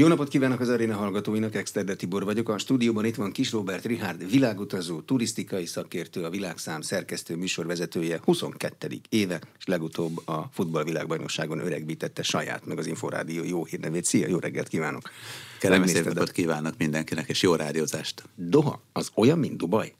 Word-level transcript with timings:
Jó 0.00 0.06
napot 0.06 0.28
kívánok 0.28 0.60
az 0.60 0.68
aréna 0.68 0.96
hallgatóinak, 0.96 1.54
Exterde 1.54 1.94
Tibor 1.94 2.24
vagyok. 2.24 2.48
A 2.48 2.58
stúdióban 2.58 3.04
itt 3.04 3.14
van 3.14 3.32
Kis 3.32 3.52
Robert 3.52 3.84
Richard, 3.84 4.30
világutazó, 4.30 5.00
turisztikai 5.00 5.66
szakértő, 5.66 6.24
a 6.24 6.30
világszám 6.30 6.80
szerkesztő, 6.80 7.36
műsorvezetője, 7.36 8.20
22. 8.24 9.00
éve, 9.08 9.40
és 9.58 9.66
legutóbb 9.66 10.28
a 10.28 10.48
futballvilágbajnokságon 10.52 11.58
öregbítette 11.58 12.22
saját, 12.22 12.66
meg 12.66 12.78
az 12.78 12.86
Inforádió 12.86 13.44
jó 13.44 13.64
hírnevét. 13.64 14.04
Szia, 14.04 14.28
jó 14.28 14.38
reggelt 14.38 14.68
kívánok! 14.68 15.10
Kellemes 15.60 15.92
napot 15.92 16.30
kívánok 16.30 16.74
mindenkinek, 16.76 17.28
és 17.28 17.42
jó 17.42 17.54
rádiózást! 17.54 18.22
Doha, 18.34 18.82
az 18.92 19.10
olyan, 19.14 19.38
mint 19.38 19.56
Dubaj? 19.56 19.94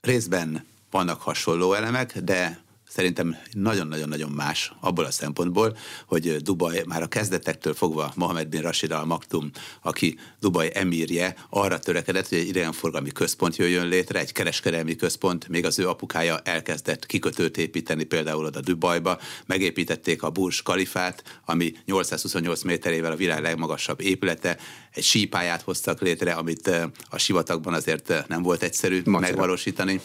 Részben 0.00 0.64
vannak 0.90 1.20
hasonló 1.20 1.72
elemek, 1.72 2.18
de 2.18 2.64
szerintem 2.94 3.36
nagyon-nagyon-nagyon 3.52 4.30
más 4.30 4.72
abból 4.80 5.04
a 5.04 5.10
szempontból, 5.10 5.76
hogy 6.06 6.36
Dubaj 6.36 6.82
már 6.86 7.02
a 7.02 7.06
kezdetektől 7.06 7.74
fogva 7.74 8.12
Mohamed 8.16 8.48
bin 8.48 8.60
Rashid 8.60 8.90
al 8.90 9.04
Maktum, 9.04 9.50
aki 9.82 10.18
Dubaj 10.40 10.70
emírje, 10.74 11.34
arra 11.50 11.78
törekedett, 11.78 12.28
hogy 12.28 12.38
egy 12.38 12.48
idegenforgalmi 12.48 13.10
központ 13.10 13.56
jöjjön 13.56 13.88
létre, 13.88 14.18
egy 14.18 14.32
kereskedelmi 14.32 14.96
központ, 14.96 15.48
még 15.48 15.64
az 15.64 15.78
ő 15.78 15.88
apukája 15.88 16.38
elkezdett 16.38 17.06
kikötőt 17.06 17.56
építeni 17.56 18.04
például 18.04 18.44
oda 18.44 18.60
Dubajba, 18.60 19.18
megépítették 19.46 20.22
a 20.22 20.30
Burj 20.30 20.56
Kalifát, 20.62 21.40
ami 21.44 21.72
828 21.84 22.62
méterével 22.62 23.12
a 23.12 23.16
világ 23.16 23.42
legmagasabb 23.42 24.00
épülete, 24.00 24.56
egy 24.90 25.02
sípáját 25.04 25.62
hoztak 25.62 26.00
létre, 26.00 26.32
amit 26.32 26.68
eh, 26.68 26.84
a 27.10 27.18
sivatagban 27.18 27.74
azért 27.74 28.10
eh, 28.10 28.24
nem 28.28 28.42
volt 28.42 28.62
egyszerű 28.62 29.02
Macera. 29.04 29.18
megvalósítani. 29.20 30.00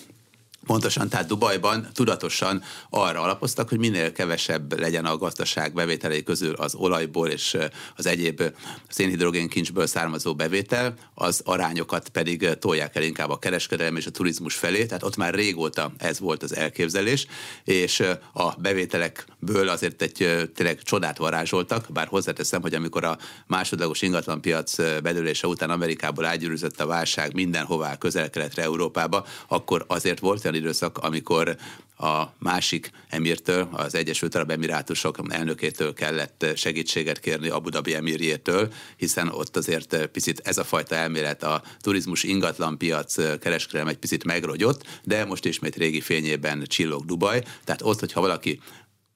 Pontosan, 0.70 1.10
tehát 1.10 1.28
Dubajban 1.28 1.88
tudatosan 1.94 2.64
arra 2.90 3.22
alapoztak, 3.22 3.70
hogy 3.70 3.78
minél 3.78 4.12
kevesebb 4.12 4.80
legyen 4.80 5.06
a 5.06 5.18
gazdaság 5.18 5.74
bevételei 5.74 6.24
közül 6.24 6.54
az 6.54 6.76
olajból 6.76 7.28
és 7.28 7.58
az 7.96 8.06
egyéb 8.06 8.44
szénhidrogénkincsből 8.90 9.88
származó 9.88 10.36
bevétel, 10.36 10.94
az 11.14 11.42
arányokat 11.46 12.10
pedig 12.10 12.50
tolják 12.60 12.96
el 12.96 13.04
inkább 13.04 13.30
a 13.30 13.40
kereskedelem 13.40 13.96
és 13.96 14.06
a 14.06 14.12
turizmus 14.12 14.56
felé, 14.56 14.86
tehát 14.86 15.04
ott 15.04 15.16
már 15.16 15.34
régóta 15.34 15.92
ez 15.98 16.20
volt 16.20 16.44
az 16.44 16.56
elképzelés, 16.56 17.28
és 17.64 18.04
a 18.34 18.54
bevételekből 18.58 19.70
azért 19.70 20.02
egy 20.02 20.50
tényleg 20.56 20.82
csodát 20.82 21.18
varázsoltak, 21.18 21.86
bár 21.94 22.08
hozzáteszem, 22.08 22.62
hogy 22.62 22.74
amikor 22.74 23.04
a 23.04 23.18
másodlagos 23.48 24.02
ingatlanpiac 24.02 24.76
bedőlése 25.02 25.48
után 25.48 25.70
Amerikából 25.70 26.26
ágyűrűzött 26.26 26.80
a 26.80 26.86
válság 26.86 27.34
mindenhová 27.34 27.98
közel-keletre 27.98 28.64
Európába, 28.64 29.26
akkor 29.48 29.86
azért 29.88 30.20
volt 30.20 30.46
olyan 30.46 30.58
időszak, 30.60 30.98
amikor 30.98 31.58
a 31.98 32.24
másik 32.38 32.92
emirtől, 33.10 33.70
az 33.72 33.96
Egyesült 33.96 34.36
Arab 34.36 34.52
Emirátusok 34.52 35.18
elnökétől 35.30 35.94
kellett 35.94 36.46
segítséget 36.56 37.20
kérni 37.20 37.50
Abu 37.50 37.70
Dhabi 37.70 37.94
emirjétől, 37.94 38.74
hiszen 38.98 39.28
ott 39.28 39.58
azért 39.58 40.08
picit 40.08 40.42
ez 40.44 40.58
a 40.58 40.64
fajta 40.64 40.96
elmélet, 40.96 41.44
a 41.44 41.62
turizmus 41.82 42.24
ingatlanpiac 42.24 43.40
kereskedelem 43.40 43.88
egy 43.88 43.98
picit 43.98 44.24
megrogyott, 44.24 44.86
de 45.04 45.26
most 45.26 45.46
ismét 45.46 45.76
régi 45.76 46.02
fényében 46.02 46.64
csillog 46.68 47.06
Dubaj, 47.06 47.44
tehát 47.64 47.82
ott, 47.82 48.00
hogyha 48.00 48.22
valaki 48.22 48.60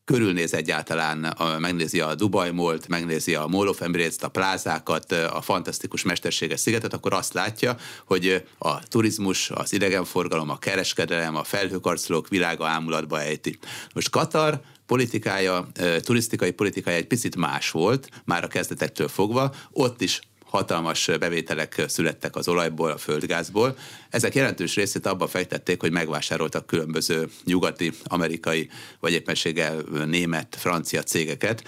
körülnéz 0.05 0.53
egyáltalán, 0.53 1.37
megnézi 1.59 1.99
a 1.99 2.15
Dubai 2.15 2.51
Molt, 2.51 2.87
megnézi 2.87 3.35
a 3.35 3.47
Mall 3.47 3.67
of 3.67 3.81
Emirates, 3.81 4.15
a 4.21 4.27
plázákat, 4.27 5.11
a 5.11 5.41
fantasztikus 5.41 6.03
mesterséges 6.03 6.59
szigetet, 6.59 6.93
akkor 6.93 7.13
azt 7.13 7.33
látja, 7.33 7.77
hogy 8.05 8.43
a 8.57 8.87
turizmus, 8.87 9.49
az 9.49 9.73
idegenforgalom, 9.73 10.49
a 10.49 10.57
kereskedelem, 10.57 11.35
a 11.35 11.43
felhőkarcolók 11.43 12.27
világa 12.27 12.67
ámulatba 12.67 13.21
ejti. 13.21 13.57
Most 13.93 14.09
Katar 14.09 14.61
politikája, 14.85 15.67
turisztikai 16.01 16.51
politikája 16.51 16.97
egy 16.97 17.07
picit 17.07 17.35
más 17.35 17.71
volt, 17.71 18.09
már 18.25 18.43
a 18.43 18.47
kezdetektől 18.47 19.07
fogva, 19.07 19.53
ott 19.71 20.01
is 20.01 20.19
hatalmas 20.53 21.09
bevételek 21.19 21.83
születtek 21.87 22.35
az 22.35 22.47
olajból, 22.47 22.91
a 22.91 22.97
földgázból. 22.97 23.77
Ezek 24.09 24.35
jelentős 24.35 24.75
részét 24.75 25.05
abba 25.05 25.27
fektették, 25.27 25.81
hogy 25.81 25.91
megvásároltak 25.91 26.65
különböző 26.65 27.29
nyugati, 27.43 27.91
amerikai, 28.03 28.69
vagy 28.99 29.11
éppenséggel 29.11 29.83
német, 30.05 30.55
francia 30.59 31.03
cégeket. 31.03 31.63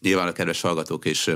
Nyilván 0.00 0.28
a 0.28 0.32
kedves 0.32 0.60
hallgatók 0.60 1.04
is 1.04 1.30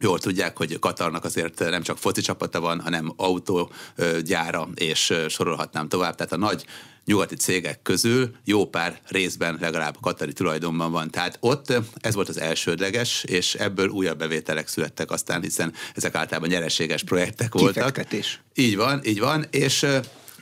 jól 0.00 0.18
tudják, 0.18 0.56
hogy 0.56 0.78
Katarnak 0.78 1.24
azért 1.24 1.58
nem 1.58 1.82
csak 1.82 1.98
foci 1.98 2.20
csapata 2.20 2.60
van, 2.60 2.80
hanem 2.80 3.12
autógyára, 3.16 4.68
és 4.74 5.14
sorolhatnám 5.28 5.88
tovább. 5.88 6.14
Tehát 6.14 6.32
a 6.32 6.36
nagy 6.36 6.64
nyugati 7.04 7.34
cégek 7.36 7.82
közül 7.82 8.30
jó 8.44 8.66
pár 8.66 9.00
részben 9.08 9.58
legalább 9.60 9.96
a 9.96 10.00
katari 10.00 10.32
tulajdonban 10.32 10.92
van. 10.92 11.10
Tehát 11.10 11.36
ott 11.40 11.72
ez 11.94 12.14
volt 12.14 12.28
az 12.28 12.40
elsődleges, 12.40 13.24
és 13.24 13.54
ebből 13.54 13.88
újabb 13.88 14.18
bevételek 14.18 14.68
születtek 14.68 15.10
aztán, 15.10 15.42
hiszen 15.42 15.72
ezek 15.94 16.14
általában 16.14 16.48
nyereséges 16.48 17.02
projektek 17.02 17.52
voltak. 17.52 17.74
Kifektetés. 17.74 18.40
Így 18.54 18.76
van, 18.76 19.00
így 19.04 19.20
van, 19.20 19.46
és 19.50 19.86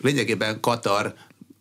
lényegében 0.00 0.60
Katar 0.60 1.14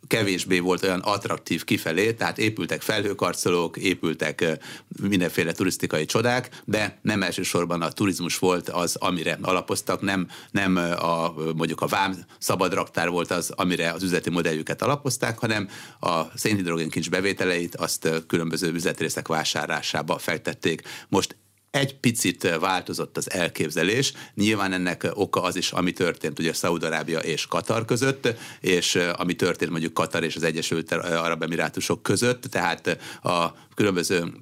kevésbé 0.08 0.60
volt 0.60 0.84
olyan 0.84 1.00
attraktív 1.00 1.64
kifelé, 1.64 2.14
tehát 2.14 2.38
épültek 2.38 2.82
felhőkarcolók, 2.82 3.78
épültek 3.78 4.60
mindenféle 5.02 5.52
turisztikai 5.52 6.06
csodák, 6.06 6.62
de 6.66 7.00
nem 7.02 7.24
elsősorban 7.24 7.82
a 7.82 7.92
turizmus 7.92 8.38
volt 8.38 8.70
az, 8.70 8.96
amire 8.96 9.38
alapoztak, 9.42 10.02
nem, 10.02 10.28
nem 10.52 10.76
a, 10.76 11.34
mondjuk 11.56 11.82
a 11.82 11.88
vám 11.88 12.16
szabad 12.40 12.74
raktár 12.74 13.10
volt 13.10 13.32
az, 13.32 13.52
amire 13.56 13.92
az 13.92 14.04
üzleti 14.04 14.30
modelljüket 14.30 14.82
alapozták, 14.82 15.40
hanem 15.40 15.70
a 16.00 16.22
szénhidrogénkincs 16.36 17.10
bevételeit 17.10 17.76
azt 17.76 18.10
különböző 18.28 18.72
üzletrészek 18.72 19.28
vásárlásába 19.28 20.18
fektették. 20.18 20.82
Most 21.10 21.36
egy 21.72 22.00
picit 22.00 22.58
változott 22.60 23.18
az 23.18 23.32
elképzelés. 23.32 24.14
Nyilván 24.34 24.74
ennek 24.74 25.08
oka 25.14 25.42
az 25.42 25.56
is, 25.56 25.72
ami 25.72 25.92
történt 25.92 26.40
ugye 26.40 26.54
Szaudarábia 26.54 27.20
és 27.20 27.46
Katar 27.46 27.86
között, 27.86 28.34
és 28.62 28.96
ami 28.96 29.34
történt 29.34 29.72
mondjuk 29.72 29.94
Katar 29.94 30.24
és 30.24 30.36
az 30.36 30.44
Egyesült 30.44 30.92
Arab 30.92 31.44
Emirátusok 31.44 32.04
között, 32.04 32.42
tehát 32.42 32.98
a 33.24 33.54
különböző 33.76 34.34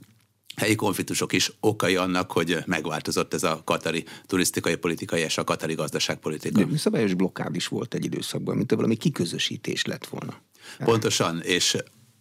helyi 0.55 0.75
konfliktusok 0.75 1.33
is 1.33 1.51
okai 1.59 1.95
annak, 1.95 2.31
hogy 2.31 2.57
megváltozott 2.65 3.33
ez 3.33 3.43
a 3.43 3.61
katari 3.63 4.05
turisztikai 4.25 4.75
politikai 4.75 5.21
és 5.21 5.37
a 5.37 5.43
katari 5.43 5.73
gazdaságpolitika. 5.73 6.63
De 6.63 6.77
szabályos 6.77 7.13
blokkád 7.13 7.55
is 7.55 7.67
volt 7.67 7.93
egy 7.93 8.05
időszakban, 8.05 8.57
mint 8.57 8.71
valami 8.71 8.95
kiközösítés 8.95 9.85
lett 9.85 10.05
volna. 10.05 10.41
Pontosan, 10.77 11.41
és 11.41 11.77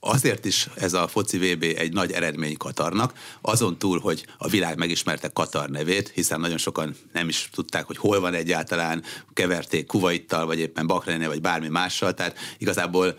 azért 0.07 0.45
is 0.45 0.69
ez 0.75 0.93
a 0.93 1.09
foci 1.09 1.39
VB 1.39 1.63
egy 1.63 1.93
nagy 1.93 2.13
eredmény 2.13 2.57
Katarnak, 2.57 3.13
azon 3.41 3.79
túl, 3.79 4.01
hogy 4.01 4.27
a 4.39 4.49
világ 4.49 4.79
megismerte 4.79 5.29
Katar 5.29 5.69
nevét, 5.69 6.09
hiszen 6.15 6.41
nagyon 6.41 6.59
sokan 6.59 6.97
nem 7.13 7.29
is 7.29 7.49
tudták, 7.53 7.85
hogy 7.85 7.97
hol 7.97 8.21
van 8.21 8.35
egyáltalán, 8.35 9.03
keverték 9.33 9.87
Kuwaittal, 9.87 10.47
vagy 10.47 10.59
éppen 10.59 10.87
Bahreinnél, 10.87 11.29
vagy 11.29 11.41
bármi 11.41 11.69
mással, 11.69 12.15
tehát 12.15 12.39
igazából 12.59 13.15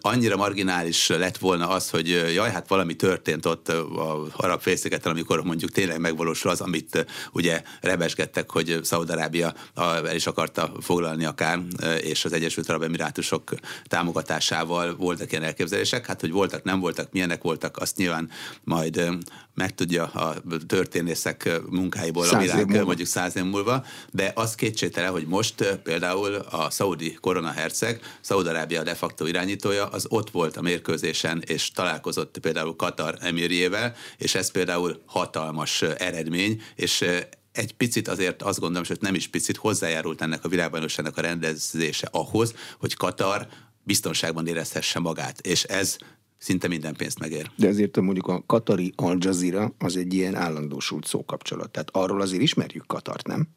annyira 0.00 0.36
marginális 0.36 1.08
lett 1.08 1.36
volna 1.38 1.68
az, 1.68 1.90
hogy 1.90 2.08
jaj, 2.34 2.50
hát 2.50 2.68
valami 2.68 2.94
történt 2.94 3.46
ott 3.46 3.68
a 3.68 4.26
arab 4.36 4.60
félszigeten, 4.60 5.12
amikor 5.12 5.44
mondjuk 5.44 5.70
tényleg 5.70 6.00
megvalósul 6.00 6.50
az, 6.50 6.60
amit 6.60 7.06
ugye 7.32 7.62
rebesgettek, 7.80 8.50
hogy 8.50 8.78
Szaudarábia 8.82 9.54
el 9.74 10.14
is 10.14 10.26
akarta 10.26 10.72
foglalni 10.80 11.24
akár, 11.24 11.60
és 12.00 12.24
az 12.24 12.32
Egyesült 12.32 12.68
Arab 12.68 12.82
Emirátusok 12.82 13.54
támogatásával 13.84 14.96
voltak 14.96 15.32
ilyen 15.32 15.44
elképzelések. 15.44 16.06
Hát, 16.06 16.20
hogy 16.20 16.30
voltak, 16.30 16.62
nem 16.62 16.80
voltak, 16.80 17.12
milyenek 17.12 17.42
voltak, 17.42 17.76
azt 17.76 17.96
nyilván 17.96 18.30
majd 18.64 19.08
megtudja 19.58 20.04
a 20.04 20.34
történészek 20.66 21.60
munkáiból 21.70 22.24
száz 22.24 22.34
a 22.34 22.38
világ 22.38 22.84
mondjuk 22.84 23.08
száz 23.08 23.36
év 23.36 23.44
múlva, 23.44 23.84
de 24.10 24.32
az 24.34 24.54
kétségtelen, 24.54 25.10
hogy 25.10 25.26
most 25.26 25.78
például 25.82 26.34
a 26.34 26.70
szaudi 26.70 27.12
koronaherceg, 27.20 28.00
Szaudarábia 28.20 28.82
de 28.82 28.94
facto 28.94 29.26
irányítója, 29.26 29.86
az 29.86 30.06
ott 30.08 30.30
volt 30.30 30.56
a 30.56 30.62
mérkőzésen, 30.62 31.42
és 31.46 31.70
találkozott 31.70 32.38
például 32.38 32.76
Katar 32.76 33.16
emirjével, 33.20 33.94
és 34.16 34.34
ez 34.34 34.50
például 34.50 35.02
hatalmas 35.06 35.82
eredmény, 35.82 36.62
és 36.74 37.04
egy 37.52 37.72
picit 37.72 38.08
azért 38.08 38.42
azt 38.42 38.60
gondolom, 38.60 38.84
hogy 38.88 38.98
nem 39.00 39.14
is 39.14 39.28
picit 39.28 39.56
hozzájárult 39.56 40.22
ennek 40.22 40.44
a 40.44 40.48
világbajnokságnak 40.48 41.16
a 41.16 41.20
rendezése 41.20 42.08
ahhoz, 42.10 42.54
hogy 42.78 42.94
Katar 42.94 43.46
biztonságban 43.82 44.46
érezhesse 44.46 44.98
magát, 44.98 45.40
és 45.40 45.64
ez 45.64 45.96
szinte 46.38 46.68
minden 46.68 46.94
pénzt 46.94 47.18
megér. 47.18 47.50
De 47.56 47.68
ezért 47.68 48.00
mondjuk 48.00 48.26
a 48.26 48.42
katari 48.46 48.92
Al 48.96 49.16
Jazeera 49.20 49.72
az 49.78 49.96
egy 49.96 50.14
ilyen 50.14 50.34
állandósult 50.34 51.06
szókapcsolat. 51.06 51.70
Tehát 51.70 51.88
arról 51.92 52.20
azért 52.20 52.42
ismerjük 52.42 52.86
Katart, 52.86 53.26
nem? 53.26 53.48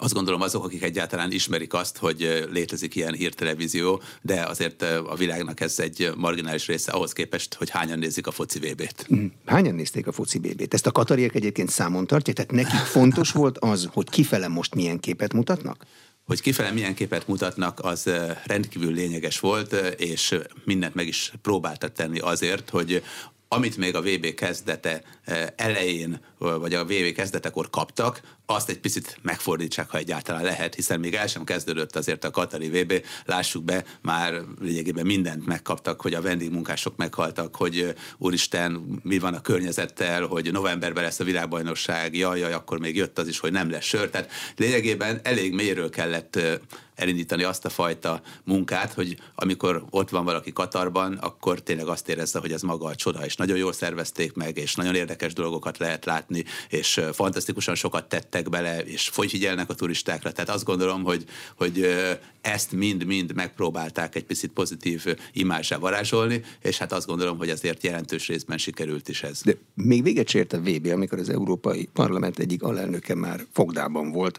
azt 0.00 0.14
gondolom 0.14 0.40
azok, 0.40 0.64
akik 0.64 0.82
egyáltalán 0.82 1.32
ismerik 1.32 1.74
azt, 1.74 1.96
hogy 1.96 2.46
létezik 2.50 2.94
ilyen 2.94 3.14
hírtelevízió, 3.14 4.02
de 4.22 4.42
azért 4.42 4.82
a 4.82 5.14
világnak 5.16 5.60
ez 5.60 5.78
egy 5.78 6.12
marginális 6.16 6.66
része 6.66 6.92
ahhoz 6.92 7.12
képest, 7.12 7.54
hogy 7.54 7.70
hányan 7.70 7.98
nézik 7.98 8.26
a 8.26 8.30
foci 8.30 8.58
VB-t. 8.58 9.06
Mm. 9.14 9.26
Hányan 9.44 9.74
nézték 9.74 10.06
a 10.06 10.12
foci 10.12 10.38
VB-t? 10.38 10.74
Ezt 10.74 10.86
a 10.86 10.90
katariek 10.90 11.34
egyébként 11.34 11.70
számon 11.70 12.06
tartják? 12.06 12.36
Tehát 12.36 12.50
nekik 12.50 12.86
fontos 12.86 13.30
volt 13.30 13.58
az, 13.58 13.88
hogy 13.92 14.08
kifele 14.08 14.48
most 14.48 14.74
milyen 14.74 15.00
képet 15.00 15.32
mutatnak? 15.32 15.84
Hogy 16.28 16.40
kifele 16.40 16.70
milyen 16.70 16.94
képet 16.94 17.26
mutatnak, 17.26 17.80
az 17.82 18.10
rendkívül 18.44 18.92
lényeges 18.92 19.40
volt, 19.40 19.72
és 19.96 20.38
mindent 20.64 20.94
meg 20.94 21.06
is 21.06 21.32
próbáltak 21.42 21.92
tenni 21.92 22.18
azért, 22.18 22.70
hogy 22.70 23.02
amit 23.48 23.76
még 23.76 23.94
a 23.94 24.02
VB 24.02 24.34
kezdete 24.34 25.02
elején, 25.56 26.20
vagy 26.38 26.74
a 26.74 26.84
VB 26.84 27.12
kezdetekor 27.14 27.70
kaptak, 27.70 28.37
azt 28.50 28.68
egy 28.68 28.78
picit 28.78 29.18
megfordítsák, 29.22 29.90
ha 29.90 29.98
egyáltalán 29.98 30.42
lehet, 30.42 30.74
hiszen 30.74 31.00
még 31.00 31.14
el 31.14 31.26
sem 31.26 31.44
kezdődött 31.44 31.96
azért 31.96 32.24
a 32.24 32.30
Katari 32.30 32.68
VB, 32.68 33.04
lássuk 33.24 33.64
be, 33.64 33.84
már 34.02 34.42
lényegében 34.60 35.06
mindent 35.06 35.46
megkaptak, 35.46 36.00
hogy 36.00 36.14
a 36.14 36.20
vendégmunkások 36.20 36.96
meghaltak, 36.96 37.56
hogy 37.56 37.94
úristen, 38.18 39.00
mi 39.02 39.18
van 39.18 39.34
a 39.34 39.40
környezettel, 39.40 40.26
hogy 40.26 40.52
novemberben 40.52 41.02
lesz 41.02 41.20
a 41.20 41.24
világbajnokság, 41.24 42.16
jaj, 42.16 42.38
jaj, 42.38 42.52
akkor 42.52 42.78
még 42.78 42.96
jött 42.96 43.18
az 43.18 43.28
is, 43.28 43.38
hogy 43.38 43.52
nem 43.52 43.70
lesz 43.70 43.84
sör. 43.84 44.10
Tehát 44.10 44.30
lényegében 44.56 45.20
elég 45.22 45.54
mélyről 45.54 45.90
kellett 45.90 46.38
elindítani 46.98 47.42
azt 47.42 47.64
a 47.64 47.68
fajta 47.68 48.20
munkát, 48.44 48.92
hogy 48.92 49.16
amikor 49.34 49.84
ott 49.90 50.08
van 50.08 50.24
valaki 50.24 50.52
Katarban, 50.52 51.12
akkor 51.12 51.60
tényleg 51.60 51.86
azt 51.86 52.08
érezze, 52.08 52.38
hogy 52.38 52.52
ez 52.52 52.62
maga 52.62 52.86
a 52.86 52.94
csoda, 52.94 53.24
és 53.24 53.36
nagyon 53.36 53.56
jól 53.56 53.72
szervezték 53.72 54.34
meg, 54.34 54.56
és 54.56 54.74
nagyon 54.74 54.94
érdekes 54.94 55.32
dolgokat 55.32 55.78
lehet 55.78 56.04
látni, 56.04 56.44
és 56.68 57.00
fantasztikusan 57.12 57.74
sokat 57.74 58.08
tettek 58.08 58.37
bele, 58.46 58.78
és 58.84 59.10
figyelnek 59.12 59.70
a 59.70 59.74
turistákra. 59.74 60.32
Tehát 60.32 60.50
azt 60.50 60.64
gondolom, 60.64 61.02
hogy, 61.02 61.24
hogy 61.54 61.86
ezt 62.40 62.72
mind-mind 62.72 63.34
megpróbálták 63.34 64.14
egy 64.14 64.24
picit 64.24 64.50
pozitív 64.50 65.04
imázsá 65.32 65.76
varázsolni, 65.76 66.42
és 66.62 66.78
hát 66.78 66.92
azt 66.92 67.06
gondolom, 67.06 67.38
hogy 67.38 67.50
azért 67.50 67.82
jelentős 67.82 68.28
részben 68.28 68.58
sikerült 68.58 69.08
is 69.08 69.22
ez. 69.22 69.40
De 69.42 69.56
még 69.74 70.02
véget 70.02 70.28
sért 70.28 70.52
a 70.52 70.60
VB, 70.60 70.86
amikor 70.86 71.18
az 71.18 71.28
Európai 71.28 71.88
Parlament 71.92 72.38
egyik 72.38 72.62
alelnöke 72.62 73.14
már 73.14 73.44
fogdában 73.52 74.10
volt, 74.10 74.38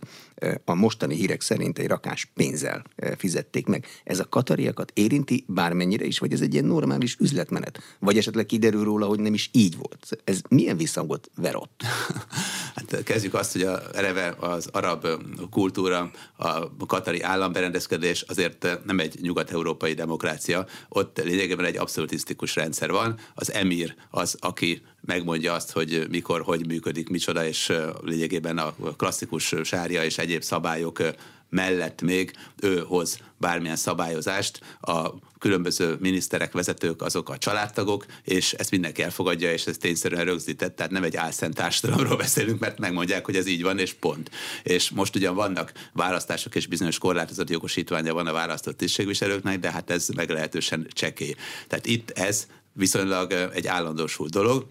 a 0.66 0.74
mostani 0.74 1.16
hírek 1.16 1.42
szerint 1.42 1.80
egy 1.80 1.88
rakás 1.88 2.31
pénzzel 2.34 2.84
fizették 3.18 3.66
meg. 3.66 3.86
Ez 4.04 4.19
a 4.19 4.30
katariakat 4.30 4.92
érinti 4.95 5.44
bármennyire 5.48 6.06
is, 6.06 6.19
vagy 6.19 6.34
ez 6.34 6.42
egy 6.42 6.54
ilyen 6.54 6.66
normális 6.66 7.16
üzletmenet? 7.19 7.80
Vagy 8.00 8.18
esetleg 8.18 8.45
kiderül 8.45 8.84
róla, 8.84 9.06
hogy 9.06 9.19
nem 9.19 9.34
is 9.34 9.50
így 9.54 9.78
volt? 9.78 10.22
Ez 10.24 10.42
milyen 10.50 10.78
visszhangot 10.78 11.30
verott? 11.36 11.84
Hát 12.80 13.04
kezdjük 13.04 13.34
azt, 13.34 13.52
hogy 13.52 13.62
a, 13.62 13.81
eleve 13.94 14.36
az 14.40 14.70
arab 14.72 15.08
kultúra, 15.50 16.12
a 16.36 16.86
katari 16.86 17.22
államberendezkedés 17.22 18.22
azért 18.22 18.80
nem 18.86 19.00
egy 19.00 19.16
nyugat-európai 19.22 19.94
demokrácia. 19.94 20.66
Ott 20.90 21.22
lényegében 21.24 21.66
egy 21.66 21.78
abszolutisztikus 21.78 22.56
rendszer 22.56 22.92
van. 22.92 23.20
Az 23.34 23.52
emír 23.52 23.96
az, 24.10 24.38
aki 24.40 24.81
megmondja 25.02 25.54
azt, 25.54 25.72
hogy 25.72 26.06
mikor, 26.10 26.42
hogy 26.42 26.68
működik, 26.68 27.10
micsoda, 27.10 27.46
és 27.46 27.74
lényegében 28.02 28.58
a 28.58 28.74
klasszikus 28.98 29.56
sárja 29.64 30.04
és 30.04 30.18
egyéb 30.18 30.42
szabályok 30.42 31.02
mellett 31.50 32.01
még 32.01 32.31
ő 32.62 32.80
hoz 32.80 33.19
bármilyen 33.38 33.75
szabályozást, 33.75 34.60
a 34.81 35.13
különböző 35.40 35.98
miniszterek, 36.00 36.51
vezetők, 36.51 37.01
azok 37.01 37.30
a 37.30 37.38
családtagok, 37.38 38.06
és 38.24 38.54
ezt 38.54 38.72
mindenki 38.72 39.01
elfogadja, 39.01 39.51
és 39.51 39.66
ez 39.66 39.78
tényszerűen 39.78 40.25
rögzített, 40.25 40.75
tehát 40.75 40.92
nem 40.92 41.04
egy 41.04 41.16
álszent 41.16 41.56
társadalomról 41.56 42.18
beszélünk, 42.25 42.60
mert 42.60 42.80
megmondják, 42.80 43.25
hogy 43.25 43.36
ez 43.36 43.48
így 43.48 43.62
van, 43.62 43.80
és 43.80 43.94
pont. 43.94 44.31
És 44.63 44.90
most 44.90 45.16
ugyan 45.16 45.36
vannak 45.36 45.72
választások, 45.94 46.56
és 46.56 46.68
bizonyos 46.68 46.98
korlátozott 46.98 47.50
jogosítványa 47.50 48.13
van 48.13 48.28
a 48.28 48.34
választott 48.34 48.78
tisztségviselőknek, 48.78 49.60
de 49.60 49.72
hát 49.72 49.90
ez 49.90 50.07
meglehetősen 50.07 50.88
csekély. 50.90 51.36
Tehát 51.68 51.86
itt 51.86 52.10
ez 52.10 52.48
viszonylag 52.74 53.31
egy 53.31 53.68
állandósult 53.68 54.31
dolog, 54.31 54.66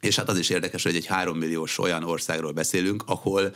és 0.00 0.16
hát 0.16 0.28
az 0.28 0.38
is 0.38 0.48
érdekes, 0.48 0.82
hogy 0.82 0.96
egy 0.96 1.06
három 1.06 1.38
milliós 1.38 1.78
olyan 1.78 2.04
országról 2.04 2.52
beszélünk, 2.52 3.02
ahol 3.06 3.54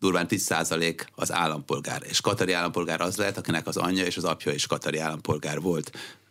durván 0.00 0.26
10% 0.28 1.06
az 1.14 1.32
állampolgár. 1.32 2.02
És 2.04 2.20
katari 2.20 2.52
állampolgár 2.52 3.00
az 3.00 3.16
lehet, 3.16 3.36
akinek 3.36 3.66
az 3.66 3.76
anyja 3.76 4.04
és 4.04 4.16
az 4.16 4.24
apja 4.24 4.52
is 4.52 4.66
katari 4.66 4.98
állampolgár 4.98 5.60
volt 5.60 5.90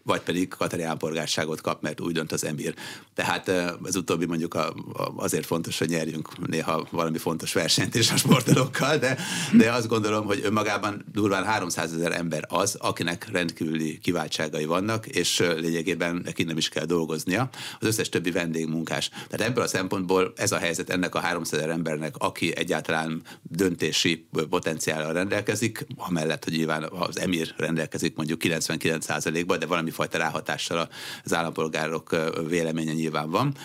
vagy 0.09 0.21
pedig 0.21 0.47
katari 0.47 0.83
állampolgárságot 0.83 1.61
kap, 1.61 1.81
mert 1.81 2.01
úgy 2.01 2.13
dönt 2.13 2.31
az 2.31 2.45
emír. 2.45 2.73
Tehát 3.13 3.47
ez 3.83 3.95
utóbbi 3.95 4.25
mondjuk 4.25 4.53
a, 4.53 4.67
a, 4.93 5.11
azért 5.15 5.45
fontos, 5.45 5.77
hogy 5.79 5.89
nyerjünk 5.89 6.47
néha 6.47 6.87
valami 6.91 7.17
fontos 7.17 7.53
versenyt 7.53 7.95
is 7.95 8.11
a 8.11 8.17
sportolókkal, 8.17 8.97
de, 8.97 9.17
de 9.53 9.71
azt 9.71 9.87
gondolom, 9.87 10.25
hogy 10.25 10.41
önmagában 10.43 11.05
durván 11.11 11.45
300 11.45 11.93
ezer 11.93 12.11
ember 12.11 12.45
az, 12.47 12.75
akinek 12.75 13.27
rendkívüli 13.31 13.97
kiváltságai 13.97 14.65
vannak, 14.65 15.05
és 15.05 15.39
lényegében 15.39 16.21
neki 16.23 16.43
nem 16.43 16.57
is 16.57 16.69
kell 16.69 16.85
dolgoznia. 16.85 17.49
Az 17.79 17.87
összes 17.87 18.09
többi 18.09 18.31
vendégmunkás. 18.31 19.09
Tehát 19.09 19.49
ebből 19.49 19.63
a 19.63 19.67
szempontból 19.67 20.33
ez 20.35 20.51
a 20.51 20.57
helyzet 20.57 20.89
ennek 20.89 21.15
a 21.15 21.19
300 21.19 21.59
ezer 21.59 21.69
embernek, 21.69 22.15
aki 22.17 22.55
egyáltalán 22.55 23.21
döntési 23.41 24.27
potenciállal 24.49 25.13
rendelkezik, 25.13 25.85
amellett, 25.95 26.43
hogy 26.43 26.53
nyilván 26.53 26.83
az 26.83 27.19
emír 27.19 27.53
rendelkezik 27.57 28.15
mondjuk 28.15 28.41
99%-ban, 28.43 29.59
de 29.59 29.65
valami 29.65 29.91
fajta 29.99 30.17
ráhatással 30.17 30.89
az 31.23 31.33
állampolgárok 31.33 32.15
véleménye 32.47 32.93
nyilván 32.93 33.29
van, 33.29 33.55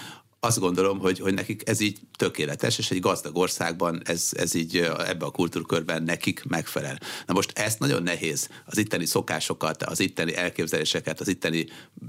azt 0.41 0.59
gondolom, 0.59 0.99
hogy, 0.99 1.19
hogy 1.19 1.35
nekik 1.35 1.69
ez 1.69 1.81
így 1.81 1.99
tökéletes, 2.17 2.79
és 2.79 2.91
egy 2.91 3.01
gazdag 3.01 3.37
országban 3.37 4.03
ez, 4.05 4.29
ez 4.33 4.55
így 4.55 4.77
ebbe 5.07 5.25
a 5.25 5.31
kultúrkörben 5.31 6.03
nekik 6.03 6.45
megfelel. 6.49 6.99
Na 7.27 7.35
most 7.35 7.59
ezt 7.59 7.79
nagyon 7.79 8.03
nehéz 8.03 8.49
az 8.65 8.79
itteni 8.79 9.05
szokásokat, 9.05 9.83
az 9.83 10.01
itteni 10.01 10.37
elképzeléseket, 10.37 11.21
az 11.21 11.29
itteni 11.29 11.67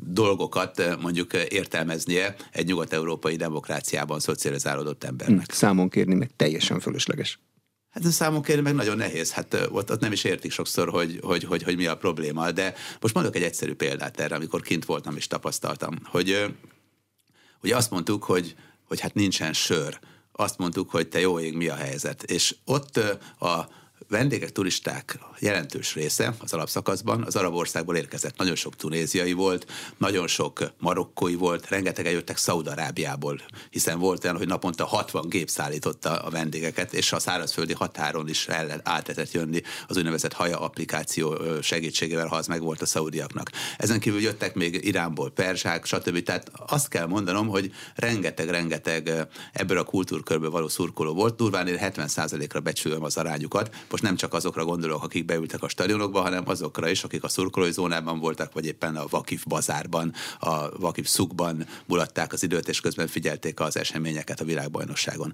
dolgokat 0.10 0.98
mondjuk 1.01 1.33
értelmeznie 1.33 2.36
egy 2.51 2.66
nyugat-európai 2.66 3.36
demokráciában 3.36 4.19
szocializálódott 4.19 5.04
embernek. 5.04 5.51
Számon 5.51 5.89
kérni 5.89 6.16
meg 6.16 6.30
teljesen 6.36 6.80
fölösleges. 6.80 7.39
Hát 7.95 8.06
a 8.06 8.12
számon 8.12 8.44
meg 8.62 8.74
nagyon 8.74 8.97
nehéz, 8.97 9.31
hát 9.31 9.53
ott, 9.53 9.92
ott 9.92 10.00
nem 10.00 10.12
is 10.12 10.24
értik 10.24 10.51
sokszor, 10.51 10.89
hogy, 10.89 11.19
hogy, 11.24 11.44
hogy, 11.44 11.63
hogy 11.63 11.75
mi 11.75 11.86
a 11.86 11.97
probléma, 11.97 12.51
de 12.51 12.74
most 13.00 13.13
mondok 13.13 13.36
egy 13.36 13.44
egyszerű 13.44 13.74
példát 13.74 14.19
erre, 14.19 14.36
amikor 14.36 14.62
kint 14.62 14.86
voltam 14.86 15.15
és 15.15 15.27
tapasztaltam, 15.27 16.00
hogy 16.03 16.56
ugye 17.62 17.75
azt 17.75 17.92
mondtuk, 17.92 18.24
hogy, 18.24 18.56
hogy 18.88 19.00
hát 19.00 19.13
nincsen 19.13 19.53
sör, 19.53 20.00
azt 20.31 20.57
mondtuk, 20.57 20.89
hogy 20.89 21.07
te 21.07 21.19
jó 21.19 21.39
ég, 21.39 21.56
mi 21.56 21.68
a 21.68 21.75
helyzet, 21.75 22.24
és 22.24 22.56
ott 22.65 22.97
a 23.39 23.69
vendégek, 24.10 24.52
turisták 24.52 25.19
jelentős 25.40 25.94
része 25.94 26.34
az 26.40 26.54
alapszakaszban 26.54 27.24
az 27.24 27.36
arab 27.36 27.54
országból 27.54 27.96
érkezett. 27.96 28.38
Nagyon 28.38 28.56
sok 28.56 28.75
tunéziai 28.75 29.34
volt, 29.34 29.66
nagyon 29.98 30.28
sok 30.28 30.72
marokkói 30.80 31.36
volt, 31.36 31.69
rengeteg 31.69 32.12
jöttek 32.12 32.38
Szaudarábiából, 32.38 33.42
hiszen 33.69 34.00
volt 34.00 34.24
olyan, 34.24 34.38
hogy 34.38 34.48
naponta 34.48 34.86
60 34.86 35.30
gép 35.30 35.50
szállította 35.50 36.10
a 36.10 36.30
vendégeket, 36.30 36.94
és 36.94 37.12
a 37.12 37.19
szárazföldi 37.19 37.74
határon 37.74 38.30
is 38.30 38.48
el 38.48 38.81
átletett 38.84 39.31
jönni 39.31 39.62
az 39.88 39.98
úgynevezett 39.98 40.34
haja 40.34 40.60
applikáció 40.60 41.38
segítségével, 41.62 42.28
ha 42.28 42.36
az 42.36 42.48
meg 42.48 42.62
volt 42.62 42.81
a 42.81 42.86
szaudiaknak. 42.86 43.51
Ezen 43.78 44.00
kívül 44.00 44.22
jöttek 44.22 44.54
még 44.54 44.86
Iránból 44.86 45.31
perzsák, 45.31 45.86
stb. 45.86 46.24
Tehát 46.24 46.51
azt 46.68 46.88
kell 46.88 47.06
mondanom, 47.06 47.48
hogy 47.48 47.72
rengeteg-rengeteg 47.96 49.28
ebből 49.54 49.78
a 49.78 49.84
kultúrkörből 49.84 50.50
való 50.50 50.68
szurkoló 50.68 51.13
volt, 51.13 51.36
durván 51.36 51.68
70%-ra 51.69 52.60
becsülöm 52.60 53.04
az 53.04 53.18
arányukat. 53.18 53.69
Most 53.95 54.07
nem 54.07 54.15
csak 54.15 54.34
azokra 54.34 54.65
gondolok, 54.65 55.03
akik 55.03 55.25
beültek 55.25 55.63
a 55.63 55.67
stadionokba, 55.67 56.22
hanem 56.22 56.43
azokra 56.48 56.89
is, 56.89 57.03
akik 57.03 57.24
a 57.24 57.27
szurkolói 57.27 57.72
zónában 57.72 58.20
voltak, 58.20 58.53
vagy 58.53 58.65
éppen 58.65 58.96
a 58.96 59.08
Vakif 59.10 59.43
bazárban, 59.46 60.13
a 60.39 60.77
Vakif 60.77 61.08
szukban 61.08 61.67
mulatták 61.86 62.34
az 62.34 62.43
időt, 62.43 62.67
és 62.67 62.81
közben 62.81 63.08
figyelték 63.08 63.60
az 63.60 63.77
eseményeket 63.77 64.39
a 64.39 64.46
világbajnosságon 64.46 65.34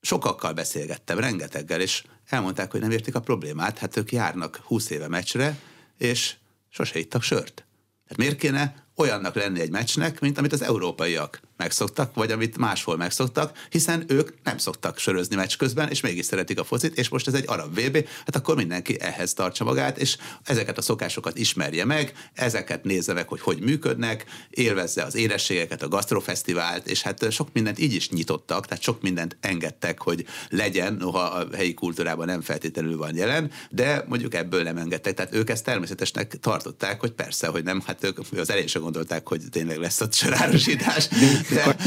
sokakkal 0.00 0.52
beszélgettem, 0.52 1.18
rengeteggel, 1.18 1.80
és 1.80 2.04
elmondták, 2.26 2.70
hogy 2.70 2.80
nem 2.80 2.90
értik 2.90 3.14
a 3.14 3.20
problémát, 3.20 3.78
hát 3.78 3.96
ők 3.96 4.12
járnak 4.12 4.60
20 4.64 4.90
éve 4.90 5.08
meccsre, 5.08 5.58
és 5.98 6.34
sose 6.68 6.98
ittak 6.98 7.22
sört. 7.22 7.64
Hát 8.08 8.18
miért 8.18 8.38
kéne 8.38 8.84
olyannak 8.96 9.34
lenni 9.34 9.60
egy 9.60 9.70
meccsnek, 9.70 10.20
mint 10.20 10.38
amit 10.38 10.52
az 10.52 10.62
európaiak 10.62 11.40
megszoktak, 11.56 12.14
vagy 12.14 12.30
amit 12.30 12.58
máshol 12.58 12.96
megszoktak, 12.96 13.58
hiszen 13.70 14.04
ők 14.06 14.30
nem 14.42 14.58
szoktak 14.58 14.98
sörözni 14.98 15.36
meccs 15.36 15.56
közben, 15.56 15.88
és 15.88 16.00
mégis 16.00 16.24
szeretik 16.24 16.58
a 16.58 16.64
focit, 16.64 16.98
és 16.98 17.08
most 17.08 17.26
ez 17.26 17.34
egy 17.34 17.44
arab 17.46 17.80
VB, 17.80 18.08
hát 18.24 18.36
akkor 18.36 18.56
mindenki 18.56 19.00
ehhez 19.00 19.32
tartsa 19.32 19.64
magát, 19.64 19.98
és 19.98 20.16
ezeket 20.44 20.78
a 20.78 20.82
szokásokat 20.82 21.38
ismerje 21.38 21.84
meg, 21.84 22.12
ezeket 22.34 22.84
nézze 22.84 23.12
meg, 23.12 23.28
hogy 23.28 23.40
hogy 23.40 23.60
működnek, 23.60 24.24
élvezze 24.50 25.02
az 25.02 25.14
érességeket, 25.14 25.82
a 25.82 25.88
gasztrofesztivált, 25.88 26.86
és 26.86 27.02
hát 27.02 27.32
sok 27.32 27.48
mindent 27.52 27.78
így 27.78 27.94
is 27.94 28.10
nyitottak, 28.10 28.66
tehát 28.66 28.82
sok 28.82 29.02
mindent 29.02 29.36
engedtek, 29.40 30.02
hogy 30.02 30.26
legyen, 30.48 30.94
noha 30.94 31.20
a 31.20 31.46
helyi 31.56 31.74
kultúrában 31.74 32.26
nem 32.26 32.40
feltétlenül 32.40 32.96
van 32.96 33.16
jelen, 33.16 33.50
de 33.70 34.04
mondjuk 34.08 34.34
ebből 34.34 34.62
nem 34.62 34.76
engedtek, 34.76 35.14
tehát 35.14 35.34
ők 35.34 35.50
ezt 35.50 35.64
természetesnek 35.64 36.38
tartották, 36.40 37.00
hogy 37.00 37.10
persze, 37.12 37.46
hogy 37.46 37.64
nem, 37.64 37.82
hát 37.86 38.04
ők 38.04 38.18
az 38.18 38.50
elején 38.50 38.68
gondolták, 38.80 39.28
hogy 39.28 39.42
tényleg 39.50 39.78
lesz 39.78 40.00
ott 40.00 40.14
sörárosítás. 40.14 41.08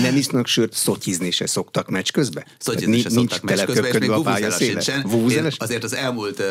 Nem 0.01 0.15
isznak 0.15 0.47
sört, 0.47 0.73
szotyizni 0.73 1.31
se 1.31 1.47
szoktak 1.47 1.89
meccs 1.89 2.11
közben? 2.11 2.45
Szotyizni 2.57 2.99
se 2.99 3.09
szoktak 3.09 3.41
meccs 3.41 3.63
közben, 3.63 3.85
és 3.85 3.99
még 3.99 4.09
a 4.09 4.51
sincsen. 4.51 5.29
Én 5.29 5.51
azért 5.57 5.83
az 5.83 5.93
elmúlt 5.93 6.43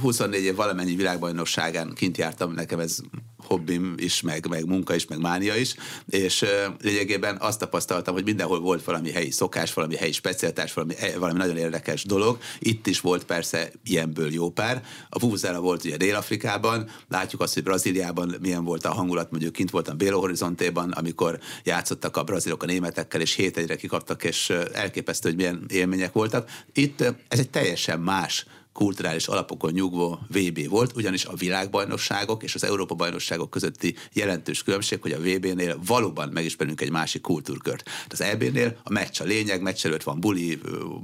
24 0.00 0.42
év 0.42 0.54
valamennyi 0.54 0.94
világbajnokságán 0.94 1.92
kint 1.94 2.18
jártam, 2.18 2.52
nekem 2.52 2.78
ez 2.78 2.98
hobbim 3.46 3.94
is, 3.96 4.20
meg, 4.20 4.46
meg 4.48 4.66
munka 4.66 4.94
is, 4.94 5.06
meg 5.06 5.20
mánia 5.20 5.56
is, 5.56 5.74
és 6.08 6.44
lényegében 6.82 7.36
azt 7.40 7.58
tapasztaltam, 7.58 8.14
hogy 8.14 8.24
mindenhol 8.24 8.60
volt 8.60 8.84
valami 8.84 9.10
helyi 9.10 9.30
szokás, 9.30 9.74
valami 9.74 9.96
helyi 9.96 10.12
specialitás, 10.12 10.72
valami, 10.72 10.94
e, 10.98 11.18
valami 11.18 11.38
nagyon 11.38 11.56
érdekes 11.56 12.04
dolog. 12.04 12.38
Itt 12.58 12.86
is 12.86 13.00
volt 13.00 13.24
persze 13.24 13.70
ilyenből 13.84 14.32
jó 14.32 14.50
pár. 14.50 14.82
A 15.08 15.18
Vuvuzela 15.18 15.60
volt 15.60 15.84
ugye 15.84 15.96
Dél-Afrikában, 15.96 16.90
látjuk 17.08 17.40
azt, 17.40 17.54
hogy 17.54 17.62
Brazíliában 17.62 18.34
milyen 18.40 18.64
volt 18.64 18.84
a 18.84 18.92
hangulat, 18.92 19.30
mondjuk 19.30 19.52
kint 19.52 19.70
voltam 19.70 19.96
Bélo 19.96 20.18
Horizontéban, 20.18 20.90
amikor 20.90 21.38
játszottak 21.64 22.16
a 22.16 22.22
brazilok 22.22 22.51
a 22.58 22.66
németekkel, 22.66 23.20
és 23.20 23.34
hét 23.34 23.56
egyre 23.56 23.76
kikaptak, 23.76 24.24
és 24.24 24.50
elképesztő, 24.72 25.28
hogy 25.28 25.38
milyen 25.38 25.64
élmények 25.68 26.12
voltak. 26.12 26.50
Itt 26.72 27.00
ez 27.28 27.38
egy 27.38 27.50
teljesen 27.50 28.00
más 28.00 28.46
kulturális 28.72 29.26
alapokon 29.26 29.72
nyugvó 29.72 30.18
VB 30.28 30.68
volt, 30.68 30.96
ugyanis 30.96 31.24
a 31.24 31.34
világbajnokságok 31.34 32.42
és 32.42 32.54
az 32.54 32.64
Európa 32.64 32.94
bajnokságok 32.94 33.50
közötti 33.50 33.94
jelentős 34.12 34.62
különbség, 34.62 35.02
hogy 35.02 35.12
a 35.12 35.18
VB-nél 35.18 35.80
valóban 35.86 36.28
megismerünk 36.28 36.80
egy 36.80 36.90
másik 36.90 37.20
kultúrkört. 37.20 37.90
Az 38.08 38.20
EB-nél 38.20 38.80
a 38.84 38.92
meccs 38.92 39.20
a 39.20 39.24
lényeg, 39.24 39.62
meccs 39.62 39.86
előtt 39.86 40.02
van 40.02 40.20
buli, 40.20 40.60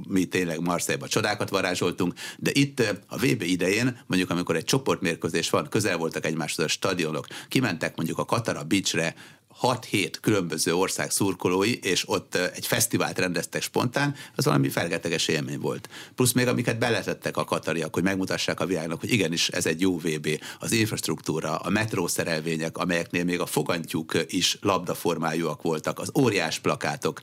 mi 0.07 0.25
tényleg 0.25 0.59
Marseille-ba 0.59 1.07
csodákat 1.07 1.49
varázsoltunk, 1.49 2.13
de 2.37 2.51
itt 2.53 2.79
a 3.07 3.17
VB 3.17 3.41
idején, 3.41 4.01
mondjuk 4.07 4.29
amikor 4.29 4.55
egy 4.55 4.65
csoportmérkőzés 4.65 5.49
van, 5.49 5.69
közel 5.69 5.97
voltak 5.97 6.25
egymáshoz 6.25 6.65
a 6.65 6.67
stadionok, 6.67 7.27
kimentek 7.47 7.95
mondjuk 7.95 8.17
a 8.17 8.25
Katara 8.25 8.63
Beachre 8.63 9.15
6-7 9.61 10.13
különböző 10.21 10.75
ország 10.75 11.11
szurkolói, 11.11 11.73
és 11.73 12.03
ott 12.09 12.35
egy 12.35 12.67
fesztivált 12.67 13.19
rendeztek 13.19 13.61
spontán, 13.61 14.15
az 14.35 14.45
valami 14.45 14.69
felgeteges 14.69 15.27
élmény 15.27 15.59
volt. 15.59 15.89
Plusz 16.15 16.31
még 16.31 16.47
amiket 16.47 16.79
beletettek 16.79 17.37
a 17.37 17.43
katariak, 17.43 17.93
hogy 17.93 18.03
megmutassák 18.03 18.59
a 18.59 18.65
világnak, 18.65 18.99
hogy 18.99 19.11
igenis 19.11 19.49
ez 19.49 19.65
egy 19.65 19.81
jó 19.81 19.97
VB, 19.97 20.41
az 20.59 20.71
infrastruktúra, 20.71 21.55
a 21.55 21.69
metrószerelvények, 21.69 22.77
amelyeknél 22.77 23.23
még 23.23 23.39
a 23.39 23.45
fogantyúk 23.45 24.13
is 24.27 24.57
labdaformájúak 24.61 25.61
voltak, 25.61 25.99
az 25.99 26.11
óriás 26.19 26.59
plakátok, 26.59 27.21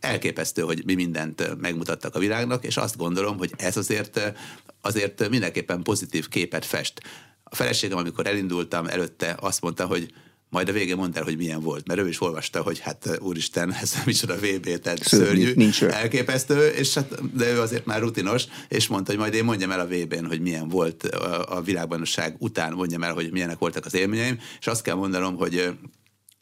elképesztő, 0.00 0.62
hogy 0.62 0.82
mi 0.84 0.94
mindent 0.94 1.60
megmutattak 1.60 2.14
a 2.14 2.18
világnak, 2.18 2.64
és 2.64 2.76
azt 2.76 2.96
gondolom, 2.96 3.38
hogy 3.38 3.52
ez 3.56 3.76
azért, 3.76 4.32
azért 4.80 5.28
mindenképpen 5.28 5.82
pozitív 5.82 6.28
képet 6.28 6.64
fest. 6.64 7.00
A 7.44 7.54
feleségem, 7.54 7.98
amikor 7.98 8.26
elindultam, 8.26 8.86
előtte 8.86 9.36
azt 9.40 9.60
mondta, 9.60 9.86
hogy 9.86 10.12
majd 10.56 10.68
a 10.68 10.72
végén 10.72 10.96
mondta, 10.96 11.24
hogy 11.24 11.36
milyen 11.36 11.60
volt, 11.60 11.86
mert 11.86 12.00
ő 12.00 12.08
is 12.08 12.20
olvasta, 12.20 12.62
hogy 12.62 12.78
hát 12.78 13.18
úristen, 13.20 13.72
ez 13.72 13.94
micsoda 14.04 14.34
VB, 14.34 14.78
tehát 14.78 15.02
szörnyű, 15.02 15.52
nincs 15.54 15.82
elképesztő, 15.82 16.68
és 16.68 16.94
hát, 16.94 17.36
de 17.36 17.52
ő 17.52 17.60
azért 17.60 17.86
már 17.86 18.00
rutinos, 18.00 18.44
és 18.68 18.88
mondta, 18.88 19.10
hogy 19.10 19.20
majd 19.20 19.34
én 19.34 19.44
mondjam 19.44 19.70
el 19.70 19.80
a 19.80 19.86
VB-n, 19.86 20.24
hogy 20.24 20.40
milyen 20.40 20.68
volt 20.68 21.02
a, 21.04 21.56
a 21.56 21.60
világbajnokság 21.60 22.36
után, 22.38 22.72
mondjam 22.72 23.02
el, 23.02 23.12
hogy 23.12 23.32
milyenek 23.32 23.58
voltak 23.58 23.84
az 23.84 23.94
élményeim, 23.94 24.38
és 24.60 24.66
azt 24.66 24.82
kell 24.82 24.94
mondanom, 24.94 25.36
hogy 25.36 25.76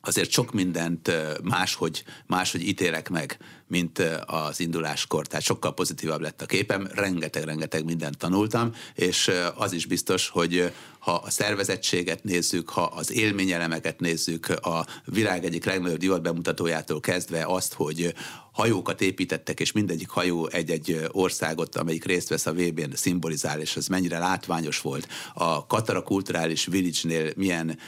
azért 0.05 0.31
sok 0.31 0.53
mindent 0.53 1.11
máshogy, 1.43 2.05
máshogy 2.27 2.69
ítélek 2.69 3.09
meg, 3.09 3.39
mint 3.67 3.99
az 4.27 4.61
induláskor. 4.61 5.27
Tehát 5.27 5.45
sokkal 5.45 5.75
pozitívabb 5.75 6.21
lett 6.21 6.43
a 6.43 6.47
képem, 6.47 6.89
rengeteg-rengeteg 6.95 7.85
mindent 7.85 8.19
tanultam, 8.19 8.73
és 8.95 9.31
az 9.55 9.73
is 9.73 9.87
biztos, 9.87 10.29
hogy 10.29 10.73
ha 10.99 11.13
a 11.13 11.31
szervezettséget 11.31 12.25
nézzük, 12.25 12.69
ha 12.69 12.83
az 12.83 13.13
élményelemeket 13.13 14.01
nézzük, 14.01 14.49
a 14.49 14.87
világ 15.05 15.45
egyik 15.45 15.65
legnagyobb 15.65 15.99
divat 15.99 16.23
bemutatójától 16.23 17.01
kezdve 17.01 17.45
azt, 17.47 17.73
hogy 17.73 18.15
hajókat 18.53 19.01
építettek, 19.01 19.61
és 19.61 19.73
mindegyik 19.73 20.09
hajó 20.09 20.49
egy-egy 20.49 21.07
országot, 21.11 21.77
amelyik 21.77 22.05
részt 22.05 22.29
vesz 22.29 22.47
a 22.47 22.53
VB-n 22.53 22.95
szimbolizál, 22.95 23.61
és 23.61 23.77
ez 23.77 23.87
mennyire 23.87 24.19
látványos 24.19 24.81
volt. 24.81 25.09
A 25.35 25.67
Katara 25.67 26.03
Kulturális 26.03 26.67
Village-nél 26.67 27.33
milyen 27.37 27.79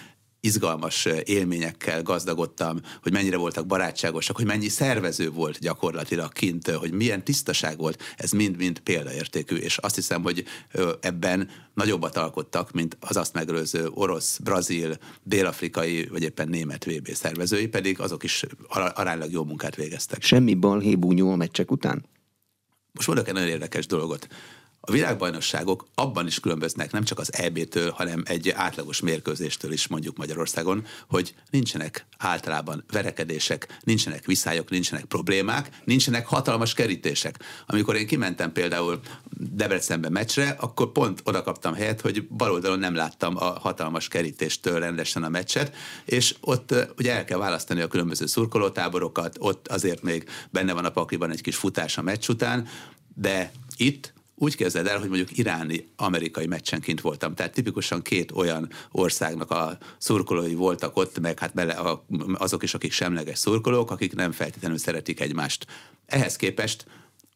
izgalmas 0.46 1.04
élményekkel 1.24 2.02
gazdagodtam, 2.02 2.80
hogy 3.02 3.12
mennyire 3.12 3.36
voltak 3.36 3.66
barátságosak, 3.66 4.36
hogy 4.36 4.44
mennyi 4.44 4.68
szervező 4.68 5.30
volt 5.30 5.58
gyakorlatilag 5.58 6.32
kint, 6.32 6.70
hogy 6.70 6.92
milyen 6.92 7.24
tisztaság 7.24 7.78
volt, 7.78 8.02
ez 8.16 8.30
mind-mind 8.30 8.78
példaértékű, 8.78 9.56
és 9.56 9.78
azt 9.78 9.94
hiszem, 9.94 10.22
hogy 10.22 10.44
ebben 11.00 11.48
nagyobbat 11.74 12.16
alkottak, 12.16 12.72
mint 12.72 12.96
az 13.00 13.16
azt 13.16 13.32
megelőző 13.32 13.88
orosz, 13.88 14.38
brazil, 14.38 14.98
dél-afrikai, 15.22 16.06
vagy 16.06 16.22
éppen 16.22 16.48
német 16.48 16.84
VB 16.84 17.08
szervezői, 17.12 17.66
pedig 17.66 18.00
azok 18.00 18.22
is 18.22 18.44
aránylag 18.94 19.30
jó 19.30 19.44
munkát 19.44 19.76
végeztek. 19.76 20.22
Semmi 20.22 20.54
balhébúnyó 20.54 21.32
a 21.32 21.36
meccsek 21.36 21.70
után? 21.70 22.04
Most 22.92 23.06
mondok 23.06 23.28
egy 23.28 23.34
nagyon 23.34 23.48
érdekes 23.48 23.86
dolgot. 23.86 24.28
A 24.88 24.92
világbajnokságok 24.92 25.86
abban 25.94 26.26
is 26.26 26.40
különböznek, 26.40 26.92
nem 26.92 27.04
csak 27.04 27.18
az 27.18 27.34
EB-től, 27.34 27.90
hanem 27.90 28.22
egy 28.26 28.50
átlagos 28.50 29.00
mérkőzéstől 29.00 29.72
is 29.72 29.86
mondjuk 29.86 30.16
Magyarországon, 30.16 30.84
hogy 31.08 31.34
nincsenek 31.50 32.06
általában 32.18 32.84
verekedések, 32.92 33.78
nincsenek 33.80 34.24
viszályok, 34.24 34.70
nincsenek 34.70 35.04
problémák, 35.04 35.70
nincsenek 35.84 36.26
hatalmas 36.26 36.74
kerítések. 36.74 37.38
Amikor 37.66 37.96
én 37.96 38.06
kimentem 38.06 38.52
például 38.52 39.00
Debrecenbe 39.30 40.08
meccsre, 40.08 40.48
akkor 40.60 40.92
pont 40.92 41.20
oda 41.24 41.42
kaptam 41.42 41.74
helyet, 41.74 42.00
hogy 42.00 42.26
baloldalon 42.28 42.78
nem 42.78 42.94
láttam 42.94 43.36
a 43.36 43.58
hatalmas 43.58 44.08
kerítéstől 44.08 44.78
rendesen 44.78 45.22
a 45.22 45.28
meccset, 45.28 45.74
és 46.04 46.34
ott 46.40 46.74
ugye 46.98 47.14
el 47.14 47.24
kell 47.24 47.38
választani 47.38 47.80
a 47.80 47.88
különböző 47.88 48.26
szurkolótáborokat, 48.26 49.36
ott 49.38 49.68
azért 49.68 50.02
még 50.02 50.28
benne 50.50 50.72
van 50.72 50.84
a 50.84 50.90
pakliban 50.90 51.30
egy 51.30 51.40
kis 51.40 51.56
futás 51.56 51.98
a 51.98 52.02
meccs 52.02 52.28
után, 52.28 52.68
de 53.14 53.52
itt 53.76 54.14
úgy 54.38 54.56
kezded 54.56 54.86
el, 54.86 54.98
hogy 54.98 55.08
mondjuk 55.08 55.38
iráni 55.38 55.88
amerikai 55.96 56.46
meccsenként 56.46 57.00
voltam. 57.00 57.34
Tehát 57.34 57.52
tipikusan 57.52 58.02
két 58.02 58.32
olyan 58.32 58.68
országnak 58.90 59.50
a 59.50 59.78
szurkolói 59.98 60.54
voltak 60.54 60.96
ott, 60.96 61.18
meg 61.20 61.38
hát 61.38 61.54
bele 61.54 61.72
a, 61.72 62.04
azok 62.34 62.62
is, 62.62 62.74
akik 62.74 62.92
semleges 62.92 63.38
szurkolók, 63.38 63.90
akik 63.90 64.14
nem 64.14 64.32
feltétlenül 64.32 64.78
szeretik 64.78 65.20
egymást. 65.20 65.66
Ehhez 66.06 66.36
képest 66.36 66.86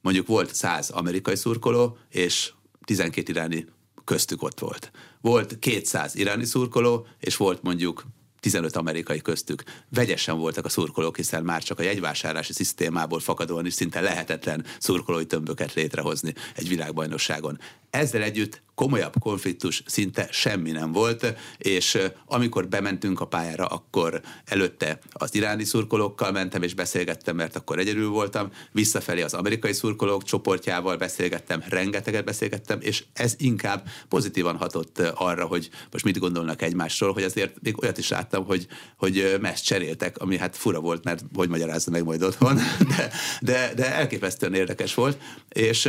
mondjuk 0.00 0.26
volt 0.26 0.54
száz 0.54 0.90
amerikai 0.90 1.37
szurkoló, 1.37 1.99
és 2.09 2.52
12 2.85 3.33
iráni 3.33 3.66
köztük 4.04 4.42
ott 4.42 4.59
volt. 4.59 4.90
Volt 5.21 5.59
200 5.59 6.14
iráni 6.14 6.45
szurkoló, 6.45 7.07
és 7.19 7.37
volt 7.37 7.62
mondjuk 7.62 8.04
15 8.40 8.76
amerikai 8.76 9.20
köztük. 9.20 9.62
Vegyesen 9.88 10.38
voltak 10.38 10.64
a 10.64 10.68
szurkolók, 10.68 11.16
hiszen 11.16 11.42
már 11.42 11.62
csak 11.62 11.78
a 11.78 11.82
jegyvásárlási 11.82 12.52
szisztémából 12.52 13.20
fakadóan 13.20 13.66
is 13.66 13.75
szinte 13.75 14.00
lehetetlen 14.00 14.64
szurkolói 14.78 15.26
tömböket 15.26 15.75
létrehozni 15.75 16.35
egy 16.54 16.68
világbajnokságon. 16.68 17.59
Ezzel 17.90 18.23
együtt 18.23 18.62
komolyabb 18.80 19.14
konfliktus 19.18 19.82
szinte 19.87 20.28
semmi 20.30 20.70
nem 20.70 20.92
volt, 20.92 21.35
és 21.59 21.99
amikor 22.26 22.68
bementünk 22.68 23.20
a 23.20 23.26
pályára, 23.26 23.66
akkor 23.66 24.20
előtte 24.44 24.99
az 25.12 25.35
iráni 25.35 25.64
szurkolókkal 25.64 26.32
mentem 26.32 26.62
és 26.62 26.75
beszélgettem, 26.75 27.37
mert 27.37 27.56
akkor 27.56 27.78
egyedül 27.78 28.09
voltam, 28.09 28.50
visszafelé 28.73 29.23
az 29.23 29.35
amerikai 29.35 29.73
szurkolók 29.73 30.25
csoportjával 30.25 30.97
beszélgettem, 30.97 31.62
rengeteget 31.68 32.25
beszélgettem, 32.25 32.78
és 32.80 33.04
ez 33.12 33.35
inkább 33.38 33.88
pozitívan 34.09 34.56
hatott 34.56 34.99
arra, 34.99 35.47
hogy 35.47 35.70
most 35.90 36.04
mit 36.04 36.18
gondolnak 36.18 36.62
egymásról, 36.62 37.12
hogy 37.12 37.23
azért 37.23 37.62
még 37.62 37.82
olyat 37.82 37.99
is 37.99 38.09
láttam, 38.09 38.44
hogy, 38.44 38.66
hogy 38.97 39.37
messz 39.40 39.62
cseréltek, 39.62 40.18
ami 40.18 40.38
hát 40.38 40.56
fura 40.56 40.80
volt, 40.80 41.04
mert 41.04 41.25
hogy 41.35 41.49
magyarázza 41.49 41.90
meg 41.90 42.04
majd 42.04 42.23
otthon, 42.23 42.54
de, 42.97 43.11
de, 43.40 43.73
de 43.75 43.94
elképesztően 43.94 44.54
érdekes 44.54 44.94
volt, 44.94 45.18
és 45.49 45.88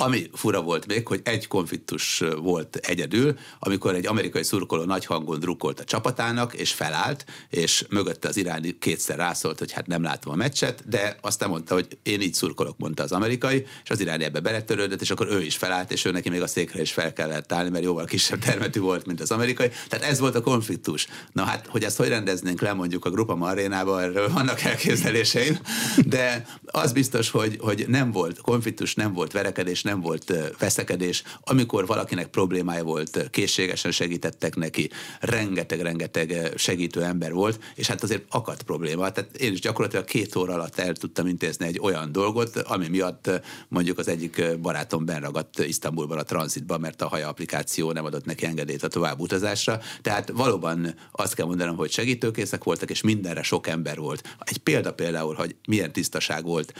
ami 0.00 0.30
fura 0.32 0.62
volt 0.62 0.86
még, 0.86 1.06
hogy 1.06 1.20
egy 1.24 1.46
konfliktus 1.46 2.22
volt 2.36 2.76
egyedül, 2.76 3.38
amikor 3.58 3.94
egy 3.94 4.06
amerikai 4.06 4.42
szurkoló 4.42 4.84
nagy 4.84 5.04
hangon 5.04 5.38
drukkolt 5.38 5.80
a 5.80 5.84
csapatának, 5.84 6.54
és 6.54 6.72
felállt, 6.72 7.24
és 7.50 7.84
mögötte 7.90 8.28
az 8.28 8.36
iráni 8.36 8.78
kétszer 8.78 9.16
rászólt, 9.16 9.58
hogy 9.58 9.72
hát 9.72 9.86
nem 9.86 10.02
látom 10.02 10.32
a 10.32 10.36
meccset, 10.36 10.88
de 10.88 11.16
aztán 11.20 11.48
mondta, 11.48 11.74
hogy 11.74 11.98
én 12.02 12.20
így 12.20 12.34
szurkolok, 12.34 12.78
mondta 12.78 13.02
az 13.02 13.12
amerikai, 13.12 13.66
és 13.84 13.90
az 13.90 14.00
iráni 14.00 14.24
ebbe 14.24 14.40
beletörődött, 14.40 15.00
és 15.00 15.10
akkor 15.10 15.26
ő 15.30 15.42
is 15.42 15.56
felállt, 15.56 15.92
és 15.92 16.04
ő 16.04 16.10
neki 16.10 16.28
még 16.28 16.42
a 16.42 16.46
székre 16.46 16.80
is 16.80 16.92
fel 16.92 17.12
kellett 17.12 17.52
állni, 17.52 17.70
mert 17.70 17.84
jóval 17.84 18.04
kisebb 18.04 18.38
termetű 18.38 18.80
volt, 18.80 19.06
mint 19.06 19.20
az 19.20 19.30
amerikai. 19.30 19.70
Tehát 19.88 20.04
ez 20.04 20.18
volt 20.18 20.34
a 20.34 20.40
konfliktus. 20.40 21.06
Na 21.32 21.44
hát, 21.44 21.66
hogy 21.66 21.84
ezt 21.84 21.96
hogy 21.96 22.08
rendeznénk 22.08 22.60
le 22.60 22.72
mondjuk 22.72 23.04
a 23.04 23.10
Grupa 23.10 23.36
Arénába, 23.40 24.02
erről 24.02 24.32
vannak 24.32 24.60
elképzeléseim, 24.60 25.58
de 26.06 26.46
az 26.66 26.92
biztos, 26.92 27.30
hogy, 27.30 27.56
hogy 27.60 27.84
nem 27.88 28.12
volt 28.12 28.40
konfliktus, 28.40 28.94
nem 28.94 29.12
volt 29.12 29.32
verekedés, 29.32 29.82
nem 29.88 30.00
volt 30.00 30.32
veszekedés. 30.58 31.22
Amikor 31.40 31.86
valakinek 31.86 32.26
problémája 32.26 32.84
volt, 32.84 33.30
készségesen 33.30 33.90
segítettek 33.90 34.56
neki, 34.56 34.90
rengeteg-rengeteg 35.20 36.52
segítő 36.56 37.02
ember 37.02 37.32
volt, 37.32 37.60
és 37.74 37.86
hát 37.86 38.02
azért 38.02 38.24
akadt 38.28 38.62
probléma. 38.62 39.10
Tehát 39.10 39.36
én 39.36 39.52
is 39.52 39.60
gyakorlatilag 39.60 40.04
két 40.04 40.36
óra 40.36 40.54
alatt 40.54 40.78
el 40.78 40.92
tudtam 40.92 41.26
intézni 41.26 41.66
egy 41.66 41.78
olyan 41.82 42.12
dolgot, 42.12 42.56
ami 42.56 42.88
miatt 42.88 43.30
mondjuk 43.68 43.98
az 43.98 44.08
egyik 44.08 44.58
barátom 44.60 45.04
benragadt 45.04 45.58
Isztambulban 45.58 46.18
a 46.18 46.22
tranzitban, 46.22 46.80
mert 46.80 47.02
a 47.02 47.08
haja 47.08 47.28
applikáció 47.28 47.92
nem 47.92 48.04
adott 48.04 48.24
neki 48.24 48.46
engedélyt 48.46 48.82
a 48.82 48.88
tovább 48.88 49.20
utazásra. 49.20 49.80
Tehát 50.02 50.30
valóban 50.30 50.94
azt 51.12 51.34
kell 51.34 51.46
mondanom, 51.46 51.76
hogy 51.76 51.90
segítőkészek 51.90 52.64
voltak, 52.64 52.90
és 52.90 53.00
mindenre 53.00 53.42
sok 53.42 53.66
ember 53.66 53.98
volt. 53.98 54.36
Egy 54.38 54.58
példa 54.58 54.92
például, 54.92 55.34
hogy 55.34 55.56
milyen 55.66 55.92
tisztaság 55.92 56.44
volt 56.44 56.72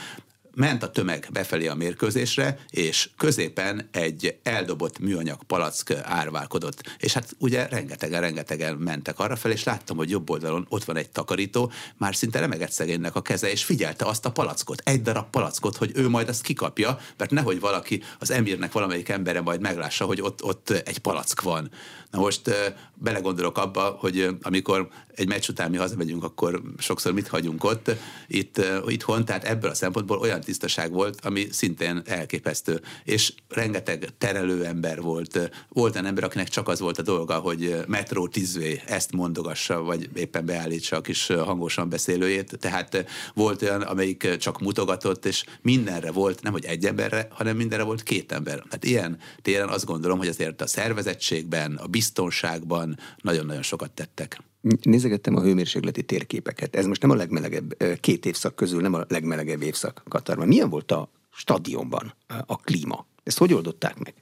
ment 0.59 0.83
a 0.83 0.91
tömeg 0.91 1.27
befelé 1.31 1.67
a 1.67 1.75
mérkőzésre, 1.75 2.59
és 2.69 3.09
középen 3.17 3.89
egy 3.91 4.39
eldobott 4.43 4.99
műanyag 4.99 5.43
palack 5.43 5.91
árválkodott. 6.03 6.81
És 6.97 7.13
hát 7.13 7.35
ugye 7.37 7.67
rengetegen, 7.67 8.21
rengetegen 8.21 8.75
mentek 8.75 9.19
arra 9.19 9.35
fel, 9.35 9.51
és 9.51 9.63
láttam, 9.63 9.97
hogy 9.97 10.09
jobb 10.09 10.29
oldalon 10.29 10.65
ott 10.69 10.83
van 10.83 10.97
egy 10.97 11.09
takarító, 11.09 11.71
már 11.97 12.15
szinte 12.15 12.39
remegett 12.39 12.71
szegénynek 12.71 13.15
a 13.15 13.21
keze, 13.21 13.51
és 13.51 13.63
figyelte 13.63 14.05
azt 14.05 14.25
a 14.25 14.31
palackot, 14.31 14.81
egy 14.85 15.01
darab 15.01 15.29
palackot, 15.29 15.77
hogy 15.77 15.91
ő 15.95 16.09
majd 16.09 16.29
azt 16.29 16.41
kikapja, 16.41 16.99
mert 17.17 17.31
nehogy 17.31 17.59
valaki, 17.59 18.03
az 18.19 18.31
emírnek 18.31 18.71
valamelyik 18.71 19.09
embere 19.09 19.41
majd 19.41 19.61
meglássa, 19.61 20.05
hogy 20.05 20.21
ott, 20.21 20.43
ott 20.43 20.69
egy 20.69 20.97
palack 20.97 21.41
van. 21.41 21.71
Na 22.11 22.19
most 22.19 22.51
belegondolok 22.93 23.57
abba, 23.57 23.97
hogy 23.99 24.27
amikor 24.41 24.87
egy 25.15 25.27
meccs 25.27 25.49
után 25.49 25.69
mi 25.69 25.77
hazamegyünk, 25.77 26.23
akkor 26.23 26.61
sokszor 26.77 27.13
mit 27.13 27.27
hagyunk 27.27 27.63
ott, 27.63 27.91
itt, 28.27 28.61
itthon, 28.87 29.25
tehát 29.25 29.43
ebből 29.43 29.69
a 29.69 29.73
szempontból 29.73 30.17
olyan 30.17 30.41
tisztaság 30.41 30.91
volt, 30.91 31.25
ami 31.25 31.47
szintén 31.51 32.01
elképesztő. 32.05 32.81
És 33.03 33.33
rengeteg 33.49 34.07
terelő 34.17 34.65
ember 34.65 35.01
volt. 35.01 35.49
Volt 35.69 35.93
olyan 35.93 36.05
ember, 36.05 36.23
akinek 36.23 36.47
csak 36.47 36.67
az 36.67 36.79
volt 36.79 36.97
a 36.97 37.01
dolga, 37.01 37.35
hogy 37.35 37.75
metró 37.87 38.27
tízvé 38.27 38.81
ezt 38.85 39.11
mondogassa, 39.11 39.81
vagy 39.81 40.09
éppen 40.13 40.45
beállítsa 40.45 40.95
a 40.95 41.01
kis 41.01 41.27
hangosan 41.27 41.89
beszélőjét. 41.89 42.57
Tehát 42.59 43.05
volt 43.33 43.61
olyan, 43.61 43.81
amelyik 43.81 44.37
csak 44.37 44.59
mutogatott, 44.59 45.25
és 45.25 45.43
mindenre 45.61 46.11
volt, 46.11 46.41
nem 46.41 46.51
hogy 46.51 46.65
egy 46.65 46.85
emberre, 46.85 47.27
hanem 47.31 47.55
mindenre 47.55 47.83
volt 47.83 48.03
két 48.03 48.31
ember. 48.31 48.55
Tehát 48.55 48.83
ilyen 48.83 49.17
téren 49.41 49.69
azt 49.69 49.85
gondolom, 49.85 50.17
hogy 50.17 50.27
azért 50.27 50.61
a 50.61 50.67
szervezettségben, 50.67 51.75
a 51.75 51.87
biztonságban 51.99 52.97
nagyon-nagyon 53.21 53.61
sokat 53.61 53.91
tettek. 53.91 54.41
Nézegettem 54.81 55.35
a 55.35 55.41
hőmérsékleti 55.41 56.03
térképeket. 56.03 56.75
Ez 56.75 56.85
most 56.85 57.01
nem 57.01 57.09
a 57.09 57.15
legmelegebb 57.15 57.77
két 57.99 58.25
évszak 58.25 58.55
közül, 58.55 58.81
nem 58.81 58.93
a 58.93 59.05
legmelegebb 59.07 59.61
évszak 59.61 60.03
Katarban. 60.07 60.47
Milyen 60.47 60.69
volt 60.69 60.91
a 60.91 61.09
stadionban 61.31 62.13
a 62.45 62.55
klíma? 62.57 63.05
Ezt 63.23 63.37
hogy 63.37 63.53
oldották 63.53 63.97
meg? 63.97 64.13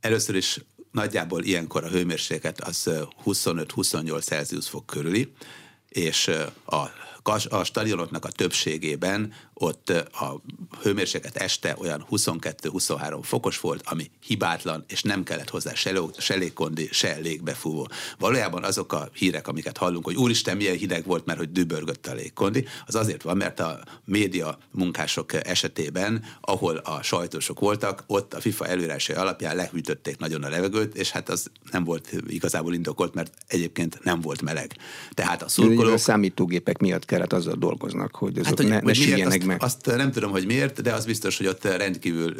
Először 0.00 0.34
is 0.34 0.60
nagyjából 0.92 1.42
ilyenkor 1.42 1.84
a 1.84 1.88
hőmérséklet 1.88 2.60
az 2.60 2.90
25-28 3.24 4.22
Celsius 4.22 4.68
fok 4.68 4.86
körüli, 4.86 5.32
és 5.88 6.30
a, 6.64 6.76
a 7.48 7.64
stadionoknak 7.64 8.24
a 8.24 8.28
többségében 8.28 9.32
ott 9.54 9.88
a 10.12 10.42
hőmérséklet 10.82 11.36
este 11.36 11.76
olyan 11.78 12.06
22-23 12.10 13.18
fokos 13.22 13.60
volt, 13.60 13.82
ami 13.84 14.10
hibátlan, 14.20 14.84
és 14.88 15.02
nem 15.02 15.22
kellett 15.22 15.50
hozzá 15.50 15.74
se, 15.74 16.00
se 16.18 16.34
légkondi, 16.34 16.88
se 16.92 17.16
légbefúvó. 17.16 17.88
Valójában 18.18 18.64
azok 18.64 18.92
a 18.92 19.08
hírek, 19.14 19.48
amiket 19.48 19.76
hallunk, 19.76 20.04
hogy 20.04 20.16
úristen, 20.16 20.56
milyen 20.56 20.76
hideg 20.76 21.06
volt, 21.06 21.24
mert 21.24 21.38
hogy 21.38 21.52
dübörgött 21.52 22.06
a 22.06 22.14
légkondi, 22.14 22.66
az 22.86 22.94
azért 22.94 23.22
van, 23.22 23.36
mert 23.36 23.60
a 23.60 23.80
média 24.04 24.58
munkások 24.70 25.32
esetében, 25.32 26.24
ahol 26.40 26.76
a 26.76 27.02
sajtósok 27.02 27.60
voltak, 27.60 28.04
ott 28.06 28.34
a 28.34 28.40
FIFA 28.40 28.66
előírásai 28.66 29.16
alapján 29.16 29.56
lehűtötték 29.56 30.18
nagyon 30.18 30.42
a 30.42 30.48
levegőt, 30.48 30.96
és 30.96 31.10
hát 31.10 31.28
az 31.28 31.50
nem 31.70 31.84
volt 31.84 32.12
igazából 32.26 32.74
indokolt, 32.74 33.14
mert 33.14 33.32
egyébként 33.46 34.04
nem 34.04 34.20
volt 34.20 34.42
meleg. 34.42 34.76
Tehát 35.10 35.42
a 35.42 35.48
szurkolók... 35.48 35.92
A 35.92 35.98
számítógépek 35.98 36.78
miatt 36.78 37.04
kellett 37.10 37.32
azzal 37.32 37.54
dolgoznak, 37.54 38.14
hogy 38.14 38.38
azok 38.38 38.46
hát, 38.46 38.56
hogy, 38.56 38.68
ne, 38.68 38.80
ne 39.16 39.26
azt, 39.26 39.44
meg. 39.44 39.62
Azt 39.62 39.86
nem 39.86 40.10
tudom, 40.10 40.30
hogy 40.30 40.46
miért, 40.46 40.82
de 40.82 40.92
az 40.92 41.04
biztos, 41.04 41.36
hogy 41.36 41.46
ott 41.46 41.64
rendkívül 41.64 42.34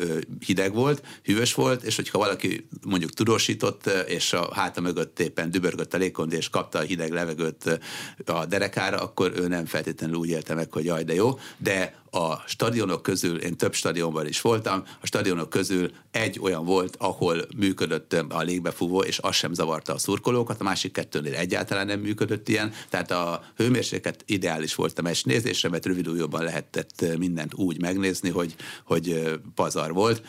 hideg 0.47 0.75
volt, 0.75 1.03
hűvös 1.25 1.55
volt, 1.55 1.83
és 1.83 1.97
hogyha 1.97 2.19
valaki 2.19 2.69
mondjuk 2.87 3.11
tudósított, 3.11 3.87
és 4.07 4.33
a 4.33 4.55
háta 4.55 4.81
mögött 4.81 5.21
éppen 5.21 5.51
dübörgött 5.51 5.95
a 5.95 5.99
légkondi, 5.99 6.37
és 6.37 6.49
kapta 6.49 6.79
a 6.79 6.83
hideg 6.83 7.13
levegőt 7.13 7.81
a 8.25 8.47
derekára, 8.47 8.99
akkor 8.99 9.33
ő 9.37 9.49
nem 9.49 9.67
feltétlenül 9.67 10.17
úgy 10.17 10.29
élte 10.29 10.55
meg, 10.55 10.73
hogy 10.73 10.85
jaj, 10.85 11.03
de 11.03 11.15
jó, 11.15 11.39
de 11.57 12.01
a 12.11 12.37
stadionok 12.47 13.03
közül, 13.03 13.39
én 13.39 13.57
több 13.57 13.75
stadionban 13.75 14.27
is 14.27 14.41
voltam, 14.41 14.83
a 15.01 15.07
stadionok 15.07 15.51
közül 15.51 15.91
egy 16.11 16.39
olyan 16.43 16.65
volt, 16.65 16.97
ahol 16.99 17.47
működött 17.57 18.13
a 18.13 18.41
légbefúvó, 18.41 19.01
és 19.03 19.19
az 19.19 19.35
sem 19.35 19.53
zavarta 19.53 19.93
a 19.93 19.99
szurkolókat, 19.99 20.61
a 20.61 20.65
másik 20.65 20.93
kettőnél 20.93 21.35
egyáltalán 21.35 21.87
nem 21.87 22.01
működött 22.01 22.49
ilyen, 22.49 22.73
tehát 22.89 23.11
a 23.11 23.43
hőmérséklet 23.57 24.23
ideális 24.27 24.75
volt 24.75 24.99
a 24.99 25.03
meccs 25.03 25.25
nézésre, 25.25 25.69
mert 25.69 25.87
rövidújóban 25.87 26.45
lehetett 26.45 27.05
mindent 27.19 27.55
úgy 27.55 27.81
megnézni, 27.81 28.31
hogy, 28.31 28.55
hogy 28.85 29.39
pazar 29.55 29.93
volt. 29.93 30.23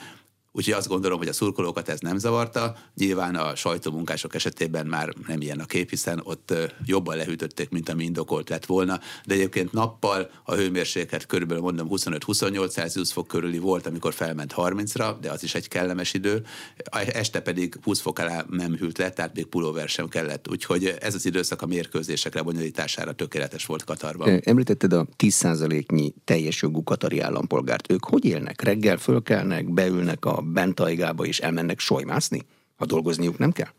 Úgyhogy 0.53 0.73
azt 0.73 0.87
gondolom, 0.87 1.17
hogy 1.17 1.27
a 1.27 1.33
szurkolókat 1.33 1.89
ez 1.89 1.99
nem 1.99 2.17
zavarta. 2.17 2.75
Nyilván 2.95 3.35
a 3.35 3.55
sajtómunkások 3.55 4.35
esetében 4.35 4.85
már 4.85 5.13
nem 5.27 5.41
ilyen 5.41 5.59
a 5.59 5.65
kép, 5.65 5.89
hiszen 5.89 6.21
ott 6.23 6.53
jobban 6.85 7.15
lehűtötték, 7.15 7.69
mint 7.69 7.89
ami 7.89 8.03
indokolt 8.03 8.49
lett 8.49 8.65
volna. 8.65 8.99
De 9.25 9.33
egyébként 9.33 9.71
nappal 9.71 10.31
a 10.43 10.53
hőmérséklet 10.53 11.25
körülbelül 11.25 11.63
mondom 11.63 11.87
25-28 11.91 12.69
Celsius 12.69 13.11
fok 13.11 13.27
körüli 13.27 13.59
volt, 13.59 13.87
amikor 13.87 14.13
felment 14.13 14.53
30-ra, 14.57 15.15
de 15.21 15.31
az 15.31 15.43
is 15.43 15.55
egy 15.55 15.67
kellemes 15.67 16.13
idő. 16.13 16.43
Este 16.91 17.41
pedig 17.41 17.77
20 17.83 17.99
fok 17.99 18.19
alá 18.19 18.45
nem 18.49 18.75
hűlt 18.75 18.97
le, 18.97 19.09
tehát 19.09 19.35
még 19.35 19.45
pulóver 19.45 19.89
sem 19.89 20.07
kellett. 20.07 20.49
Úgyhogy 20.49 20.95
ez 20.99 21.15
az 21.15 21.25
időszak 21.25 21.61
a 21.61 21.65
mérkőzések 21.65 22.33
lebonyolítására 22.33 23.13
tökéletes 23.13 23.65
volt 23.65 23.83
Katarban. 23.83 24.41
Említetted 24.43 24.93
a 24.93 25.07
10%-nyi 25.17 26.13
teljes 26.23 26.61
jogú 26.61 26.83
katari 26.83 27.19
állampolgárt. 27.19 27.91
Ők 27.91 28.05
hogy 28.05 28.25
élnek? 28.25 28.61
Reggel 28.61 28.97
fölkelnek, 28.97 29.73
beülnek 29.73 30.25
a 30.25 30.40
bent 30.41 30.79
ajgába 30.79 31.25
és 31.25 31.39
elmennek 31.39 31.79
solymászni? 31.79 32.45
Ha 32.75 32.85
dolgozniuk 32.85 33.37
nem 33.37 33.51
kell? 33.51 33.69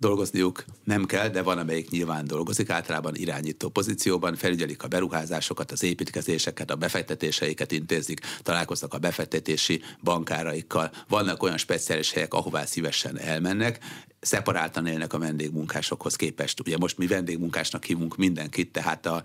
dolgozniuk 0.00 0.64
nem 0.84 1.04
kell, 1.04 1.28
de 1.28 1.42
van, 1.42 1.58
amelyik 1.58 1.90
nyilván 1.90 2.26
dolgozik, 2.26 2.70
általában 2.70 3.14
irányító 3.14 3.68
pozícióban, 3.68 4.36
felügyelik 4.36 4.82
a 4.82 4.88
beruházásokat, 4.88 5.70
az 5.70 5.82
építkezéseket, 5.82 6.70
a 6.70 6.76
befektetéseiket 6.76 7.72
intézik, 7.72 8.20
találkoznak 8.42 8.94
a 8.94 8.98
befektetési 8.98 9.82
bankáraikkal. 10.02 10.90
Vannak 11.08 11.42
olyan 11.42 11.56
speciális 11.56 12.12
helyek, 12.12 12.34
ahová 12.34 12.64
szívesen 12.64 13.18
elmennek, 13.18 13.78
szeparáltan 14.20 14.86
élnek 14.86 15.12
a 15.12 15.18
vendégmunkásokhoz 15.18 16.16
képest. 16.16 16.60
Ugye 16.60 16.76
most 16.76 16.98
mi 16.98 17.06
vendégmunkásnak 17.06 17.84
hívunk 17.84 18.16
mindenkit, 18.16 18.72
tehát 18.72 19.06
a 19.06 19.22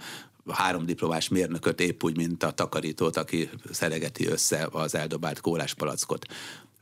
három 0.49 0.86
diplomás 0.86 1.27
mérnököt 1.27 1.79
épp 1.79 2.03
úgy, 2.03 2.17
mint 2.17 2.43
a 2.43 2.51
takarítót, 2.51 3.17
aki 3.17 3.49
szeregeti 3.71 4.27
össze 4.27 4.67
az 4.71 4.95
eldobált 4.95 5.41
kóláspalackot. 5.41 6.25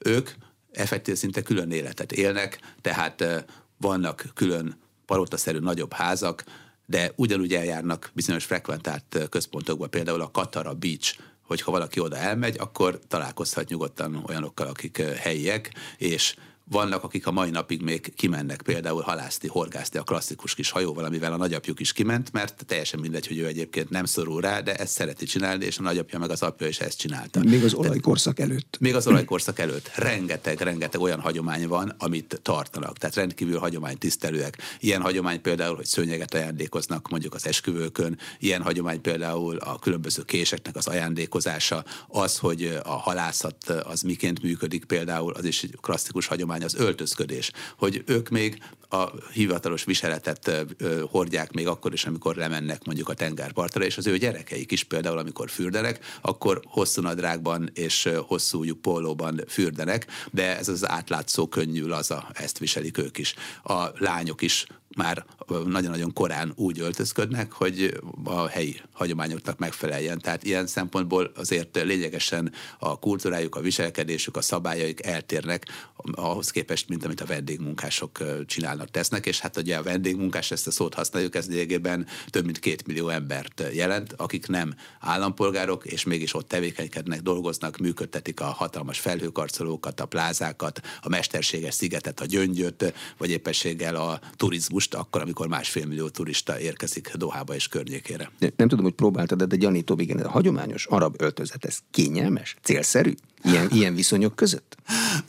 Ők 0.03 0.29
effektív 0.71 1.15
szinte 1.15 1.41
külön 1.41 1.71
életet 1.71 2.11
élnek, 2.11 2.59
tehát 2.81 3.45
vannak 3.77 4.25
külön 4.33 4.77
palotaszerű 5.05 5.57
nagyobb 5.57 5.93
házak, 5.93 6.43
de 6.85 7.11
ugyanúgy 7.15 7.53
eljárnak 7.53 8.11
bizonyos 8.13 8.45
frekventált 8.45 9.27
központokba, 9.29 9.87
például 9.87 10.21
a 10.21 10.31
Katara 10.31 10.73
Beach, 10.73 11.17
hogyha 11.41 11.71
valaki 11.71 11.99
oda 11.99 12.17
elmegy, 12.17 12.55
akkor 12.59 12.99
találkozhat 13.07 13.69
nyugodtan 13.69 14.23
olyanokkal, 14.27 14.67
akik 14.67 14.97
helyiek, 14.97 15.71
és 15.97 16.35
vannak, 16.65 17.03
akik 17.03 17.27
a 17.27 17.31
mai 17.31 17.49
napig 17.49 17.81
még 17.81 18.13
kimennek 18.15 18.61
például 18.61 19.01
halászni, 19.01 19.47
horgászni 19.47 19.99
a 19.99 20.03
klasszikus 20.03 20.55
kis 20.55 20.69
hajóval, 20.69 21.05
amivel 21.05 21.33
a 21.33 21.37
nagyapjuk 21.37 21.79
is 21.79 21.93
kiment, 21.93 22.31
mert 22.31 22.65
teljesen 22.65 22.99
mindegy, 22.99 23.27
hogy 23.27 23.37
ő 23.37 23.45
egyébként 23.45 23.89
nem 23.89 24.05
szorul 24.05 24.41
rá, 24.41 24.59
de 24.59 24.75
ezt 24.75 24.93
szereti 24.93 25.25
csinálni, 25.25 25.65
és 25.65 25.77
a 25.77 25.81
nagyapja 25.81 26.19
meg 26.19 26.29
az 26.29 26.41
apja 26.41 26.67
is 26.67 26.79
ezt 26.79 26.97
csinálta. 26.97 27.39
Még 27.43 27.63
az 27.63 27.73
olajkorszak 27.73 28.39
előtt. 28.39 28.77
Még 28.79 28.95
az 28.95 29.07
olajkorszak 29.07 29.59
előtt. 29.59 29.91
Rengeteg, 29.95 30.61
rengeteg 30.61 31.01
olyan 31.01 31.19
hagyomány 31.19 31.67
van, 31.67 31.95
amit 31.97 32.39
tartanak. 32.41 32.97
Tehát 32.97 33.15
rendkívül 33.15 33.61
tisztelőek. 33.97 34.57
Ilyen 34.79 35.01
hagyomány 35.01 35.41
például, 35.41 35.75
hogy 35.75 35.85
szőnyeget 35.85 36.33
ajándékoznak 36.33 37.09
mondjuk 37.09 37.33
az 37.33 37.47
esküvőkön, 37.47 38.17
ilyen 38.39 38.61
hagyomány 38.61 39.01
például 39.01 39.57
a 39.57 39.79
különböző 39.79 40.23
késeknek 40.23 40.75
az 40.75 40.87
ajándékozása, 40.87 41.83
az, 42.07 42.37
hogy 42.37 42.79
a 42.83 42.91
halászat 42.91 43.69
az 43.69 44.01
miként 44.01 44.41
működik 44.41 44.85
például, 44.85 45.33
az 45.33 45.45
is 45.45 45.63
egy 45.63 45.77
klasszikus 45.81 46.27
hagyomány 46.27 46.52
hagyomány 46.53 46.63
az 46.63 46.75
öltözködés, 46.75 47.51
hogy 47.77 48.03
ők 48.05 48.29
még 48.29 48.61
a 48.89 49.09
hivatalos 49.31 49.83
viseletet 49.83 50.65
hordják 51.09 51.51
még 51.51 51.67
akkor 51.67 51.93
is, 51.93 52.05
amikor 52.05 52.35
lemennek 52.35 52.85
mondjuk 52.85 53.09
a 53.09 53.13
tengerpartra, 53.13 53.83
és 53.83 53.97
az 53.97 54.07
ő 54.07 54.17
gyerekeik 54.17 54.71
is 54.71 54.83
például, 54.83 55.17
amikor 55.17 55.49
fürdenek, 55.49 55.99
akkor 56.21 56.61
hosszú 56.65 57.01
nadrágban 57.01 57.69
és 57.73 58.09
hosszú 58.27 58.75
pólóban 58.75 59.41
fürdenek, 59.47 60.05
de 60.31 60.57
ez 60.57 60.67
az 60.67 60.89
átlátszó, 60.89 61.47
könnyű, 61.47 61.85
laza, 61.85 62.29
ezt 62.33 62.57
viselik 62.57 62.97
ők 62.97 63.17
is. 63.17 63.33
A 63.63 63.87
lányok 63.97 64.41
is 64.41 64.65
már 64.95 65.25
nagyon-nagyon 65.47 66.13
korán 66.13 66.51
úgy 66.55 66.79
öltözködnek, 66.79 67.51
hogy 67.51 67.99
a 68.23 68.47
helyi 68.47 68.81
hagyományoknak 68.91 69.57
megfeleljen. 69.57 70.19
Tehát 70.19 70.43
ilyen 70.43 70.67
szempontból 70.67 71.31
azért 71.35 71.81
lényegesen 71.83 72.51
a 72.79 72.99
kultúrájuk, 72.99 73.55
a 73.55 73.61
viselkedésük, 73.61 74.37
a 74.37 74.41
szabályaik 74.41 75.05
eltérnek 75.05 75.65
ahhoz 76.11 76.51
képest, 76.51 76.89
mint 76.89 77.05
amit 77.05 77.21
a 77.21 77.25
vendégmunkások 77.25 78.45
csinálnak, 78.45 78.91
tesznek, 78.91 79.25
és 79.25 79.39
hát 79.39 79.57
ugye 79.57 79.77
a 79.77 79.83
vendégmunkás, 79.83 80.51
ezt 80.51 80.67
a 80.67 80.71
szót 80.71 80.93
használjuk, 80.93 81.35
ez 81.35 81.47
lényegében 81.47 82.07
több 82.29 82.45
mint 82.45 82.59
két 82.59 82.87
millió 82.87 83.09
embert 83.09 83.63
jelent, 83.73 84.13
akik 84.17 84.47
nem 84.47 84.75
állampolgárok, 84.99 85.85
és 85.85 86.03
mégis 86.03 86.33
ott 86.33 86.47
tevékenykednek, 86.47 87.21
dolgoznak, 87.21 87.77
működtetik 87.77 88.39
a 88.39 88.45
hatalmas 88.45 88.99
felhőkarcolókat, 88.99 89.99
a 89.99 90.05
plázákat, 90.05 90.81
a 91.01 91.09
mesterséges 91.09 91.73
szigetet, 91.73 92.19
a 92.19 92.25
gyöngyöt, 92.25 92.93
vagy 93.17 93.29
éppenséggel 93.29 93.95
a 93.95 94.19
turizmust, 94.35 94.93
akkor, 94.93 95.21
amikor 95.35 95.57
másfél 95.57 95.85
millió 95.85 96.09
turista 96.09 96.59
érkezik 96.59 97.11
Dohába 97.15 97.55
és 97.55 97.67
környékére. 97.67 98.31
Nem 98.55 98.67
tudom, 98.67 98.83
hogy 98.83 98.93
próbáltad, 98.93 99.43
de 99.43 99.55
gyanítom, 99.55 99.99
igen, 99.99 100.19
a 100.19 100.29
hagyományos 100.29 100.85
arab 100.85 101.15
öltözet, 101.21 101.65
ez 101.65 101.77
kényelmes, 101.91 102.55
célszerű? 102.61 103.13
Ilyen, 103.43 103.69
ilyen 103.71 103.95
viszonyok 103.95 104.35
között? 104.35 104.75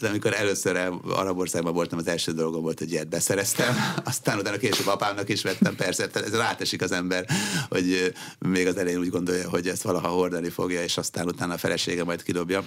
De 0.00 0.08
amikor 0.08 0.34
először 0.34 0.76
arab 1.08 1.38
országban 1.38 1.72
voltam, 1.74 1.98
az 1.98 2.06
első 2.06 2.32
dolgom 2.32 2.62
volt, 2.62 2.78
hogy 2.78 2.90
ilyet 2.90 3.08
beszereztem, 3.08 3.74
aztán 4.04 4.38
utána 4.38 4.56
később 4.56 4.86
apámnak 4.86 5.28
is 5.28 5.42
vettem, 5.42 5.76
persze, 5.76 6.08
ez 6.12 6.34
rátesik 6.34 6.82
az 6.82 6.92
ember, 6.92 7.26
hogy 7.68 8.12
még 8.38 8.66
az 8.66 8.76
elején 8.76 8.98
úgy 8.98 9.10
gondolja, 9.10 9.48
hogy 9.48 9.68
ezt 9.68 9.82
valaha 9.82 10.08
hordani 10.08 10.48
fogja, 10.48 10.82
és 10.82 10.96
aztán 10.96 11.26
utána 11.26 11.52
a 11.54 11.58
felesége 11.58 12.04
majd 12.04 12.22
kidobja. 12.22 12.64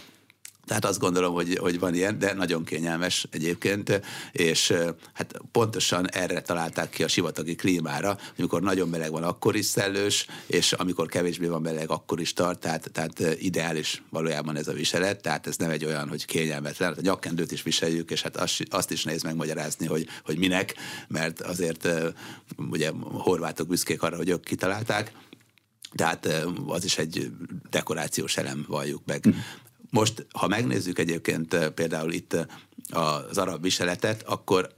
Tehát 0.68 0.86
azt 0.86 1.00
gondolom, 1.00 1.34
hogy, 1.34 1.58
hogy 1.58 1.80
van 1.80 1.94
ilyen, 1.94 2.20
de 2.20 2.34
nagyon 2.34 2.64
kényelmes 2.64 3.28
egyébként, 3.32 4.02
és 4.32 4.74
hát 5.14 5.40
pontosan 5.52 6.10
erre 6.10 6.42
találták 6.42 6.90
ki 6.90 7.04
a 7.04 7.08
sivatagi 7.08 7.56
klímára, 7.56 8.18
amikor 8.38 8.62
nagyon 8.62 8.90
meleg 8.90 9.12
van, 9.12 9.24
akkor 9.24 9.56
is 9.56 9.66
szellős, 9.66 10.26
és 10.48 10.74
amikor 10.74 11.08
kevésbé 11.08 11.48
van 11.48 11.62
meleg, 11.62 11.90
akkor 11.90 12.20
is 12.20 12.34
tart, 12.34 12.60
tehát, 12.60 12.90
tehát 12.92 13.20
ideális 13.40 14.04
valójában 14.10 14.56
ez 14.56 14.68
a 14.68 14.74
viselet, 14.74 15.22
tehát 15.22 15.48
ez 15.48 15.58
nem 15.58 15.70
egy 15.70 15.86
olyan, 15.86 16.10
hogy 16.10 16.26
kényelmetlen, 16.26 16.90
hát 16.90 16.98
a 16.98 17.02
nyakkendőt 17.02 17.52
is 17.52 17.64
viseljük, 17.64 18.12
és 18.12 18.22
hát 18.22 18.38
azt, 18.38 18.64
azt 18.70 18.92
is 18.92 19.04
nehéz 19.04 19.24
megmagyarázni, 19.24 19.86
hogy, 19.86 20.08
hogy 20.26 20.38
minek, 20.38 20.76
mert 21.08 21.42
azért 21.42 21.88
ugye 22.58 22.92
horvátok 23.12 23.68
büszkék 23.68 24.02
arra, 24.02 24.16
hogy 24.16 24.30
ők 24.30 24.44
kitalálták, 24.44 25.12
tehát 25.96 26.46
az 26.68 26.84
is 26.84 26.98
egy 26.98 27.32
dekorációs 27.70 28.38
elem, 28.38 28.66
valljuk 28.68 29.02
meg. 29.06 29.26
Most, 29.90 30.26
ha 30.32 30.48
megnézzük 30.48 31.00
egyébként 31.00 31.54
eh, 31.54 31.70
például 31.70 32.12
itt 32.14 32.34
eh, 32.34 32.46
az 33.28 33.38
arab 33.38 33.62
viseletet, 33.62 34.24
akkor 34.24 34.74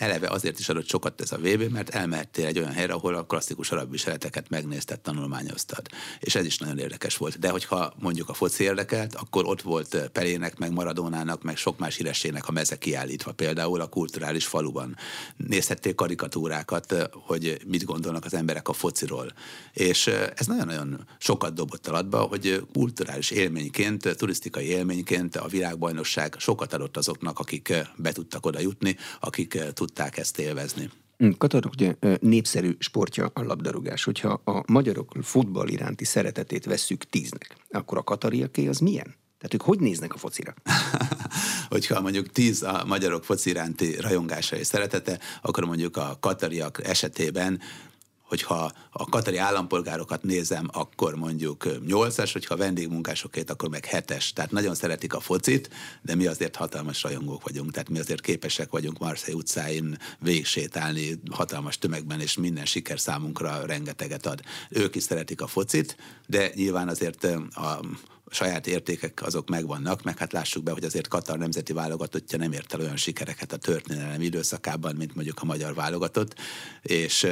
eleve 0.00 0.28
azért 0.28 0.58
is 0.58 0.68
adott 0.68 0.88
sokat 0.88 1.20
ez 1.20 1.32
a 1.32 1.36
VB, 1.36 1.62
mert 1.70 1.88
elmehettél 1.88 2.46
egy 2.46 2.58
olyan 2.58 2.72
helyre, 2.72 2.92
ahol 2.92 3.14
a 3.14 3.24
klasszikus 3.24 3.70
arab 3.70 3.90
viseleteket 3.90 4.48
megnézted, 4.48 5.00
tanulmányoztad. 5.00 5.86
És 6.20 6.34
ez 6.34 6.44
is 6.44 6.58
nagyon 6.58 6.78
érdekes 6.78 7.16
volt. 7.16 7.38
De 7.38 7.50
hogyha 7.50 7.92
mondjuk 7.98 8.28
a 8.28 8.34
foci 8.34 8.64
érdekelt, 8.64 9.14
akkor 9.14 9.46
ott 9.46 9.62
volt 9.62 10.10
Pelének, 10.12 10.58
meg 10.58 10.72
Maradónának, 10.72 11.42
meg 11.42 11.56
sok 11.56 11.78
más 11.78 11.96
hírességnek 11.96 12.48
a 12.48 12.52
meze 12.52 12.78
kiállítva, 12.78 13.32
például 13.32 13.80
a 13.80 13.86
kulturális 13.86 14.46
faluban. 14.46 14.96
Nézhették 15.36 15.94
karikatúrákat, 15.94 17.08
hogy 17.12 17.60
mit 17.66 17.84
gondolnak 17.84 18.24
az 18.24 18.34
emberek 18.34 18.68
a 18.68 18.72
fociról. 18.72 19.32
És 19.72 20.06
ez 20.36 20.46
nagyon-nagyon 20.46 21.06
sokat 21.18 21.54
dobott 21.54 21.86
alatba, 21.86 22.18
hogy 22.20 22.66
kulturális 22.72 23.30
élményként, 23.30 24.16
turisztikai 24.16 24.66
élményként 24.66 25.36
a 25.36 25.48
világbajnokság 25.48 26.34
sokat 26.38 26.72
adott 26.72 26.96
azoknak, 26.96 27.38
akik 27.38 27.74
be 27.96 28.12
tudtak 28.12 28.46
oda 28.46 28.60
jutni, 28.60 28.96
akik 29.20 29.58
tud 29.72 29.89
tudták 29.90 30.18
ezt 30.18 30.38
élvezni. 30.38 30.90
Hm, 31.16 31.30
Katar 31.38 31.66
ugye 31.66 31.94
népszerű 32.20 32.76
sportja 32.78 33.30
a 33.34 33.42
labdarúgás. 33.42 34.04
Hogyha 34.04 34.40
a 34.44 34.62
magyarok 34.66 35.12
futball 35.22 35.68
iránti 35.68 36.04
szeretetét 36.04 36.64
vesszük 36.64 37.04
tíznek, 37.04 37.56
akkor 37.70 37.98
a 37.98 38.02
katariaké 38.02 38.66
az 38.68 38.78
milyen? 38.78 39.14
Tehát 39.38 39.54
ők 39.54 39.62
hogy 39.62 39.80
néznek 39.80 40.14
a 40.14 40.18
focira? 40.18 40.54
Hogyha 41.68 42.00
mondjuk 42.00 42.30
tíz 42.30 42.62
a 42.62 42.84
magyarok 42.86 43.24
foci 43.24 43.50
iránti 43.50 43.96
rajongása 44.00 44.56
és 44.56 44.66
szeretete, 44.66 45.18
akkor 45.42 45.64
mondjuk 45.64 45.96
a 45.96 46.16
katariak 46.20 46.86
esetében 46.86 47.60
hogyha 48.30 48.72
a 48.90 49.04
katari 49.04 49.36
állampolgárokat 49.36 50.22
nézem, 50.22 50.68
akkor 50.72 51.14
mondjuk 51.14 51.64
8-as, 51.66 52.30
hogyha 52.32 52.54
a 52.54 52.56
vendégmunkásokét, 52.56 53.50
akkor 53.50 53.68
meg 53.68 53.88
7-es. 53.90 54.30
Tehát 54.30 54.50
nagyon 54.50 54.74
szeretik 54.74 55.14
a 55.14 55.20
focit, 55.20 55.70
de 56.02 56.14
mi 56.14 56.26
azért 56.26 56.56
hatalmas 56.56 57.02
rajongók 57.02 57.42
vagyunk, 57.42 57.70
tehát 57.70 57.88
mi 57.88 57.98
azért 57.98 58.20
képesek 58.20 58.70
vagyunk 58.70 58.98
Marseille 58.98 59.38
utcáin 59.38 59.98
végsétálni 60.18 61.20
hatalmas 61.30 61.78
tömegben, 61.78 62.20
és 62.20 62.36
minden 62.36 62.64
siker 62.64 63.00
számunkra 63.00 63.66
rengeteget 63.66 64.26
ad. 64.26 64.40
Ők 64.68 64.94
is 64.94 65.02
szeretik 65.02 65.40
a 65.40 65.46
focit, 65.46 65.96
de 66.26 66.50
nyilván 66.54 66.88
azért 66.88 67.24
a 67.50 67.80
saját 68.30 68.66
értékek 68.66 69.22
azok 69.22 69.48
megvannak, 69.48 70.02
meg 70.02 70.18
hát 70.18 70.32
lássuk 70.32 70.62
be, 70.62 70.72
hogy 70.72 70.84
azért 70.84 71.08
Katar 71.08 71.38
nemzeti 71.38 71.72
válogatottja 71.72 72.38
nem 72.38 72.52
ért 72.52 72.74
el 72.74 72.80
olyan 72.80 72.96
sikereket 72.96 73.52
a 73.52 73.56
történelem 73.56 74.20
időszakában, 74.20 74.96
mint 74.96 75.14
mondjuk 75.14 75.38
a 75.40 75.44
magyar 75.44 75.74
válogatott, 75.74 76.34
és 76.82 77.26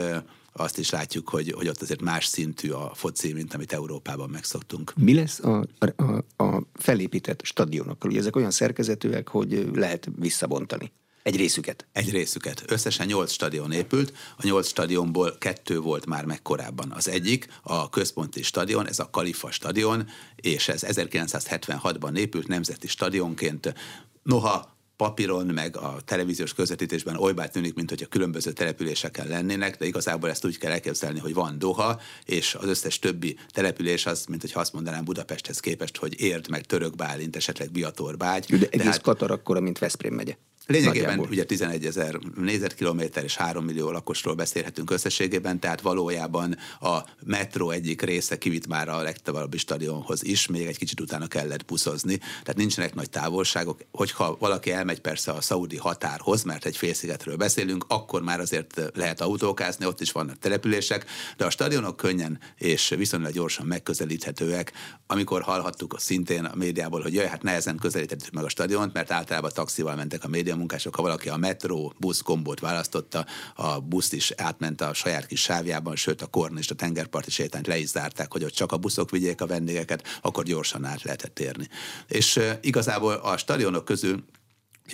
azt 0.58 0.78
is 0.78 0.90
látjuk, 0.90 1.28
hogy, 1.28 1.52
hogy 1.52 1.68
ott 1.68 1.82
azért 1.82 2.00
más 2.00 2.26
szintű 2.26 2.70
a 2.70 2.94
foci, 2.94 3.32
mint 3.32 3.54
amit 3.54 3.72
Európában 3.72 4.30
megszoktunk. 4.30 4.92
Mi 4.96 5.14
lesz 5.14 5.40
a, 5.40 5.66
a, 5.78 6.44
a 6.44 6.62
felépített 6.74 7.44
stadionokkal? 7.44 8.10
Ugye 8.10 8.18
ezek 8.18 8.36
olyan 8.36 8.50
szerkezetűek, 8.50 9.28
hogy 9.28 9.68
lehet 9.74 10.08
visszabontani. 10.16 10.92
Egy 11.22 11.36
részüket? 11.36 11.86
Egy 11.92 12.10
részüket. 12.10 12.64
Összesen 12.66 13.06
nyolc 13.06 13.32
stadion 13.32 13.72
épült, 13.72 14.12
a 14.36 14.46
nyolc 14.46 14.68
stadionból 14.68 15.36
kettő 15.38 15.80
volt 15.80 16.06
már 16.06 16.24
meg 16.24 16.42
korábban. 16.42 16.92
Az 16.92 17.08
egyik 17.08 17.48
a 17.62 17.88
központi 17.88 18.42
stadion, 18.42 18.88
ez 18.88 18.98
a 18.98 19.10
Kalifa 19.10 19.50
stadion, 19.50 20.08
és 20.36 20.68
ez 20.68 20.82
1976-ban 20.86 22.16
épült 22.16 22.46
nemzeti 22.46 22.86
stadionként. 22.88 23.74
Noha 24.22 24.77
papíron, 24.98 25.46
meg 25.46 25.76
a 25.76 25.96
televíziós 26.04 26.54
közvetítésben 26.54 27.16
olybá 27.16 27.46
tűnik, 27.46 27.74
mint 27.74 27.88
hogy 27.88 28.02
a 28.02 28.06
különböző 28.06 28.52
településeken 28.52 29.28
lennének, 29.28 29.76
de 29.76 29.86
igazából 29.86 30.30
ezt 30.30 30.44
úgy 30.44 30.58
kell 30.58 30.72
elképzelni, 30.72 31.18
hogy 31.18 31.34
van 31.34 31.58
Doha, 31.58 32.00
és 32.24 32.54
az 32.54 32.68
összes 32.68 32.98
többi 32.98 33.36
település 33.50 34.06
az, 34.06 34.24
mint 34.24 34.40
hogy 34.40 34.50
azt 34.54 34.72
mondanám 34.72 35.04
Budapesthez 35.04 35.60
képest, 35.60 35.96
hogy 35.96 36.20
Érd, 36.20 36.48
meg 36.48 36.64
Török 36.64 36.96
Bálint, 36.96 37.36
esetleg 37.36 37.70
Biatorbágy. 37.70 38.58
De 38.58 38.66
egész 38.70 38.86
hát, 38.86 39.00
Katar 39.00 39.30
akkora, 39.30 39.60
mint 39.60 39.78
Veszprém 39.78 40.14
megye. 40.14 40.36
Lényegében 40.70 41.08
Nagyjából. 41.08 41.30
ugye 41.30 41.44
11 41.44 41.86
ezer 41.86 42.18
négyzetkilométer 42.36 43.24
és 43.24 43.36
3 43.36 43.64
millió 43.64 43.90
lakosról 43.90 44.34
beszélhetünk 44.34 44.90
összességében, 44.90 45.58
tehát 45.60 45.80
valójában 45.80 46.56
a 46.80 46.98
metró 47.24 47.70
egyik 47.70 48.02
része 48.02 48.38
kivitt 48.38 48.66
már 48.66 48.88
a 48.88 49.02
legtavalabbi 49.02 49.58
stadionhoz 49.58 50.24
is, 50.24 50.46
még 50.46 50.66
egy 50.66 50.78
kicsit 50.78 51.00
utána 51.00 51.26
kellett 51.26 51.64
buszozni, 51.64 52.18
tehát 52.18 52.56
nincsenek 52.56 52.94
nagy 52.94 53.10
távolságok. 53.10 53.80
Hogyha 53.92 54.36
valaki 54.38 54.72
elmegy 54.72 55.00
persze 55.00 55.32
a 55.32 55.40
szaudi 55.40 55.76
határhoz, 55.76 56.42
mert 56.42 56.64
egy 56.64 56.76
félszigetről 56.76 57.36
beszélünk, 57.36 57.84
akkor 57.88 58.22
már 58.22 58.40
azért 58.40 58.80
lehet 58.94 59.20
autókázni, 59.20 59.86
ott 59.86 60.00
is 60.00 60.12
vannak 60.12 60.38
települések, 60.38 61.04
de 61.36 61.44
a 61.44 61.50
stadionok 61.50 61.96
könnyen 61.96 62.38
és 62.56 62.88
viszonylag 62.88 63.32
gyorsan 63.32 63.66
megközelíthetőek. 63.66 64.72
Amikor 65.06 65.42
hallhattuk 65.42 65.94
szintén 65.98 66.44
a 66.44 66.56
médiából, 66.56 67.02
hogy 67.02 67.14
jaj, 67.14 67.26
hát 67.26 67.42
nehezen 67.42 67.76
közelítettük 67.76 68.32
meg 68.32 68.44
a 68.44 68.48
stadiont, 68.48 68.92
mert 68.92 69.10
általában 69.10 69.50
taxival 69.54 69.94
mentek 69.94 70.24
a 70.24 70.28
média 70.28 70.56
munkások, 70.58 70.94
ha 70.94 71.02
valaki 71.02 71.28
a 71.28 71.36
metró 71.36 71.92
busz 71.98 72.20
kombót 72.20 72.60
választotta, 72.60 73.26
a 73.54 73.80
busz 73.80 74.12
is 74.12 74.32
átment 74.36 74.80
a 74.80 74.94
saját 74.94 75.26
kis 75.26 75.40
sávjában, 75.40 75.96
sőt 75.96 76.22
a 76.22 76.26
korn 76.26 76.56
és 76.56 76.70
a 76.70 76.74
tengerparti 76.74 77.30
sétányt 77.30 77.66
le 77.66 77.78
is 77.78 77.88
zárták, 77.88 78.32
hogy 78.32 78.44
ott 78.44 78.52
csak 78.52 78.72
a 78.72 78.76
buszok 78.76 79.10
vigyék 79.10 79.40
a 79.40 79.46
vendégeket, 79.46 80.18
akkor 80.22 80.44
gyorsan 80.44 80.84
át 80.84 81.02
lehetett 81.02 81.38
érni. 81.38 81.68
És 82.08 82.40
igazából 82.60 83.12
a 83.12 83.36
stadionok 83.36 83.84
közül 83.84 84.24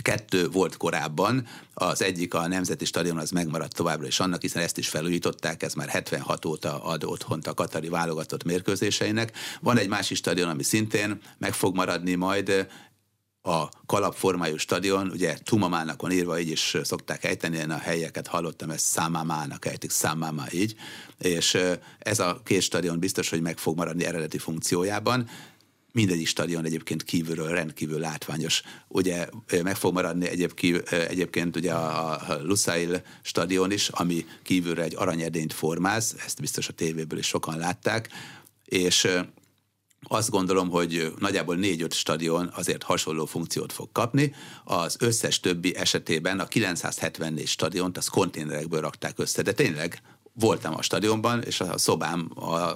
Kettő 0.03 0.48
volt 0.48 0.77
korábban, 0.77 1.46
az 1.74 2.03
egyik 2.03 2.35
a 2.35 2.46
Nemzeti 2.46 2.85
Stadion, 2.85 3.18
az 3.18 3.31
megmaradt 3.31 3.74
továbbra 3.74 4.07
is 4.07 4.20
annak, 4.20 4.40
hiszen 4.40 4.62
ezt 4.62 4.79
is 4.79 4.88
felújították, 4.88 5.62
ez 5.62 5.74
már 5.74 5.88
76 5.88 6.44
óta 6.44 6.83
ad 6.83 7.05
otthont 7.05 7.46
a 7.46 7.55
katari 7.55 7.88
válogatott 7.88 8.44
mérkőzéseinek. 8.44 9.33
Van 9.61 9.79
egy 9.79 9.88
másik 9.88 10.16
stadion, 10.16 10.48
ami 10.48 10.62
szintén 10.62 11.20
meg 11.38 11.53
fog 11.53 11.74
maradni 11.74 12.14
majd, 12.14 12.66
a 13.46 13.68
kalapformájú 13.87 14.57
stadion, 14.57 15.11
ugye 15.11 15.37
Tumamának 15.44 16.02
van 16.02 16.11
írva, 16.11 16.40
így 16.40 16.50
is 16.50 16.76
szokták 16.83 17.24
ejteni, 17.24 17.57
én 17.57 17.70
a 17.70 17.78
helyeket 17.78 18.26
hallottam, 18.26 18.70
ezt 18.70 18.85
Számámának 18.85 19.66
ejtik, 19.66 19.90
Számámá 19.90 20.46
így, 20.50 20.74
és 21.18 21.59
ez 21.98 22.18
a 22.18 22.40
két 22.44 22.62
stadion 22.62 22.98
biztos, 22.98 23.30
hogy 23.30 23.40
meg 23.40 23.59
fog 23.59 23.76
maradni 23.76 24.04
eredeti 24.04 24.38
funkciójában, 24.38 25.28
mindegyik 25.92 26.26
stadion 26.26 26.64
egyébként 26.64 27.02
kívülről 27.02 27.48
rendkívül 27.48 27.98
látványos. 27.98 28.62
Ugye 28.88 29.28
meg 29.62 29.76
fog 29.76 29.92
maradni 29.92 30.28
egyébként, 30.28 30.88
egyébként 30.88 31.57
ugye 31.57 31.72
a, 31.72 32.38
Lusail 32.42 33.02
stadion 33.22 33.70
is, 33.70 33.88
ami 33.88 34.26
kívülre 34.42 34.83
egy 34.83 34.94
aranyedényt 34.96 35.52
formáz, 35.52 36.14
ezt 36.24 36.40
biztos 36.40 36.68
a 36.68 36.72
tévéből 36.72 37.18
is 37.18 37.26
sokan 37.26 37.59
látták, 37.59 38.09
és 38.64 39.09
azt 40.09 40.31
gondolom, 40.31 40.71
hogy 40.71 41.12
nagyjából 41.19 41.57
négy-öt 41.57 41.93
stadion 41.93 42.51
azért 42.55 42.83
hasonló 42.83 43.25
funkciót 43.25 43.73
fog 43.73 43.88
kapni. 43.93 44.35
Az 44.64 44.97
összes 44.99 45.40
többi 45.40 45.77
esetében 45.77 46.40
a 46.40 46.45
974 46.45 47.47
stadiont 47.47 47.97
az 47.97 48.09
konténerekből 48.09 48.81
rakták 48.81 49.19
össze, 49.19 49.43
de 49.43 49.53
tényleg 49.53 50.03
voltam 50.35 50.75
a 50.75 50.83
stadionban, 50.83 51.42
és 51.42 51.61
a 51.61 51.79
szobám 51.79 52.31
a, 52.35 52.70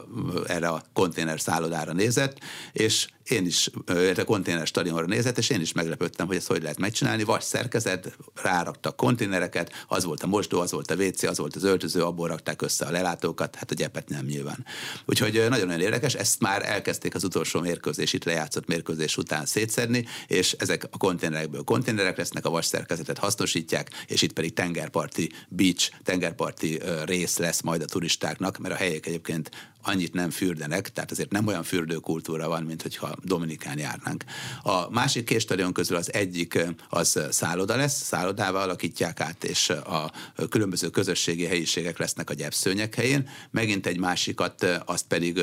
erre 0.47 0.69
a 0.69 0.83
konténer 0.93 1.41
szállodára 1.41 1.93
nézett, 1.93 2.39
és 2.73 3.07
én 3.31 3.47
is, 3.47 3.71
a 4.17 4.25
konténer 4.25 4.67
stadionra 4.67 5.07
nézett, 5.07 5.39
és 5.39 5.51
én 5.51 5.61
is 5.61 5.73
meglepődtem, 5.73 6.27
hogy 6.27 6.37
ezt 6.37 6.47
hogy 6.47 6.63
lehet 6.63 6.79
megcsinálni. 6.79 7.25
Vagy 7.25 7.41
szerkezet, 7.41 8.17
ráraktak 8.43 8.97
konténereket, 8.97 9.73
az 9.89 10.05
volt 10.05 10.23
a 10.23 10.27
mosdó, 10.27 10.61
az 10.61 10.73
volt 10.73 10.91
a 10.91 10.95
WC, 10.95 11.23
az 11.23 11.39
volt 11.39 11.57
az 11.57 11.65
öltöző, 11.65 12.03
abból 12.03 12.29
rakták 12.29 12.63
össze 12.63 12.87
a 12.87 12.91
lelátókat, 12.91 13.55
hát 13.55 13.71
a 13.71 13.75
gyepet 13.75 14.09
nem 14.09 14.25
nyilván. 14.25 14.65
Úgyhogy 15.05 15.33
nagyon-nagyon 15.49 15.81
érdekes, 15.81 16.15
ezt 16.15 16.41
már 16.41 16.63
elkezdték 16.69 17.15
az 17.15 17.25
utolsó 17.25 17.61
mérkőzés, 17.61 18.13
itt 18.13 18.25
lejátszott 18.25 18.67
mérkőzés 18.67 19.17
után 19.17 19.47
szétszedni, 19.47 20.07
és 20.27 20.53
ezek 20.53 20.89
a 20.91 20.97
konténerekből 20.97 21.63
konténerek 21.63 22.17
lesznek, 22.17 22.47
a 22.47 22.51
vasszerkezetet 22.51 23.19
hasznosítják, 23.19 23.91
és 24.07 24.23
itt 24.23 24.33
pedig 24.33 24.53
tengerparti 24.53 25.33
beach, 25.49 25.91
tengerparti 26.05 26.81
rész 27.05 27.39
lesz 27.39 27.48
majd 27.63 27.83
a 27.83 27.85
turistáknak, 27.85 28.59
mert 28.59 28.75
a 28.75 28.79
helyek 28.79 29.07
egyébként 29.07 29.51
annyit 29.83 30.13
nem 30.13 30.31
fürdenek, 30.31 30.93
tehát 30.93 31.11
azért 31.11 31.31
nem 31.31 31.47
olyan 31.47 31.63
fürdőkultúra 31.63 32.49
van, 32.49 32.63
mint 32.63 32.83
hogyha 32.83 33.17
Dominikán 33.23 33.79
járnánk. 33.79 34.25
A 34.63 34.91
másik 34.91 35.25
két 35.25 35.41
stadion 35.41 35.73
közül 35.73 35.97
az 35.97 36.13
egyik 36.13 36.59
az 36.89 37.21
szálloda 37.31 37.77
lesz, 37.77 38.03
szállodával 38.03 38.63
alakítják 38.63 39.21
át, 39.21 39.45
és 39.45 39.71
a 39.71 40.13
különböző 40.49 40.89
közösségi 40.89 41.45
helyiségek 41.45 41.99
lesznek 41.99 42.31
a 42.31 42.35
gyepszőnyek 42.35 42.95
helyén. 42.95 43.29
Megint 43.51 43.87
egy 43.87 43.99
másikat, 43.99 44.67
azt 44.85 45.07
pedig 45.07 45.41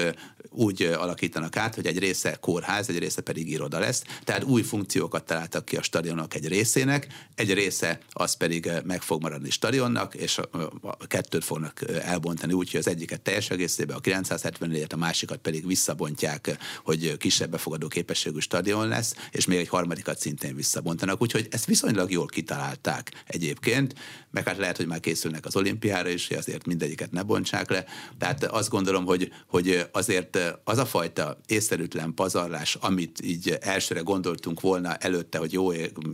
úgy 0.49 0.81
alakítanak 0.81 1.57
át, 1.57 1.75
hogy 1.75 1.85
egy 1.85 1.99
része 1.99 2.37
kórház, 2.41 2.89
egy 2.89 2.99
része 2.99 3.21
pedig 3.21 3.49
iroda 3.49 3.79
lesz. 3.79 4.03
Tehát 4.23 4.43
új 4.43 4.61
funkciókat 4.61 5.25
találtak 5.25 5.65
ki 5.65 5.75
a 5.77 5.81
stadionok 5.81 6.33
egy 6.33 6.47
részének, 6.47 7.07
egy 7.35 7.53
része 7.53 7.99
az 8.09 8.33
pedig 8.33 8.71
meg 8.83 9.01
fog 9.01 9.21
maradni 9.21 9.49
stadionnak, 9.49 10.15
és 10.15 10.37
a 10.81 11.07
kettőt 11.07 11.43
fognak 11.43 11.81
elbontani 12.01 12.53
úgy, 12.53 12.71
hogy 12.71 12.79
az 12.79 12.87
egyiket 12.87 13.21
teljes 13.21 13.49
egészében 13.49 13.95
a 13.95 13.99
970 14.25 14.85
a 14.89 14.95
másikat 14.95 15.37
pedig 15.37 15.67
visszabontják, 15.67 16.57
hogy 16.83 17.17
kisebb 17.17 17.51
befogadó 17.51 17.87
képességű 17.87 18.39
stadion 18.39 18.87
lesz, 18.87 19.15
és 19.31 19.45
még 19.45 19.57
egy 19.57 19.67
harmadikat 19.67 20.19
szintén 20.19 20.55
visszabontanak. 20.55 21.21
Úgyhogy 21.21 21.47
ezt 21.51 21.65
viszonylag 21.65 22.11
jól 22.11 22.25
kitalálták 22.25 23.23
egyébként, 23.25 23.93
meg 24.35 24.47
hát 24.47 24.57
lehet, 24.57 24.77
hogy 24.77 24.87
már 24.87 24.99
készülnek 24.99 25.45
az 25.45 25.55
olimpiára 25.55 26.09
is, 26.09 26.27
hogy 26.27 26.37
azért 26.37 26.65
mindegyiket 26.65 27.11
ne 27.11 27.23
bontsák 27.23 27.69
le. 27.69 27.85
Tehát 28.17 28.43
azt 28.43 28.69
gondolom, 28.69 29.05
hogy, 29.05 29.31
hogy 29.47 29.87
azért 29.91 30.39
az 30.63 30.77
a 30.77 30.85
fajta 30.85 31.37
észszerűtlen 31.47 32.13
pazarlás, 32.13 32.75
amit 32.75 33.21
így 33.23 33.57
elsőre 33.61 33.99
gondoltunk 33.99 34.61
volna 34.61 34.95
előtte, 34.95 35.37
hogy 35.37 35.53
jó, 35.53 35.71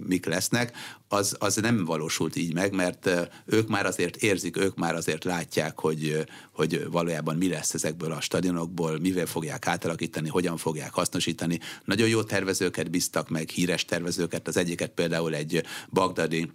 mik 0.08 0.26
lesznek, 0.26 0.78
az, 1.08 1.36
az 1.40 1.56
nem 1.56 1.86
valósult 1.86 2.36
így 2.36 2.54
meg, 2.54 2.74
mert 2.74 3.10
ők 3.46 3.68
már 3.68 3.86
azért 3.86 4.16
érzik, 4.16 4.58
ők 4.58 4.76
már 4.76 4.96
azért 4.96 5.24
látják, 5.24 5.80
hogy, 5.80 6.26
hogy 6.52 6.88
valójában 6.92 7.36
mi 7.36 7.50
lesz 7.50 7.74
ezekből 7.74 8.12
a 8.12 8.22
stadionokból, 8.22 9.00
mivel 9.00 9.26
fogják 9.26 9.68
átalakítani, 9.68 10.30
hogyan 10.30 10.58
fogják 10.58 10.94
hasznosítani. 10.94 11.60
Nagyon 11.86 12.08
jó 12.08 12.24
tervezőket 12.24 12.90
bíztak 12.90 13.30
meg, 13.30 13.50
híres 13.50 13.86
tervezőket, 13.86 14.48
az 14.48 14.58
egyiket 14.58 14.92
például 14.92 15.36
egy 15.36 15.64
bagdadi 15.90 16.52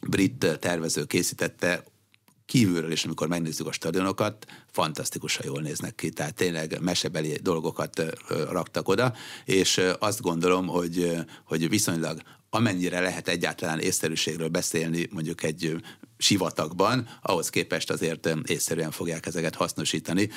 brit 0.00 0.58
tervező 0.60 1.04
készítette, 1.04 1.84
kívülről 2.46 2.92
is, 2.92 3.04
amikor 3.04 3.28
megnézzük 3.28 3.66
a 3.66 3.72
stadionokat, 3.72 4.46
fantasztikusan 4.70 5.46
jól 5.46 5.60
néznek 5.60 5.94
ki, 5.94 6.10
tehát 6.10 6.34
tényleg 6.34 6.80
mesebeli 6.80 7.38
dolgokat 7.42 8.02
raktak 8.50 8.88
oda, 8.88 9.14
és 9.44 9.80
azt 9.98 10.20
gondolom, 10.20 10.66
hogy, 10.66 11.16
hogy 11.44 11.68
viszonylag 11.68 12.20
amennyire 12.50 13.00
lehet 13.00 13.28
egyáltalán 13.28 13.78
észszerűségről 13.78 14.48
beszélni 14.48 15.08
mondjuk 15.10 15.42
egy 15.42 15.76
sivatagban, 16.20 17.08
ahhoz 17.22 17.50
képest 17.50 17.90
azért 17.90 18.28
észszerűen 18.44 18.90
fogják 18.90 19.26
ezeket 19.26 19.54
hasznosítani. 19.54 20.28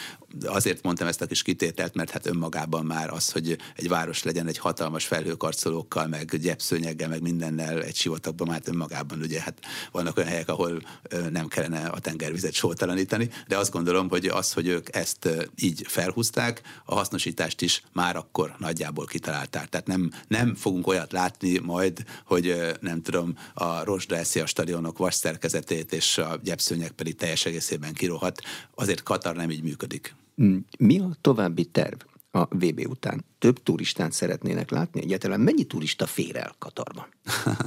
Azért 0.45 0.83
mondtam 0.83 1.07
ezt 1.07 1.21
a 1.21 1.25
kis 1.25 1.41
kitételt, 1.41 1.93
mert 1.93 2.09
hát 2.09 2.25
önmagában 2.25 2.85
már 2.85 3.09
az, 3.09 3.31
hogy 3.31 3.57
egy 3.75 3.87
város 3.87 4.23
legyen 4.23 4.47
egy 4.47 4.57
hatalmas 4.57 5.05
felhőkarcolókkal, 5.05 6.07
meg 6.07 6.35
gyepszőnyeggel, 6.35 7.09
meg 7.09 7.21
mindennel 7.21 7.83
egy 7.83 7.95
sivatagban, 7.95 8.47
már 8.47 8.55
hát 8.55 8.67
önmagában 8.67 9.21
ugye 9.21 9.41
hát 9.41 9.59
vannak 9.91 10.17
olyan 10.17 10.29
helyek, 10.29 10.49
ahol 10.49 10.81
nem 11.29 11.47
kellene 11.47 11.85
a 11.85 11.99
tengervizet 11.99 12.53
sótalanítani, 12.53 13.29
de 13.47 13.57
azt 13.57 13.71
gondolom, 13.71 14.09
hogy 14.09 14.25
az, 14.25 14.53
hogy 14.53 14.67
ők 14.67 14.95
ezt 14.95 15.29
így 15.55 15.85
felhúzták, 15.87 16.61
a 16.85 16.95
hasznosítást 16.95 17.61
is 17.61 17.83
már 17.91 18.15
akkor 18.15 18.55
nagyjából 18.57 19.05
kitalálták. 19.05 19.69
Tehát 19.69 19.87
nem, 19.87 20.11
nem 20.27 20.55
fogunk 20.55 20.87
olyat 20.87 21.11
látni 21.11 21.57
majd, 21.57 22.03
hogy 22.25 22.55
nem 22.79 23.01
tudom, 23.01 23.37
a 23.53 23.83
Rosda 23.83 24.15
eszi 24.15 24.39
a 24.39 24.45
stadionok 24.45 24.97
vas 24.97 25.15
szerkezetét, 25.15 25.71
és 25.73 26.17
a 26.17 26.39
gyepszőnyek 26.43 26.91
pedig 26.91 27.15
teljes 27.15 27.45
egészében 27.45 27.93
kirohat. 27.93 28.41
Azért 28.75 29.03
Katar 29.03 29.35
nem 29.35 29.49
így 29.49 29.63
működik. 29.63 30.15
Mm, 30.41 30.57
mi 30.79 30.99
a 30.99 31.17
további 31.21 31.65
terv? 31.65 31.99
a 32.35 32.45
VB 32.49 32.85
után. 32.89 33.25
Több 33.39 33.63
turistát 33.63 34.11
szeretnének 34.11 34.69
látni? 34.69 35.01
Egyáltalán 35.01 35.39
mennyi 35.39 35.63
turista 35.63 36.05
fér 36.05 36.35
el 36.35 36.55
Katarban? 36.57 37.05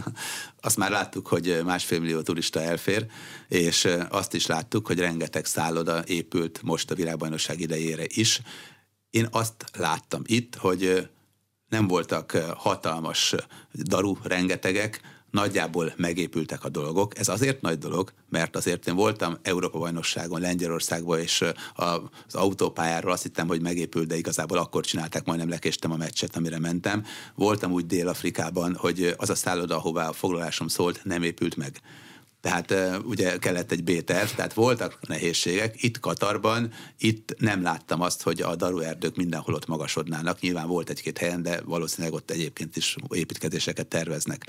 azt 0.61 0.77
már 0.77 0.91
láttuk, 0.91 1.27
hogy 1.27 1.61
másfél 1.65 2.01
millió 2.01 2.21
turista 2.21 2.61
elfér, 2.61 3.07
és 3.49 3.89
azt 4.09 4.35
is 4.35 4.47
láttuk, 4.47 4.87
hogy 4.87 4.99
rengeteg 4.99 5.45
szálloda 5.45 6.05
épült 6.07 6.63
most 6.63 6.91
a 6.91 6.95
világbajnokság 6.95 7.61
idejére 7.61 8.05
is. 8.07 8.41
Én 9.11 9.29
azt 9.31 9.65
láttam 9.77 10.23
itt, 10.25 10.55
hogy 10.55 11.09
nem 11.69 11.87
voltak 11.87 12.31
hatalmas 12.57 13.35
daru 13.73 14.17
rengetegek, 14.23 15.01
nagyjából 15.31 15.93
megépültek 15.97 16.65
a 16.65 16.69
dolgok. 16.69 17.19
Ez 17.19 17.29
azért 17.29 17.61
nagy 17.61 17.79
dolog, 17.79 18.13
mert 18.29 18.57
azért 18.57 18.87
én 18.87 18.95
voltam 18.95 19.39
Európa-bajnokságon 19.43 20.41
Lengyelországban, 20.41 21.21
és 21.21 21.45
az 21.75 22.35
autópályáról 22.35 23.13
azt 23.13 23.23
hittem, 23.23 23.47
hogy 23.47 23.61
megépült, 23.61 24.07
de 24.07 24.17
igazából 24.17 24.59
akkor 24.59 24.85
csinálták, 24.85 25.25
majdnem 25.25 25.49
lekéstem 25.49 25.91
a 25.93 25.97
meccset, 25.97 26.37
amire 26.37 26.59
mentem. 26.59 27.05
Voltam 27.35 27.73
úgy 27.73 27.87
Dél-Afrikában, 27.87 28.75
hogy 28.75 29.15
az 29.17 29.31
a 29.31 29.35
szálloda, 29.35 29.77
ahová 29.77 30.09
a 30.09 30.13
foglalásom 30.13 30.69
szólt, 30.69 31.01
nem 31.05 31.23
épült 31.23 31.57
meg. 31.57 31.81
Tehát 32.41 32.75
ugye 33.05 33.39
kellett 33.39 33.73
egy 33.73 33.85
B-terv, 33.85 34.29
tehát 34.29 34.55
voltak 34.55 34.99
nehézségek. 35.09 35.83
Itt 35.83 36.01
Katarban, 36.01 36.73
itt 36.99 37.35
nem 37.39 37.63
láttam 37.63 38.01
azt, 38.01 38.23
hogy 38.23 38.43
a 38.43 38.57
daruerdők 38.57 39.17
mindenhol 39.17 39.55
ott 39.55 39.67
magasodnának. 39.67 40.41
Nyilván 40.41 40.69
volt 40.69 40.91
egy-két 40.91 41.19
helyen, 41.19 41.43
de 41.43 41.61
valószínűleg 41.65 42.15
ott 42.15 42.31
egyébként 42.31 42.77
is 42.77 42.97
építkezéseket 43.09 43.87
terveznek. 43.87 44.47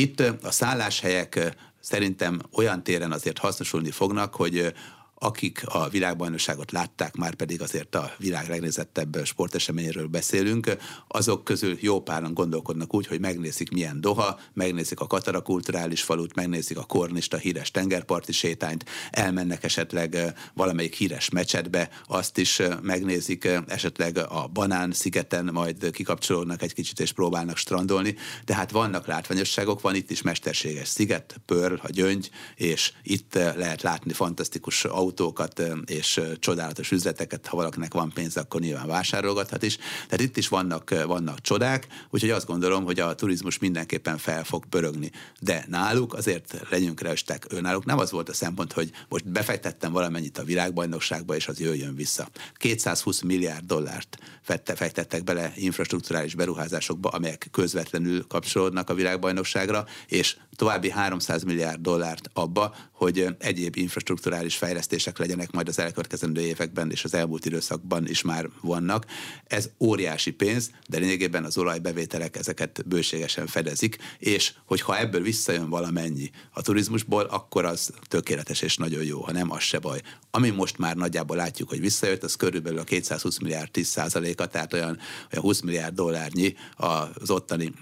Itt 0.00 0.20
a 0.42 0.50
szálláshelyek 0.50 1.56
szerintem 1.80 2.40
olyan 2.52 2.82
téren 2.82 3.12
azért 3.12 3.38
hasznosulni 3.38 3.90
fognak, 3.90 4.34
hogy 4.34 4.72
akik 5.22 5.62
a 5.66 5.88
világbajnokságot 5.88 6.72
látták, 6.72 7.16
már 7.16 7.34
pedig 7.34 7.62
azért 7.62 7.94
a 7.94 8.10
világ 8.18 8.48
legnézettebb 8.48 9.16
sporteseményéről 9.24 10.06
beszélünk, 10.06 10.76
azok 11.08 11.44
közül 11.44 11.76
jó 11.80 12.02
páran 12.02 12.34
gondolkodnak 12.34 12.94
úgy, 12.94 13.06
hogy 13.06 13.20
megnézik 13.20 13.70
milyen 13.70 14.00
Doha, 14.00 14.40
megnézik 14.52 15.00
a 15.00 15.06
Katara 15.06 15.40
kulturális 15.40 16.02
falut, 16.02 16.34
megnézik 16.34 16.78
a 16.78 16.84
Kornista 16.84 17.36
híres 17.36 17.70
tengerparti 17.70 18.32
sétányt, 18.32 18.84
elmennek 19.10 19.64
esetleg 19.64 20.34
valamelyik 20.54 20.94
híres 20.94 21.28
mecsetbe, 21.28 21.90
azt 22.06 22.38
is 22.38 22.62
megnézik 22.82 23.48
esetleg 23.66 24.18
a 24.18 24.46
Banán 24.52 24.92
szigeten, 24.92 25.48
majd 25.52 25.90
kikapcsolódnak 25.90 26.62
egy 26.62 26.74
kicsit 26.74 27.00
és 27.00 27.12
próbálnak 27.12 27.56
strandolni, 27.56 28.14
tehát 28.44 28.70
vannak 28.70 29.06
látványosságok, 29.06 29.80
van 29.80 29.94
itt 29.94 30.10
is 30.10 30.22
mesterséges 30.22 30.88
sziget, 30.88 31.40
Pörl, 31.46 31.74
a 31.74 31.88
Gyöngy, 31.90 32.30
és 32.54 32.92
itt 33.02 33.34
lehet 33.34 33.82
látni 33.82 34.12
fantasztikus 34.12 34.84
autó 34.84 35.08
autókat 35.10 35.62
és 35.84 36.20
csodálatos 36.38 36.90
üzleteket, 36.90 37.46
ha 37.46 37.56
valakinek 37.56 37.94
van 37.94 38.12
pénz, 38.14 38.36
akkor 38.36 38.60
nyilván 38.60 38.86
vásárolgathat 38.86 39.62
is. 39.62 39.76
Tehát 39.76 40.20
itt 40.20 40.36
is 40.36 40.48
vannak, 40.48 40.94
vannak 41.06 41.40
csodák, 41.40 41.86
úgyhogy 42.10 42.30
azt 42.30 42.46
gondolom, 42.46 42.84
hogy 42.84 43.00
a 43.00 43.14
turizmus 43.14 43.58
mindenképpen 43.58 44.18
fel 44.18 44.44
fog 44.44 44.66
pörögni. 44.66 45.10
De 45.40 45.64
náluk 45.68 46.14
azért 46.14 46.62
legyünk 46.70 47.00
realisták, 47.00 47.46
ő 47.52 47.60
náluk 47.60 47.84
nem 47.84 47.98
az 47.98 48.10
volt 48.10 48.28
a 48.28 48.34
szempont, 48.34 48.72
hogy 48.72 48.90
most 49.08 49.28
befektettem 49.28 49.92
valamennyit 49.92 50.38
a 50.38 50.44
világbajnokságba, 50.44 51.36
és 51.36 51.48
az 51.48 51.60
jöjjön 51.60 51.94
vissza. 51.94 52.28
220 52.54 53.20
milliárd 53.20 53.64
dollárt 53.64 54.18
fette, 54.42 54.74
fektettek 54.74 55.24
bele 55.24 55.52
infrastruktúrális 55.56 56.34
beruházásokba, 56.34 57.08
amelyek 57.08 57.48
közvetlenül 57.50 58.26
kapcsolódnak 58.26 58.90
a 58.90 58.94
világbajnokságra, 58.94 59.86
és 60.06 60.36
további 60.60 60.90
300 60.90 61.42
milliárd 61.42 61.80
dollárt 61.80 62.30
abba, 62.32 62.74
hogy 62.92 63.26
egyéb 63.38 63.76
infrastruktúrális 63.76 64.56
fejlesztések 64.56 65.18
legyenek 65.18 65.50
majd 65.50 65.68
az 65.68 65.78
elkövetkezendő 65.78 66.40
években 66.40 66.90
és 66.90 67.04
az 67.04 67.14
elmúlt 67.14 67.44
időszakban 67.44 68.08
is 68.08 68.22
már 68.22 68.48
vannak. 68.60 69.06
Ez 69.44 69.70
óriási 69.78 70.30
pénz, 70.30 70.70
de 70.88 70.98
lényegében 70.98 71.44
az 71.44 71.58
olajbevételek 71.58 72.36
ezeket 72.36 72.82
bőségesen 72.86 73.46
fedezik, 73.46 73.96
és 74.18 74.52
hogyha 74.64 74.98
ebből 74.98 75.22
visszajön 75.22 75.68
valamennyi 75.68 76.30
a 76.52 76.62
turizmusból, 76.62 77.24
akkor 77.24 77.64
az 77.64 77.92
tökéletes 78.08 78.62
és 78.62 78.76
nagyon 78.76 79.04
jó, 79.04 79.20
ha 79.20 79.32
nem, 79.32 79.50
az 79.50 79.62
se 79.62 79.78
baj. 79.78 80.00
Ami 80.30 80.50
most 80.50 80.78
már 80.78 80.96
nagyjából 80.96 81.36
látjuk, 81.36 81.68
hogy 81.68 81.80
visszajött, 81.80 82.22
az 82.22 82.34
körülbelül 82.34 82.78
a 82.78 82.84
220 82.84 83.38
milliárd 83.38 83.70
10 83.70 83.96
a 83.96 84.46
tehát 84.46 84.72
olyan, 84.72 84.98
olyan 85.32 85.44
20 85.44 85.60
milliárd 85.60 85.94
dollárnyi 85.94 86.54
az 86.76 87.30
ottani 87.30 87.72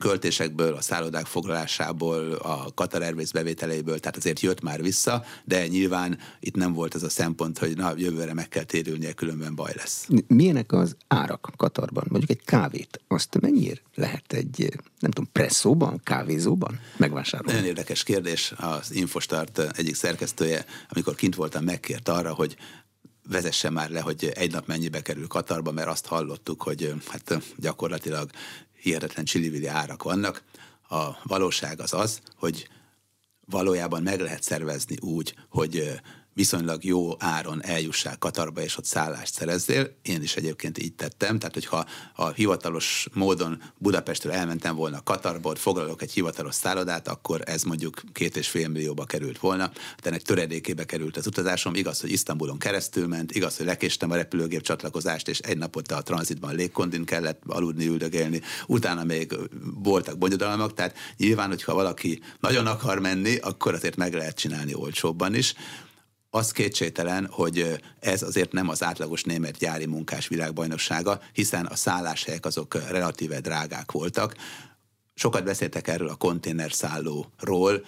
költésekből, 0.00 0.74
a 0.74 0.80
szállodák 0.80 1.26
foglalásából, 1.26 2.32
a 2.32 2.70
Qatar 2.74 3.02
Airways 3.02 3.32
bevételeiből, 3.32 3.98
tehát 3.98 4.16
azért 4.16 4.40
jött 4.40 4.62
már 4.62 4.82
vissza, 4.82 5.24
de 5.44 5.66
nyilván 5.66 6.18
itt 6.40 6.54
nem 6.54 6.72
volt 6.72 6.94
ez 6.94 7.02
a 7.02 7.08
szempont, 7.08 7.58
hogy 7.58 7.76
na, 7.76 7.92
jövőre 7.96 8.34
meg 8.34 8.48
kell 8.48 8.62
térülnie, 8.62 9.12
különben 9.12 9.54
baj 9.54 9.72
lesz. 9.76 10.08
Milyenek 10.26 10.72
az 10.72 10.96
árak 11.08 11.50
Katarban? 11.56 12.04
Mondjuk 12.08 12.30
egy 12.30 12.44
kávét, 12.44 13.00
azt 13.08 13.40
mennyire 13.40 13.80
lehet 13.94 14.32
egy, 14.32 14.78
nem 14.98 15.10
tudom, 15.10 15.30
presszóban, 15.32 16.00
kávézóban 16.04 16.80
megvásárolni? 16.96 17.52
Nagyon 17.52 17.68
érdekes 17.68 18.02
kérdés. 18.02 18.52
Az 18.56 18.94
Infostart 18.94 19.58
egyik 19.58 19.94
szerkesztője, 19.94 20.64
amikor 20.88 21.14
kint 21.14 21.34
voltam, 21.34 21.64
megkért 21.64 22.08
arra, 22.08 22.34
hogy 22.34 22.56
vezesse 23.28 23.70
már 23.70 23.90
le, 23.90 24.00
hogy 24.00 24.32
egy 24.34 24.52
nap 24.52 24.66
mennyibe 24.66 25.02
kerül 25.02 25.26
Katarba, 25.26 25.72
mert 25.72 25.88
azt 25.88 26.06
hallottuk, 26.06 26.62
hogy 26.62 26.94
hát 27.06 27.42
gyakorlatilag 27.56 28.30
hihetetlen 28.80 29.24
csillivili 29.24 29.66
árak 29.66 30.02
vannak. 30.02 30.42
A 30.88 31.08
valóság 31.22 31.80
az 31.80 31.92
az, 31.92 32.20
hogy 32.36 32.68
valójában 33.46 34.02
meg 34.02 34.20
lehet 34.20 34.42
szervezni 34.42 34.96
úgy, 35.00 35.34
hogy 35.48 36.00
viszonylag 36.40 36.84
jó 36.84 37.14
áron 37.18 37.64
eljussál 37.64 38.18
Katarba, 38.18 38.60
és 38.60 38.76
ott 38.76 38.84
szállást 38.84 39.34
szerezzél. 39.34 39.96
Én 40.02 40.22
is 40.22 40.36
egyébként 40.36 40.78
így 40.78 40.94
tettem, 40.94 41.38
tehát 41.38 41.54
hogyha 41.54 41.86
a 42.14 42.28
hivatalos 42.28 43.06
módon 43.12 43.62
Budapestről 43.78 44.32
elmentem 44.32 44.74
volna 44.76 45.02
Katarba, 45.02 45.48
ott 45.48 45.58
foglalok 45.58 46.02
egy 46.02 46.12
hivatalos 46.12 46.54
szállodát, 46.54 47.08
akkor 47.08 47.40
ez 47.44 47.62
mondjuk 47.62 48.02
két 48.12 48.36
és 48.36 48.48
fél 48.48 48.68
millióba 48.68 49.04
került 49.04 49.38
volna. 49.38 49.70
De 50.02 50.08
ennek 50.08 50.22
töredékébe 50.22 50.84
került 50.84 51.16
az 51.16 51.26
utazásom. 51.26 51.74
Igaz, 51.74 52.00
hogy 52.00 52.10
Isztambulon 52.10 52.58
keresztül 52.58 53.06
ment, 53.06 53.32
igaz, 53.32 53.56
hogy 53.56 53.66
lekéstem 53.66 54.10
a 54.10 54.14
repülőgép 54.14 54.62
csatlakozást, 54.62 55.28
és 55.28 55.38
egy 55.38 55.58
napot 55.58 55.92
a 55.92 56.02
tranzitban 56.02 56.54
légkondin 56.54 57.04
kellett 57.04 57.42
aludni, 57.46 57.86
üldögélni. 57.86 58.40
Utána 58.66 59.04
még 59.04 59.34
voltak 59.74 60.18
bonyodalmak, 60.18 60.74
tehát 60.74 60.96
nyilván, 61.16 61.48
hogyha 61.48 61.74
valaki 61.74 62.20
nagyon 62.40 62.66
akar 62.66 62.98
menni, 62.98 63.36
akkor 63.36 63.74
azért 63.74 63.96
meg 63.96 64.14
lehet 64.14 64.36
csinálni 64.36 64.74
olcsóbban 64.74 65.34
is 65.34 65.54
az 66.30 66.52
kétségtelen, 66.52 67.26
hogy 67.30 67.80
ez 68.00 68.22
azért 68.22 68.52
nem 68.52 68.68
az 68.68 68.82
átlagos 68.82 69.24
német 69.24 69.56
gyári 69.56 69.86
munkás 69.86 70.28
világbajnoksága, 70.28 71.20
hiszen 71.32 71.66
a 71.66 71.76
szálláshelyek 71.76 72.46
azok 72.46 72.88
relatíve 72.88 73.40
drágák 73.40 73.92
voltak. 73.92 74.34
Sokat 75.14 75.44
beszéltek 75.44 75.88
erről 75.88 76.08
a 76.08 76.14
konténerszállóról, 76.14 77.84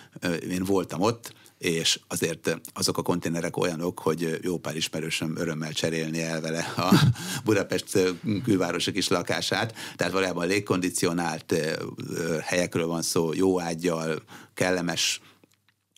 én 0.50 0.64
voltam 0.64 1.00
ott, 1.00 1.34
és 1.58 2.00
azért 2.08 2.58
azok 2.74 2.98
a 2.98 3.02
konténerek 3.02 3.56
olyanok, 3.56 3.98
hogy 3.98 4.38
jó 4.42 4.58
pár 4.58 4.76
ismerősöm 4.76 5.36
örömmel 5.36 5.72
cserélni 5.72 6.22
el 6.22 6.40
vele 6.40 6.72
a 6.76 6.94
Budapest 7.44 7.98
külvárosi 8.44 8.92
kis 8.92 9.08
lakását. 9.08 9.74
Tehát 9.96 10.12
valójában 10.12 10.46
légkondicionált 10.46 11.54
helyekről 12.42 12.86
van 12.86 13.02
szó, 13.02 13.32
jó 13.32 13.60
ágyjal, 13.60 14.22
kellemes 14.54 15.20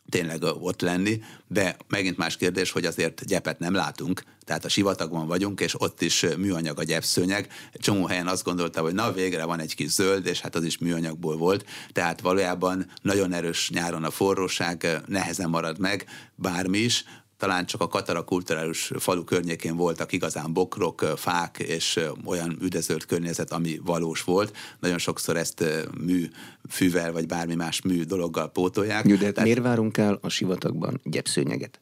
tényleg 0.09 0.43
ott 0.43 0.81
lenni, 0.81 1.21
de 1.49 1.77
megint 1.88 2.17
más 2.17 2.37
kérdés, 2.37 2.71
hogy 2.71 2.85
azért 2.85 3.27
gyepet 3.27 3.59
nem 3.59 3.75
látunk, 3.75 4.23
tehát 4.45 4.64
a 4.64 4.69
sivatagban 4.69 5.27
vagyunk, 5.27 5.61
és 5.61 5.81
ott 5.81 6.03
is 6.03 6.27
műanyag 6.37 6.79
a 6.79 6.83
gyepszőnyeg. 6.83 7.49
Csomó 7.73 8.07
helyen 8.07 8.27
azt 8.27 8.45
gondolta, 8.45 8.81
hogy 8.81 8.95
na 8.95 9.12
végre 9.12 9.45
van 9.45 9.61
egy 9.61 9.75
kis 9.75 9.90
zöld, 9.90 10.27
és 10.27 10.40
hát 10.40 10.55
az 10.55 10.64
is 10.64 10.79
műanyagból 10.79 11.37
volt, 11.37 11.64
tehát 11.93 12.21
valójában 12.21 12.90
nagyon 13.03 13.33
erős 13.33 13.71
nyáron 13.71 14.05
a 14.05 14.11
forróság, 14.11 15.01
nehezen 15.07 15.49
marad 15.49 15.79
meg, 15.79 16.07
bármi 16.35 16.79
is, 16.79 17.05
talán 17.37 17.66
csak 17.66 17.81
a 17.81 17.88
Katara 17.88 18.25
kulturális 18.25 18.90
falu 18.99 19.25
környékén 19.25 19.77
voltak 19.77 20.12
igazán 20.12 20.53
bokrok, 20.53 21.01
fák 21.16 21.59
és 21.59 22.01
olyan 22.25 22.57
üdezölt 22.61 23.07
környezet, 23.07 23.53
ami 23.53 23.81
valós 23.85 24.23
volt. 24.23 24.57
Nagyon 24.81 24.99
sokszor 24.99 25.37
ezt 25.37 25.64
mű, 26.05 26.29
fűvel 26.68 27.12
vagy 27.12 27.27
bármi 27.27 27.55
más 27.55 27.83
mű 27.83 28.05
dologgal 28.05 28.51
pótolják. 28.51 29.07
Jó, 29.07 29.14
de 29.14 29.18
Tehát... 29.18 29.42
miért 29.42 29.62
várunk 29.62 29.97
el 29.97 30.18
a 30.23 30.29
sivatagban 30.29 31.01
gyepszőnyeget? 31.05 31.79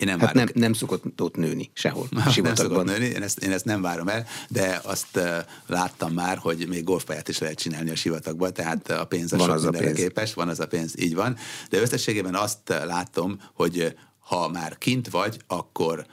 Én 0.00 0.06
nem, 0.06 0.18
hát 0.18 0.34
nem, 0.34 0.48
nem 0.54 0.72
szokott 0.72 1.20
ott 1.20 1.36
nőni 1.36 1.70
sehol. 1.72 2.08
nem 2.42 2.54
szokott 2.54 2.84
nőni, 2.84 3.04
én 3.04 3.22
ezt, 3.22 3.38
én 3.38 3.52
ezt 3.52 3.64
nem 3.64 3.82
várom 3.82 4.08
el, 4.08 4.26
de 4.48 4.80
azt 4.84 5.16
uh, 5.16 5.36
láttam 5.66 6.12
már, 6.12 6.38
hogy 6.38 6.66
még 6.68 6.84
golfpályát 6.84 7.28
is 7.28 7.38
lehet 7.38 7.58
csinálni 7.58 7.90
a 7.90 7.94
sivatagban, 7.94 8.52
tehát 8.52 8.90
a 8.90 9.04
pénz 9.04 9.32
a 9.32 9.36
van 9.36 9.50
az 9.50 9.64
a 9.64 9.70
pénz. 9.70 9.96
képes, 9.96 10.34
van 10.34 10.48
az 10.48 10.60
a 10.60 10.66
pénz, 10.66 10.98
így 10.98 11.14
van. 11.14 11.36
De 11.70 11.80
összességében 11.80 12.34
azt 12.34 12.68
látom, 12.68 13.40
hogy 13.54 13.96
ha 14.30 14.48
már 14.48 14.78
kint 14.78 15.08
vagy, 15.08 15.40
akkor 15.46 16.06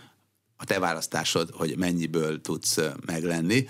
a 0.55 0.65
te 0.65 0.79
választásod, 0.79 1.49
hogy 1.53 1.77
mennyiből 1.77 2.41
tudsz 2.41 2.79
meglenni. 3.05 3.67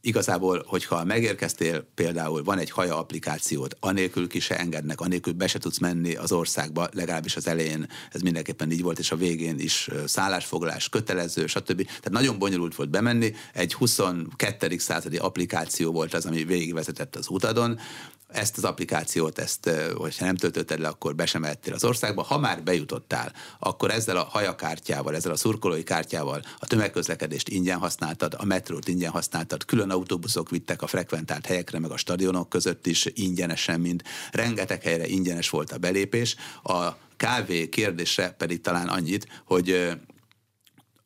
Igazából, 0.00 0.64
hogyha 0.66 1.04
megérkeztél, 1.04 1.86
például 1.94 2.42
van 2.42 2.58
egy 2.58 2.70
haja 2.70 2.98
applikációt, 2.98 3.76
anélkül 3.80 4.28
ki 4.28 4.40
se 4.40 4.58
engednek, 4.58 5.00
anélkül 5.00 5.32
be 5.32 5.46
se 5.46 5.58
tudsz 5.58 5.78
menni 5.78 6.14
az 6.14 6.32
országba, 6.32 6.88
legalábbis 6.92 7.36
az 7.36 7.46
elején 7.46 7.86
ez 8.12 8.20
mindenképpen 8.20 8.70
így 8.70 8.82
volt, 8.82 8.98
és 8.98 9.10
a 9.10 9.16
végén 9.16 9.58
is 9.58 9.88
szállásfoglalás 10.06 10.88
kötelező, 10.88 11.46
stb. 11.46 11.84
Tehát 11.86 12.10
nagyon 12.10 12.38
bonyolult 12.38 12.74
volt 12.74 12.90
bemenni, 12.90 13.34
egy 13.52 13.74
22. 13.74 14.78
századi 14.78 15.16
applikáció 15.16 15.92
volt 15.92 16.14
az, 16.14 16.26
ami 16.26 16.44
végigvezetett 16.44 17.16
az 17.16 17.28
utadon, 17.28 17.80
ezt 18.28 18.56
az 18.56 18.64
applikációt, 18.64 19.38
ezt, 19.38 19.70
hogyha 19.96 20.24
nem 20.24 20.36
töltötted 20.36 20.80
le, 20.80 20.88
akkor 20.88 21.14
be 21.14 21.26
sem 21.26 21.46
az 21.72 21.84
országba. 21.84 22.22
Ha 22.22 22.38
már 22.38 22.62
bejutottál, 22.62 23.32
akkor 23.58 23.90
ezzel 23.90 24.16
a 24.16 24.24
hajakártyával, 24.24 25.14
ezzel 25.14 25.32
a 25.32 25.36
szurkolói 25.36 25.82
kártyával 25.82 26.42
a 26.58 26.66
tömegközlekedést 26.66 27.48
ingyen 27.48 27.78
használtad, 27.78 28.34
a 28.38 28.44
metrót 28.44 28.88
ingyen 28.88 29.10
használtad, 29.10 29.64
külön 29.64 29.90
autóbuszok 29.90 30.50
vittek 30.50 30.82
a 30.82 30.86
frekventált 30.86 31.46
helyekre, 31.46 31.78
meg 31.78 31.90
a 31.90 31.96
stadionok 31.96 32.48
között 32.48 32.86
is 32.86 33.06
ingyenesen, 33.12 33.80
mind 33.80 34.02
rengeteg 34.30 34.82
helyre 34.82 35.06
ingyenes 35.06 35.50
volt 35.50 35.72
a 35.72 35.78
belépés. 35.78 36.36
A 36.62 36.88
kávé 37.16 37.68
kérdésre 37.68 38.30
pedig 38.30 38.60
talán 38.60 38.88
annyit, 38.88 39.42
hogy 39.44 39.96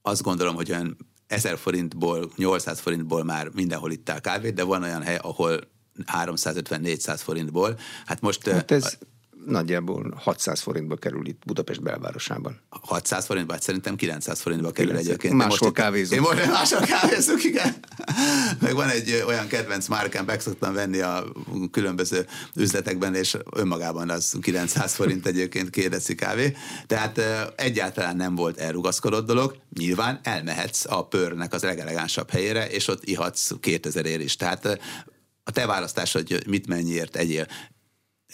azt 0.02 0.22
gondolom, 0.22 0.54
hogy 0.54 0.70
olyan 0.70 0.96
1000 1.26 1.58
forintból, 1.58 2.32
800 2.36 2.80
forintból 2.80 3.24
már 3.24 3.48
mindenhol 3.54 3.92
ittál 3.92 4.20
kávét, 4.20 4.54
de 4.54 4.62
van 4.62 4.82
olyan 4.82 5.02
hely, 5.02 5.18
ahol 5.22 5.71
350-400 6.12 7.20
forintból. 7.22 7.78
Hát 8.06 8.20
most... 8.20 8.48
Hát 8.48 8.70
ez 8.70 8.98
nagyjából 9.46 10.14
600 10.16 10.60
forintba 10.60 10.96
kerül 10.96 11.26
itt 11.26 11.42
Budapest 11.46 11.82
belvárosában. 11.82 12.60
600 12.68 13.24
forintba? 13.24 13.52
Hát 13.52 13.62
szerintem 13.62 13.96
900 13.96 14.40
forintba 14.40 14.70
kerül 14.70 14.90
900. 14.90 15.08
egyébként. 15.08 15.34
Máshol 15.34 15.58
most 15.60 15.72
kávézunk. 15.72 16.20
Én 16.20 16.36
most 16.36 16.46
máshol 16.46 16.80
kávézunk, 16.80 17.44
igen. 17.44 17.74
Meg 18.60 18.74
van 18.74 18.88
egy 18.88 19.22
olyan 19.26 19.46
kedvenc 19.46 19.88
márkám, 19.88 20.24
meg 20.24 20.40
szoktam 20.40 20.72
venni 20.74 21.00
a 21.00 21.24
különböző 21.70 22.26
üzletekben, 22.54 23.14
és 23.14 23.36
önmagában 23.50 24.10
az 24.10 24.36
900 24.40 24.94
forint 24.94 25.26
egyébként 25.26 25.70
kérdezi 25.70 26.14
kávé. 26.14 26.56
Tehát 26.86 27.20
egyáltalán 27.56 28.16
nem 28.16 28.34
volt 28.34 28.58
elrugaszkodott 28.58 29.26
dolog. 29.26 29.56
Nyilván 29.78 30.20
elmehetsz 30.22 30.84
a 30.88 31.06
pörnek 31.06 31.52
az 31.52 31.62
legelegánsabb 31.62 32.30
helyére, 32.30 32.68
és 32.68 32.88
ott 32.88 33.04
ihatsz 33.04 33.50
2000 33.60 34.06
ér 34.06 34.20
is. 34.20 34.36
Tehát 34.36 34.80
a 35.44 35.50
te 35.50 35.66
választás, 35.66 36.12
hogy 36.12 36.42
mit 36.46 36.66
mennyiért 36.66 37.16
egyél. 37.16 37.46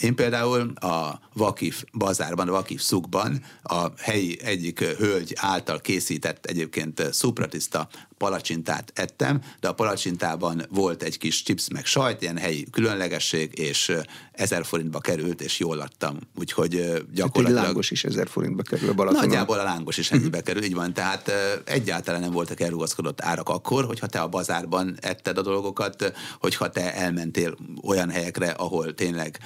Én 0.01 0.15
például 0.15 0.73
a 0.75 1.21
Vakif 1.33 1.85
bazárban, 1.93 2.49
a 2.49 2.53
Vakif 2.53 2.81
szukban 2.83 3.45
a 3.63 3.87
helyi 3.97 4.43
egyik 4.43 4.81
hölgy 4.81 5.33
által 5.37 5.81
készített 5.81 6.47
egyébként 6.47 7.13
szupratiszta 7.13 7.89
palacsintát 8.19 8.93
ettem, 8.95 9.43
de 9.61 9.69
a 9.69 9.73
palacsintában 9.73 10.67
volt 10.71 11.03
egy 11.03 11.19
kis 11.19 11.43
chips 11.43 11.69
meg 11.69 11.85
sajt, 11.85 12.23
ilyen 12.23 12.37
helyi 12.37 12.67
különlegesség, 12.71 13.59
és 13.59 13.93
ezer 14.33 14.65
forintba 14.65 14.99
került, 14.99 15.41
és 15.41 15.59
jól 15.59 15.81
adtam. 15.81 16.19
Úgyhogy 16.39 17.05
gyakorlatilag... 17.15 17.57
Hát 17.57 17.67
lángos 17.67 17.91
is 17.91 18.05
ezer 18.05 18.29
forintba 18.29 18.63
kerül 18.63 18.89
a 18.89 18.95
Balatonon. 18.95 19.27
Nagyjából 19.27 19.59
a 19.59 19.63
lángos 19.63 19.97
is 19.97 20.11
ennyibe 20.11 20.41
kerül, 20.41 20.63
így 20.63 20.75
van. 20.75 20.93
Tehát 20.93 21.33
egyáltalán 21.65 22.21
nem 22.21 22.33
voltak 22.33 22.61
elrugaszkodott 22.61 23.23
árak 23.23 23.49
akkor, 23.49 23.85
hogyha 23.85 24.07
te 24.07 24.21
a 24.21 24.29
bazárban 24.29 24.97
etted 25.01 25.39
a 25.39 25.43
dolgokat, 25.43 26.13
hogyha 26.41 26.71
te 26.71 26.95
elmentél 26.95 27.57
olyan 27.83 28.11
helyekre, 28.11 28.51
ahol 28.51 28.95
tényleg 28.95 29.39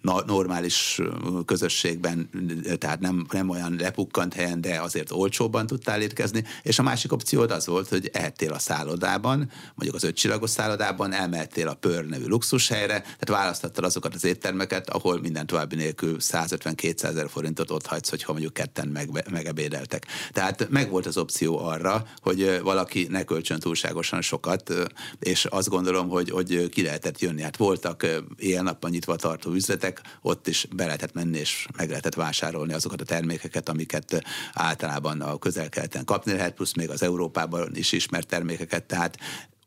normális 0.00 1.00
közösségben, 1.44 2.30
tehát 2.78 3.00
nem, 3.00 3.26
nem 3.30 3.48
olyan 3.48 3.76
lepukkant 3.78 4.34
helyen, 4.34 4.60
de 4.60 4.80
azért 4.80 5.10
olcsóbban 5.10 5.66
tudtál 5.66 6.02
étkezni, 6.02 6.44
és 6.62 6.78
a 6.78 6.82
másik 6.82 7.12
opciód 7.12 7.50
az 7.50 7.66
volt, 7.66 7.88
hogy 7.88 8.10
ehettél 8.12 8.52
a 8.52 8.58
szállodában, 8.58 9.50
mondjuk 9.74 9.94
az 9.94 10.04
ötcsillagos 10.04 10.50
szállodában, 10.50 11.12
elmehettél 11.12 11.68
a 11.68 11.74
Pör 11.74 12.06
nevű 12.06 12.26
luxushelyre, 12.26 13.00
tehát 13.00 13.28
választottad 13.28 13.84
azokat 13.84 14.14
az 14.14 14.24
éttermeket, 14.24 14.90
ahol 14.90 15.20
minden 15.20 15.46
további 15.46 15.76
nélkül 15.76 16.16
150-200 16.20 17.02
ezer 17.02 17.28
forintot 17.28 17.70
ott 17.70 17.86
hagysz, 17.86 18.10
hogyha 18.10 18.32
mondjuk 18.32 18.52
ketten 18.52 18.88
meg, 18.88 19.30
megebédeltek. 19.30 20.06
Tehát 20.32 20.70
megvolt 20.70 21.06
az 21.06 21.16
opció 21.16 21.58
arra, 21.58 22.06
hogy 22.20 22.60
valaki 22.62 23.06
ne 23.10 23.24
költsön 23.24 23.58
túlságosan 23.58 24.20
sokat, 24.20 24.72
és 25.18 25.44
azt 25.44 25.68
gondolom, 25.68 26.08
hogy, 26.08 26.30
hogy 26.30 26.68
ki 26.68 26.82
lehetett 26.82 27.20
jönni. 27.20 27.42
Hát 27.42 27.56
voltak 27.56 28.06
éjjel-nappal 28.36 28.90
nyitva 28.90 29.16
tartó 29.16 29.52
üzletek, 29.52 29.87
ott 30.22 30.48
is 30.48 30.66
be 30.76 30.84
lehetett 30.84 31.14
menni, 31.14 31.38
és 31.38 31.66
meg 31.76 31.88
lehetett 31.88 32.14
vásárolni 32.14 32.72
azokat 32.72 33.00
a 33.00 33.04
termékeket, 33.04 33.68
amiket 33.68 34.22
általában 34.52 35.20
a 35.20 35.38
közel-keleten 35.38 36.04
kapni 36.04 36.32
lehet, 36.32 36.54
plusz 36.54 36.74
még 36.74 36.90
az 36.90 37.02
Európában 37.02 37.70
is 37.74 37.92
ismert 37.92 38.26
termékeket, 38.26 38.84
tehát 38.84 39.16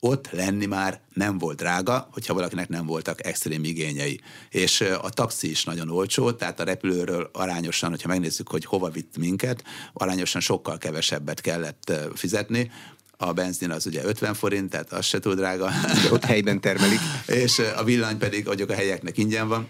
ott 0.03 0.31
lenni 0.31 0.65
már 0.65 0.99
nem 1.13 1.37
volt 1.37 1.57
drága, 1.57 2.07
hogyha 2.11 2.33
valakinek 2.33 2.69
nem 2.69 2.85
voltak 2.85 3.25
extrém 3.25 3.63
igényei. 3.63 4.21
És 4.49 4.81
a 4.81 5.09
taxi 5.09 5.49
is 5.49 5.63
nagyon 5.63 5.89
olcsó, 5.89 6.31
tehát 6.31 6.59
a 6.59 6.63
repülőről 6.63 7.29
arányosan, 7.33 7.89
hogyha 7.89 8.07
megnézzük, 8.07 8.49
hogy 8.49 8.65
hova 8.65 8.89
vitt 8.89 9.17
minket, 9.17 9.63
arányosan 9.93 10.41
sokkal 10.41 10.77
kevesebbet 10.77 11.41
kellett 11.41 11.91
fizetni, 12.13 12.71
a 13.17 13.33
benzin 13.33 13.71
az 13.71 13.85
ugye 13.85 14.03
50 14.03 14.33
forint, 14.33 14.69
tehát 14.69 14.91
az 14.91 15.05
se 15.05 15.19
túl 15.19 15.35
drága. 15.35 15.69
De 16.03 16.11
ott 16.11 16.25
helyben 16.25 16.61
termelik. 16.61 16.99
és 17.43 17.61
a 17.75 17.83
villany 17.83 18.17
pedig, 18.17 18.47
hogy 18.47 18.61
a 18.61 18.73
helyeknek 18.73 19.17
ingyen 19.17 19.47
van. 19.47 19.69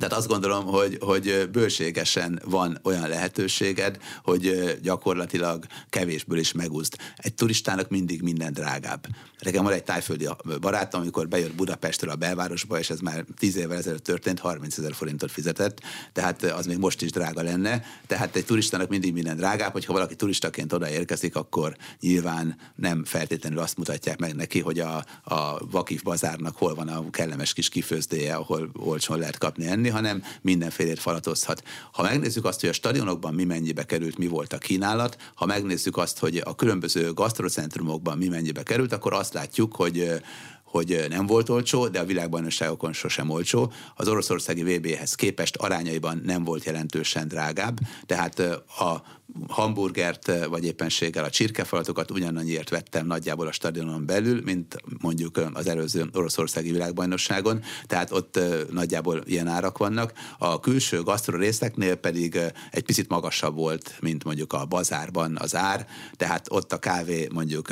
Tehát 0.00 0.14
azt 0.14 0.28
gondolom, 0.28 0.64
hogy, 0.64 0.98
hogy 1.00 1.48
bőségesen 1.52 2.42
van 2.44 2.78
olyan 2.82 3.08
lehetőséged, 3.08 3.98
hogy 4.22 4.78
gyakorlatilag 4.82 5.64
kevésből 5.90 6.38
is 6.38 6.52
megúszd. 6.52 6.96
Egy 7.16 7.34
turistának 7.34 7.88
mindig 7.88 8.22
minden 8.22 8.52
drágább. 8.52 9.06
Nekem 9.40 9.64
van 9.64 9.72
egy 9.72 9.84
tájföldi 9.84 10.28
barátom, 10.60 11.00
amikor 11.00 11.28
bejött 11.28 11.54
Budapestről 11.54 12.10
a 12.10 12.16
belvárosba, 12.16 12.78
és 12.78 12.90
ez 12.90 13.00
már 13.00 13.24
10 13.38 13.56
évvel 13.56 13.78
ezelőtt 13.78 14.04
történt, 14.04 14.38
30 14.38 14.78
ezer 14.78 14.94
forintot 14.94 15.30
fizetett, 15.30 15.80
tehát 16.12 16.42
az 16.42 16.66
még 16.66 16.78
most 16.78 17.02
is 17.02 17.10
drága 17.10 17.42
lenne. 17.42 17.84
Tehát 18.06 18.36
egy 18.36 18.44
turistának 18.44 18.88
mindig 18.88 19.12
minden 19.12 19.36
drágább, 19.36 19.72
hogyha 19.72 19.92
valaki 19.92 20.16
turistaként 20.16 20.72
odaérkezik, 20.72 21.36
akkor 21.36 21.76
nyilván 22.00 22.56
nem 22.74 23.04
feltétlenül 23.04 23.58
azt 23.58 23.76
mutatják 23.76 24.18
meg 24.18 24.34
neki, 24.34 24.60
hogy 24.60 24.78
a, 24.78 25.04
a 25.22 25.66
Vakif 25.70 26.02
bazárnak 26.02 26.56
hol 26.56 26.74
van 26.74 26.88
a 26.88 27.10
kellemes 27.10 27.52
kis 27.52 27.68
kifőzdéje, 27.68 28.34
ahol 28.34 28.70
olcsón 28.76 29.18
lehet 29.18 29.38
kapni 29.38 29.66
enni, 29.66 29.89
hanem 29.90 30.22
mindenfélét 30.42 30.98
falatozhat. 30.98 31.62
Ha 31.92 32.02
megnézzük 32.02 32.44
azt, 32.44 32.60
hogy 32.60 32.68
a 32.68 32.72
stadionokban 32.72 33.34
mi 33.34 33.44
mennyibe 33.44 33.84
került, 33.84 34.18
mi 34.18 34.26
volt 34.26 34.52
a 34.52 34.58
kínálat, 34.58 35.16
ha 35.34 35.46
megnézzük 35.46 35.96
azt, 35.96 36.18
hogy 36.18 36.42
a 36.44 36.54
különböző 36.54 37.12
gasztrocentrumokban 37.12 38.18
mi 38.18 38.28
mennyibe 38.28 38.62
került, 38.62 38.92
akkor 38.92 39.12
azt 39.12 39.34
látjuk, 39.34 39.76
hogy 39.76 40.22
hogy 40.70 41.06
nem 41.08 41.26
volt 41.26 41.48
olcsó, 41.48 41.88
de 41.88 42.00
a 42.00 42.04
világbajnokságokon 42.04 42.92
sosem 42.92 43.30
olcsó. 43.30 43.72
Az 43.94 44.08
oroszországi 44.08 44.62
VB-hez 44.62 45.14
képest 45.14 45.56
arányaiban 45.56 46.20
nem 46.24 46.44
volt 46.44 46.64
jelentősen 46.64 47.28
drágább, 47.28 47.78
tehát 48.06 48.38
a 48.78 49.02
hamburgert, 49.48 50.46
vagy 50.48 50.64
éppenséggel 50.64 51.24
a 51.24 51.30
csirkefalatokat 51.30 52.10
ugyanannyiért 52.10 52.68
vettem 52.68 53.06
nagyjából 53.06 53.46
a 53.46 53.52
stadionon 53.52 54.06
belül, 54.06 54.40
mint 54.44 54.76
mondjuk 55.00 55.40
az 55.52 55.66
előző 55.66 56.08
oroszországi 56.12 56.70
világbajnokságon, 56.70 57.62
tehát 57.86 58.12
ott 58.12 58.38
nagyjából 58.70 59.22
ilyen 59.24 59.46
árak 59.46 59.78
vannak. 59.78 60.12
A 60.38 60.60
külső 60.60 61.02
gasztro 61.02 61.36
részeknél 61.36 61.94
pedig 61.94 62.38
egy 62.70 62.82
picit 62.82 63.08
magasabb 63.08 63.54
volt, 63.54 63.96
mint 64.00 64.24
mondjuk 64.24 64.52
a 64.52 64.64
bazárban 64.64 65.36
az 65.40 65.54
ár, 65.54 65.86
tehát 66.16 66.46
ott 66.50 66.72
a 66.72 66.78
kávé 66.78 67.28
mondjuk 67.32 67.68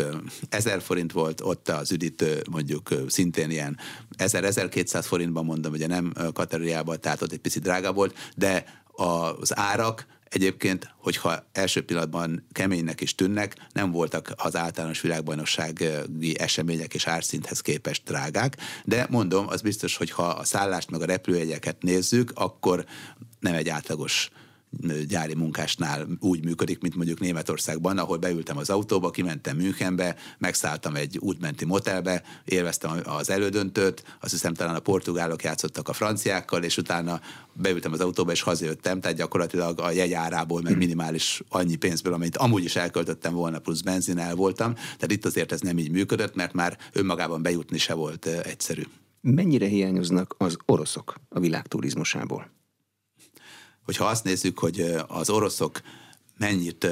1000 0.48 0.80
forint 0.80 1.12
volt, 1.12 1.40
ott 1.40 1.68
az 1.68 1.92
üdítő 1.92 2.42
mondjuk 2.50 2.87
szintén 3.06 3.50
ilyen 3.50 3.78
1000-1200 4.18 5.04
forintban 5.04 5.44
mondom, 5.44 5.72
ugye 5.72 5.86
nem 5.86 6.12
kategóriában, 6.32 7.00
tehát 7.00 7.22
ott 7.22 7.32
egy 7.32 7.38
picit 7.38 7.62
drága 7.62 7.92
volt, 7.92 8.14
de 8.36 8.64
az 9.38 9.56
árak 9.56 10.06
Egyébként, 10.28 10.94
hogyha 10.96 11.48
első 11.52 11.84
pillanatban 11.84 12.46
keménynek 12.52 13.00
is 13.00 13.14
tűnnek, 13.14 13.56
nem 13.72 13.90
voltak 13.90 14.32
az 14.36 14.56
általános 14.56 15.00
világbajnoksági 15.00 16.38
események 16.38 16.94
és 16.94 17.06
árszinthez 17.06 17.60
képest 17.60 18.02
drágák, 18.04 18.56
de 18.84 19.06
mondom, 19.10 19.48
az 19.48 19.60
biztos, 19.60 19.96
hogy 19.96 20.10
ha 20.10 20.26
a 20.26 20.44
szállást 20.44 20.90
meg 20.90 21.02
a 21.02 21.04
repülőjegyeket 21.04 21.82
nézzük, 21.82 22.30
akkor 22.34 22.84
nem 23.40 23.54
egy 23.54 23.68
átlagos 23.68 24.30
gyári 25.08 25.34
munkásnál 25.34 26.06
úgy 26.20 26.44
működik, 26.44 26.80
mint 26.80 26.94
mondjuk 26.94 27.20
Németországban, 27.20 27.98
ahol 27.98 28.16
beültem 28.16 28.56
az 28.56 28.70
autóba, 28.70 29.10
kimentem 29.10 29.56
Münchenbe, 29.56 30.16
megszálltam 30.38 30.94
egy 30.96 31.18
útmenti 31.18 31.64
motelbe, 31.64 32.22
élveztem 32.44 32.90
az 33.04 33.30
elődöntőt, 33.30 34.04
azt 34.20 34.32
hiszem 34.32 34.54
talán 34.54 34.74
a 34.74 34.80
portugálok 34.80 35.42
játszottak 35.42 35.88
a 35.88 35.92
franciákkal, 35.92 36.62
és 36.62 36.76
utána 36.76 37.20
beültem 37.52 37.92
az 37.92 38.00
autóba, 38.00 38.32
és 38.32 38.42
hazajöttem, 38.42 39.00
tehát 39.00 39.16
gyakorlatilag 39.16 39.80
a 39.80 39.90
jegyárából, 39.90 40.62
meg 40.62 40.76
minimális 40.76 41.42
annyi 41.48 41.76
pénzből, 41.76 42.12
amit 42.12 42.36
amúgy 42.36 42.64
is 42.64 42.76
elköltöttem 42.76 43.34
volna, 43.34 43.58
plusz 43.58 43.80
benzin 43.80 44.18
el 44.18 44.34
voltam. 44.34 44.74
Tehát 44.74 45.12
itt 45.12 45.24
azért 45.24 45.52
ez 45.52 45.60
nem 45.60 45.78
így 45.78 45.90
működött, 45.90 46.34
mert 46.34 46.52
már 46.52 46.78
önmagában 46.92 47.42
bejutni 47.42 47.78
se 47.78 47.94
volt 47.94 48.26
egyszerű. 48.26 48.82
Mennyire 49.20 49.66
hiányoznak 49.66 50.34
az 50.38 50.56
oroszok 50.66 51.14
a 51.28 51.40
világ 51.40 51.66
turizmusából? 51.66 52.57
Hogyha 53.88 54.04
azt 54.04 54.24
nézzük, 54.24 54.58
hogy 54.58 54.94
az 55.06 55.30
oroszok 55.30 55.80
mennyit 56.38 56.86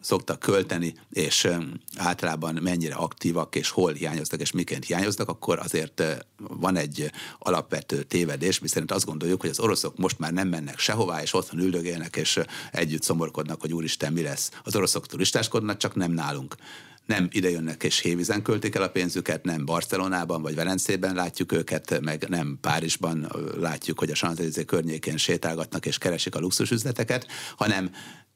szoktak 0.00 0.38
költeni, 0.38 0.94
és 1.10 1.48
általában 1.96 2.58
mennyire 2.62 2.94
aktívak, 2.94 3.54
és 3.56 3.68
hol 3.68 3.92
hiányoznak, 3.92 4.40
és 4.40 4.50
miként 4.50 4.84
hiányoznak, 4.84 5.28
akkor 5.28 5.58
azért 5.58 6.02
van 6.36 6.76
egy 6.76 7.10
alapvető 7.38 8.02
tévedés, 8.02 8.58
miszerint 8.58 8.92
azt 8.92 9.04
gondoljuk, 9.04 9.40
hogy 9.40 9.50
az 9.50 9.60
oroszok 9.60 9.96
most 9.96 10.18
már 10.18 10.32
nem 10.32 10.48
mennek 10.48 10.78
sehová, 10.78 11.22
és 11.22 11.34
otthon 11.34 11.60
üldögélnek, 11.60 12.16
és 12.16 12.40
együtt 12.72 13.02
szomorkodnak, 13.02 13.60
hogy 13.60 13.72
úristen, 13.72 14.12
mi 14.12 14.22
lesz. 14.22 14.50
Az 14.62 14.76
oroszok 14.76 15.06
turistáskodnak, 15.06 15.76
csak 15.76 15.94
nem 15.94 16.12
nálunk 16.12 16.56
nem 17.06 17.28
idejönnek 17.30 17.82
és 17.82 17.98
hévizen 17.98 18.42
költik 18.42 18.74
el 18.74 18.82
a 18.82 18.88
pénzüket, 18.88 19.44
nem 19.44 19.64
Barcelonában 19.64 20.42
vagy 20.42 20.54
Velencében 20.54 21.14
látjuk 21.14 21.52
őket, 21.52 22.00
meg 22.00 22.28
nem 22.28 22.58
Párizsban 22.60 23.30
látjuk, 23.58 23.98
hogy 23.98 24.10
a 24.10 24.14
Sanzelize 24.14 24.64
környékén 24.64 25.16
sétálgatnak 25.16 25.86
és 25.86 25.98
keresik 25.98 26.34
a 26.34 26.40
luxusüzleteket, 26.40 27.26
hanem 27.56 27.90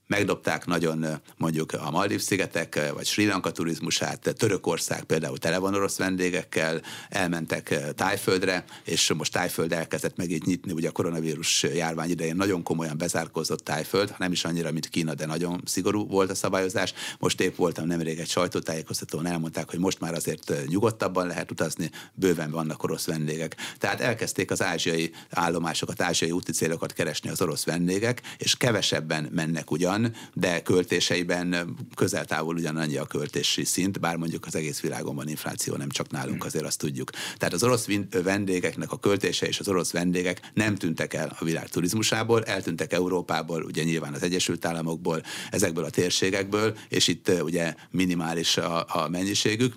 megdobták 0.06 0.66
nagyon 0.66 1.06
mondjuk 1.36 1.72
a 1.72 1.90
Maldív-szigetek, 1.90 2.92
vagy 2.94 3.06
Sri 3.06 3.26
Lanka 3.26 3.50
turizmusát, 3.50 4.34
Törökország 4.38 5.04
például 5.04 5.38
tele 5.38 5.58
van 5.58 5.74
orosz 5.74 5.96
vendégekkel, 5.96 6.80
elmentek 7.08 7.94
Tájföldre, 7.94 8.64
és 8.84 9.12
most 9.12 9.32
Tájföld 9.32 9.72
elkezdett 9.72 10.16
meg 10.16 10.30
így 10.30 10.46
nyitni, 10.46 10.72
ugye 10.72 10.88
a 10.88 10.92
koronavírus 10.92 11.62
járvány 11.62 12.10
idején 12.10 12.36
nagyon 12.36 12.62
komolyan 12.62 12.98
bezárkózott 12.98 13.64
Tájföld, 13.64 14.14
nem 14.18 14.32
is 14.32 14.44
annyira, 14.44 14.72
mint 14.72 14.88
Kína, 14.88 15.14
de 15.14 15.26
nagyon 15.26 15.60
szigorú 15.64 16.06
volt 16.06 16.30
a 16.30 16.34
szabályozás. 16.34 16.92
Most 17.18 17.40
épp 17.40 17.56
voltam 17.56 17.86
nemrég 17.86 18.18
egy 18.18 18.28
sajtótájékoztatón, 18.28 19.26
elmondták, 19.26 19.70
hogy 19.70 19.78
most 19.78 20.00
már 20.00 20.14
azért 20.14 20.52
nyugodtabban 20.66 21.26
lehet 21.26 21.50
utazni, 21.50 21.90
bőven 22.14 22.50
vannak 22.50 22.82
orosz 22.82 23.06
vendégek. 23.06 23.56
Tehát 23.78 24.00
elkezdték 24.00 24.50
az 24.50 24.62
ázsiai 24.62 25.12
állomásokat, 25.30 26.02
ázsiai 26.02 26.30
úti 26.30 26.52
célokat 26.52 26.92
keresni 26.92 27.30
az 27.30 27.42
orosz 27.42 27.64
vendégek, 27.64 28.20
és 28.38 28.56
kevesebben 28.56 29.28
mennek 29.32 29.70
ugyan, 29.70 29.95
ugyan, 29.96 30.12
de 30.34 30.62
költéseiben 30.62 31.76
közel-távol 31.94 32.54
ugyanannyi 32.54 32.96
a 32.96 33.04
költési 33.04 33.64
szint, 33.64 34.00
bár 34.00 34.16
mondjuk 34.16 34.46
az 34.46 34.54
egész 34.54 34.80
világon 34.80 35.14
van 35.14 35.28
infláció, 35.28 35.76
nem 35.76 35.88
csak 35.88 36.10
nálunk, 36.10 36.36
hmm. 36.36 36.46
azért 36.46 36.64
azt 36.64 36.78
tudjuk. 36.78 37.10
Tehát 37.36 37.54
az 37.54 37.62
orosz 37.62 37.86
vendégeknek 38.22 38.92
a 38.92 38.98
költése 38.98 39.46
és 39.46 39.60
az 39.60 39.68
orosz 39.68 39.92
vendégek 39.92 40.50
nem 40.54 40.74
tűntek 40.74 41.14
el 41.14 41.36
a 41.38 41.44
világ 41.44 41.68
turizmusából, 41.68 42.44
eltűntek 42.44 42.92
Európából, 42.92 43.62
ugye 43.62 43.82
nyilván 43.82 44.14
az 44.14 44.22
Egyesült 44.22 44.64
Államokból, 44.64 45.22
ezekből 45.50 45.84
a 45.84 45.90
térségekből, 45.90 46.76
és 46.88 47.08
itt 47.08 47.30
ugye 47.42 47.74
minimális 47.90 48.56
a, 48.56 48.86
a 48.88 49.08
mennyiségük, 49.08 49.74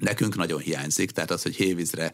Nekünk 0.00 0.36
nagyon 0.36 0.60
hiányzik, 0.60 1.10
tehát 1.10 1.30
az, 1.30 1.42
hogy 1.42 1.54
hévízre 1.54 2.12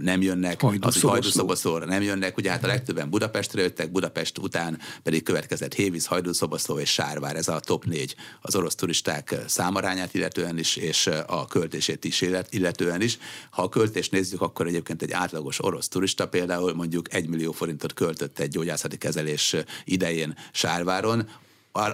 nem 0.00 0.22
jönnek, 0.22 0.62
az, 0.62 1.00
hogy 1.00 1.10
hajdúszoboszlóra 1.10 1.84
nem 1.84 2.02
jönnek, 2.02 2.36
ugye 2.36 2.50
hát 2.50 2.64
a 2.64 2.66
legtöbben 2.66 3.10
Budapestre 3.10 3.62
jöttek, 3.62 3.90
Budapest 3.90 4.38
után 4.38 4.78
pedig 5.02 5.22
következett 5.22 5.74
Hévíz, 5.74 6.06
hajdúszoboszló 6.06 6.78
és 6.78 6.90
Sárvár, 6.90 7.36
ez 7.36 7.48
a 7.48 7.60
top 7.60 7.84
négy 7.84 8.14
az 8.40 8.56
orosz 8.56 8.74
turisták 8.74 9.34
számarányát 9.46 10.14
illetően 10.14 10.58
is, 10.58 10.76
és 10.76 11.06
a 11.26 11.46
költését 11.46 12.04
is 12.04 12.24
illetően 12.50 13.02
is. 13.02 13.18
Ha 13.50 13.62
a 13.62 13.68
költést 13.68 14.10
nézzük, 14.10 14.40
akkor 14.40 14.66
egyébként 14.66 15.02
egy 15.02 15.12
átlagos 15.12 15.64
orosz 15.64 15.88
turista 15.88 16.28
például 16.28 16.74
mondjuk 16.74 17.14
egy 17.14 17.28
millió 17.28 17.52
forintot 17.52 17.92
költött 17.92 18.38
egy 18.38 18.50
gyógyászati 18.50 18.96
kezelés 18.96 19.56
idején 19.84 20.36
Sárváron, 20.52 21.28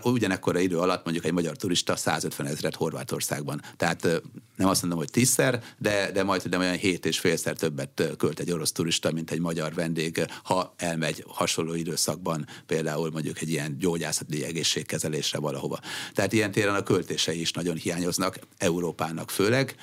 ugyanekkora 0.02 0.58
idő 0.58 0.78
alatt 0.78 1.04
mondjuk 1.04 1.26
egy 1.26 1.32
magyar 1.32 1.56
turista 1.56 1.96
150 1.96 2.46
ezeret 2.46 2.74
Horvátországban. 2.74 3.62
Tehát 3.76 4.02
nem 4.56 4.68
azt 4.68 4.80
mondom, 4.80 4.98
hogy 4.98 5.10
tízszer, 5.10 5.62
de, 5.78 6.10
de 6.12 6.22
majd 6.22 6.42
de 6.42 6.58
olyan 6.58 6.76
hét 6.76 7.06
és 7.06 7.18
félszer 7.18 7.56
többet 7.56 8.14
költ 8.18 8.40
egy 8.40 8.52
orosz 8.52 8.72
turista, 8.72 9.12
mint 9.12 9.30
egy 9.30 9.40
magyar 9.40 9.74
vendég, 9.74 10.26
ha 10.42 10.74
elmegy 10.76 11.24
hasonló 11.28 11.74
időszakban 11.74 12.46
például 12.66 13.10
mondjuk 13.10 13.40
egy 13.40 13.50
ilyen 13.50 13.78
gyógyászati 13.78 14.44
egészségkezelésre 14.44 15.38
valahova. 15.38 15.80
Tehát 16.12 16.32
ilyen 16.32 16.50
téren 16.50 16.74
a 16.74 16.82
költései 16.82 17.40
is 17.40 17.52
nagyon 17.52 17.76
hiányoznak 17.76 18.38
Európának 18.58 19.30
főleg, 19.30 19.74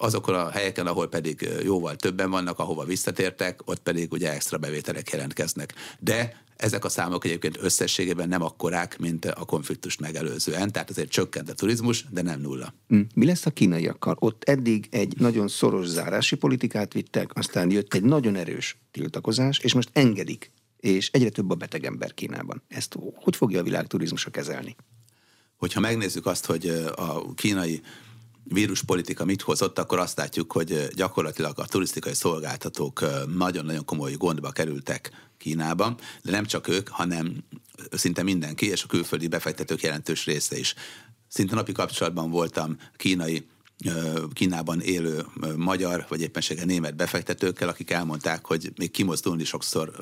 azokon 0.00 0.34
a 0.34 0.50
helyeken, 0.50 0.86
ahol 0.86 1.08
pedig 1.08 1.48
jóval 1.62 1.96
többen 1.96 2.30
vannak, 2.30 2.58
ahova 2.58 2.84
visszatértek, 2.84 3.60
ott 3.64 3.78
pedig 3.78 4.12
ugye 4.12 4.32
extra 4.32 4.58
bevételek 4.58 5.10
jelentkeznek. 5.10 5.74
De 5.98 6.42
ezek 6.58 6.84
a 6.84 6.88
számok 6.88 7.24
egyébként 7.24 7.58
összességében 7.60 8.28
nem 8.28 8.42
akkorák, 8.42 8.98
mint 8.98 9.24
a 9.24 9.44
konfliktust 9.44 10.00
megelőzően, 10.00 10.72
tehát 10.72 10.90
azért 10.90 11.10
csökkent 11.10 11.50
a 11.50 11.54
turizmus, 11.54 12.04
de 12.10 12.22
nem 12.22 12.40
nulla. 12.40 12.74
Mm. 12.94 13.00
Mi 13.14 13.24
lesz 13.24 13.46
a 13.46 13.50
kínaiakkal? 13.50 14.16
Ott 14.18 14.44
eddig 14.44 14.88
egy 14.90 15.14
nagyon 15.18 15.48
szoros 15.48 15.86
zárási 15.86 16.36
politikát 16.36 16.92
vittek, 16.92 17.30
aztán 17.34 17.70
jött 17.70 17.94
egy 17.94 18.02
nagyon 18.02 18.34
erős 18.34 18.78
tiltakozás, 18.90 19.58
és 19.58 19.74
most 19.74 19.90
engedik, 19.92 20.50
és 20.76 21.10
egyre 21.12 21.28
több 21.28 21.50
a 21.50 21.54
beteg 21.54 21.84
ember 21.84 22.14
Kínában. 22.14 22.62
Ezt 22.68 22.96
hogy 23.14 23.36
fogja 23.36 23.60
a 23.60 23.62
világ 23.62 23.86
turizmusa 23.86 24.30
kezelni? 24.30 24.76
Hogyha 25.56 25.80
megnézzük 25.80 26.26
azt, 26.26 26.46
hogy 26.46 26.66
a 26.96 27.34
kínai 27.34 27.80
víruspolitika 28.48 29.24
mit 29.24 29.42
hozott, 29.42 29.78
akkor 29.78 29.98
azt 29.98 30.16
látjuk, 30.16 30.52
hogy 30.52 30.88
gyakorlatilag 30.94 31.58
a 31.58 31.66
turisztikai 31.66 32.14
szolgáltatók 32.14 33.04
nagyon-nagyon 33.36 33.84
komoly 33.84 34.12
gondba 34.12 34.50
kerültek 34.50 35.10
Kínában, 35.38 35.98
de 36.22 36.30
nem 36.30 36.44
csak 36.44 36.68
ők, 36.68 36.88
hanem 36.88 37.44
szinte 37.90 38.22
mindenki, 38.22 38.66
és 38.66 38.82
a 38.82 38.86
külföldi 38.86 39.28
befektetők 39.28 39.82
jelentős 39.82 40.24
része 40.24 40.58
is. 40.58 40.74
Szinte 41.28 41.54
napi 41.54 41.72
kapcsolatban 41.72 42.30
voltam 42.30 42.76
kínai 42.96 43.46
Kínában 44.32 44.80
élő 44.80 45.26
magyar, 45.56 46.06
vagy 46.08 46.20
éppenséggel 46.20 46.64
német 46.64 46.96
befektetőkkel, 46.96 47.68
akik 47.68 47.90
elmondták, 47.90 48.46
hogy 48.46 48.72
még 48.76 48.90
kimozdulni 48.90 49.44
sokszor 49.44 49.92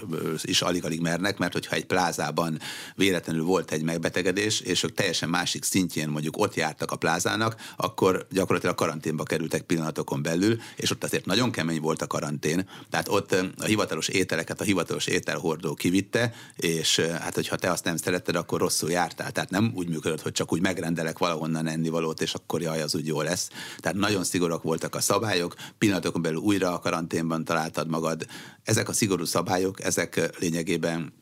is 0.42 0.62
alig-alig 0.62 1.00
mernek, 1.00 1.38
mert 1.38 1.52
hogyha 1.52 1.74
egy 1.74 1.86
plázában 1.86 2.58
véletlenül 2.94 3.42
volt 3.42 3.70
egy 3.70 3.82
megbetegedés, 3.82 4.60
és 4.60 4.82
ők 4.82 4.94
teljesen 4.94 5.28
másik 5.28 5.64
szintjén 5.64 6.08
mondjuk 6.08 6.36
ott 6.38 6.54
jártak 6.54 6.90
a 6.90 6.96
plázának, 6.96 7.56
akkor 7.76 8.26
gyakorlatilag 8.30 8.74
karanténba 8.74 9.22
kerültek 9.22 9.62
pillanatokon 9.62 10.22
belül, 10.22 10.58
és 10.76 10.90
ott 10.90 11.04
azért 11.04 11.26
nagyon 11.26 11.50
kemény 11.50 11.80
volt 11.80 12.02
a 12.02 12.06
karantén. 12.06 12.68
Tehát 12.90 13.08
ott 13.08 13.32
a 13.58 13.64
hivatalos 13.64 14.08
ételeket 14.08 14.60
a 14.60 14.64
hivatalos 14.64 15.06
ételhordó 15.06 15.74
kivitte, 15.74 16.34
és 16.56 16.98
hát 16.98 17.34
hogyha 17.34 17.56
te 17.56 17.70
azt 17.70 17.84
nem 17.84 17.96
szeretted, 17.96 18.36
akkor 18.36 18.60
rosszul 18.60 18.90
jártál. 18.90 19.32
Tehát 19.32 19.50
nem 19.50 19.72
úgy 19.74 19.88
működött, 19.88 20.22
hogy 20.22 20.32
csak 20.32 20.52
úgy 20.52 20.60
megrendelek 20.60 21.18
valahonnan 21.18 21.66
ennivalót, 21.66 22.22
és 22.22 22.34
akkor 22.34 22.62
jaj, 22.62 22.82
az 22.82 22.94
úgy 22.94 23.06
jó 23.06 23.22
lesz 23.22 23.50
tehát 23.78 23.98
nagyon 23.98 24.24
szigorúak 24.24 24.62
voltak 24.62 24.94
a 24.94 25.00
szabályok, 25.00 25.54
pillanatokon 25.78 26.22
belül 26.22 26.38
újra 26.38 26.72
a 26.72 26.78
karanténban 26.78 27.44
találtad 27.44 27.88
magad. 27.88 28.26
Ezek 28.62 28.88
a 28.88 28.92
szigorú 28.92 29.24
szabályok, 29.24 29.82
ezek 29.82 30.38
lényegében 30.38 31.12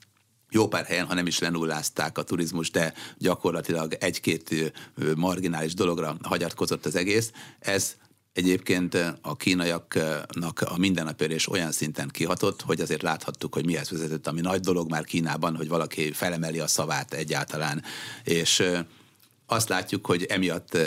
jó 0.51 0.68
pár 0.68 0.84
helyen, 0.84 1.07
ha 1.07 1.14
nem 1.14 1.26
is 1.26 1.38
lenullázták 1.38 2.18
a 2.18 2.22
turizmus, 2.22 2.70
de 2.70 2.95
gyakorlatilag 3.18 3.95
egy-két 4.01 4.72
marginális 5.16 5.74
dologra 5.74 6.16
hagyatkozott 6.22 6.86
az 6.86 6.97
egész. 6.97 7.30
Ez 7.59 7.97
Egyébként 8.34 8.95
a 9.20 9.36
kínaiaknak 9.36 10.61
a 10.61 10.76
mindennapérés 10.78 11.49
olyan 11.49 11.72
szinten 11.72 12.09
kihatott, 12.09 12.62
hogy 12.62 12.80
azért 12.80 13.03
láthattuk, 13.03 13.55
hogy 13.55 13.64
mihez 13.64 13.90
vezetett, 13.90 14.26
ami 14.26 14.40
nagy 14.40 14.61
dolog 14.61 14.90
már 14.90 15.05
Kínában, 15.05 15.57
hogy 15.57 15.68
valaki 15.68 16.12
felemeli 16.12 16.61
a 16.61 16.66
szavát 16.66 17.12
egyáltalán. 17.12 17.82
És 18.24 18.62
azt 19.47 19.68
látjuk, 19.68 20.07
hogy 20.07 20.24
emiatt 20.24 20.78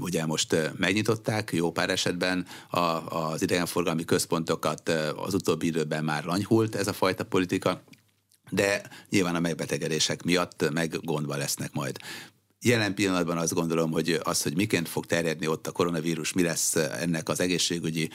ugye 0.00 0.26
most 0.26 0.56
megnyitották 0.76 1.50
jó 1.52 1.72
pár 1.72 1.90
esetben 1.90 2.46
a, 2.70 2.78
az 2.78 3.42
idegenforgalmi 3.42 4.04
központokat, 4.04 4.88
az 5.16 5.34
utóbbi 5.34 5.66
időben 5.66 6.04
már 6.04 6.24
lanyhult 6.24 6.74
ez 6.74 6.88
a 6.88 6.92
fajta 6.92 7.24
politika, 7.24 7.82
de 8.50 8.82
nyilván 9.10 9.34
a 9.34 9.40
megbetegedések 9.40 10.22
miatt 10.22 10.70
meg 10.72 10.98
gondba 11.02 11.36
lesznek 11.36 11.72
majd. 11.72 11.98
Jelen 12.62 12.94
pillanatban 12.94 13.38
azt 13.38 13.54
gondolom, 13.54 13.90
hogy 13.90 14.20
az, 14.22 14.42
hogy 14.42 14.56
miként 14.56 14.88
fog 14.88 15.06
terjedni 15.06 15.46
ott 15.46 15.66
a 15.66 15.72
koronavírus, 15.72 16.32
mi 16.32 16.42
lesz 16.42 16.74
ennek 16.74 17.28
az 17.28 17.40
egészségügyi 17.40 18.10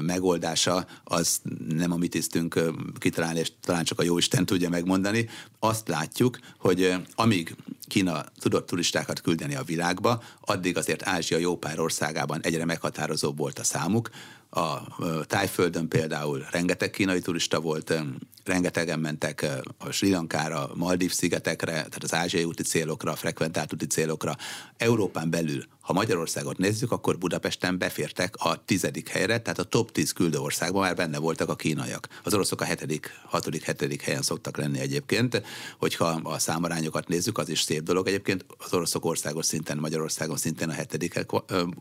megoldása, 0.00 0.86
az 1.04 1.40
nem 1.68 1.92
a 1.92 1.96
mi 1.96 2.08
tisztünk 2.08 2.60
kitalálni, 2.98 3.38
és 3.38 3.52
talán 3.60 3.84
csak 3.84 3.98
a 3.98 4.02
Jóisten 4.02 4.46
tudja 4.46 4.68
megmondani. 4.68 5.28
Azt 5.58 5.88
látjuk, 5.88 6.38
hogy 6.58 6.94
amíg 7.14 7.56
Kína 7.86 8.24
tudott 8.38 8.66
turistákat 8.66 9.20
küldeni 9.20 9.54
a 9.54 9.62
világba, 9.62 10.22
addig 10.40 10.76
azért 10.76 11.06
Ázsia 11.06 11.38
jó 11.38 11.56
pár 11.56 11.80
országában 11.80 12.40
egyre 12.42 12.64
meghatározóbb 12.64 13.38
volt 13.38 13.58
a 13.58 13.64
számuk. 13.64 14.10
A 14.54 14.82
Tájföldön 15.26 15.88
például 15.88 16.46
rengeteg 16.50 16.90
kínai 16.90 17.20
turista 17.20 17.60
volt, 17.60 17.94
rengetegen 18.44 18.98
mentek 18.98 19.46
a 19.78 19.90
Sri 19.90 20.10
Lankára, 20.10 20.70
Maldív 20.74 21.12
szigetekre, 21.12 21.72
tehát 21.72 22.02
az 22.02 22.14
ázsiai 22.14 22.44
úti 22.44 22.62
célokra, 22.62 23.16
frekventált 23.16 23.72
úti 23.72 23.86
célokra. 23.86 24.36
Európán 24.76 25.30
belül 25.30 25.64
ha 25.84 25.92
Magyarországot 25.92 26.58
nézzük, 26.58 26.92
akkor 26.92 27.18
Budapesten 27.18 27.78
befértek 27.78 28.34
a 28.36 28.64
tizedik 28.64 29.08
helyre, 29.08 29.40
tehát 29.40 29.58
a 29.58 29.64
top 29.64 29.92
10 29.92 30.12
küldő 30.12 30.38
országban 30.38 30.82
már 30.82 30.94
benne 30.94 31.18
voltak 31.18 31.48
a 31.48 31.56
kínaiak. 31.56 32.08
Az 32.22 32.34
oroszok 32.34 32.60
a 32.60 32.64
hetedik, 32.64 33.10
hatodik, 33.26 33.62
hetedik 33.62 34.02
helyen 34.02 34.22
szoktak 34.22 34.56
lenni 34.56 34.78
egyébként. 34.78 35.42
Hogyha 35.78 36.20
a 36.22 36.38
számarányokat 36.38 37.08
nézzük, 37.08 37.38
az 37.38 37.48
is 37.48 37.60
szép 37.60 37.82
dolog. 37.82 38.06
Egyébként 38.06 38.44
az 38.58 38.74
oroszok 38.74 39.04
országos 39.04 39.46
szinten, 39.46 39.78
Magyarországon 39.78 40.36
szintén 40.36 40.68
a 40.68 40.72
hetedikek. 40.72 41.30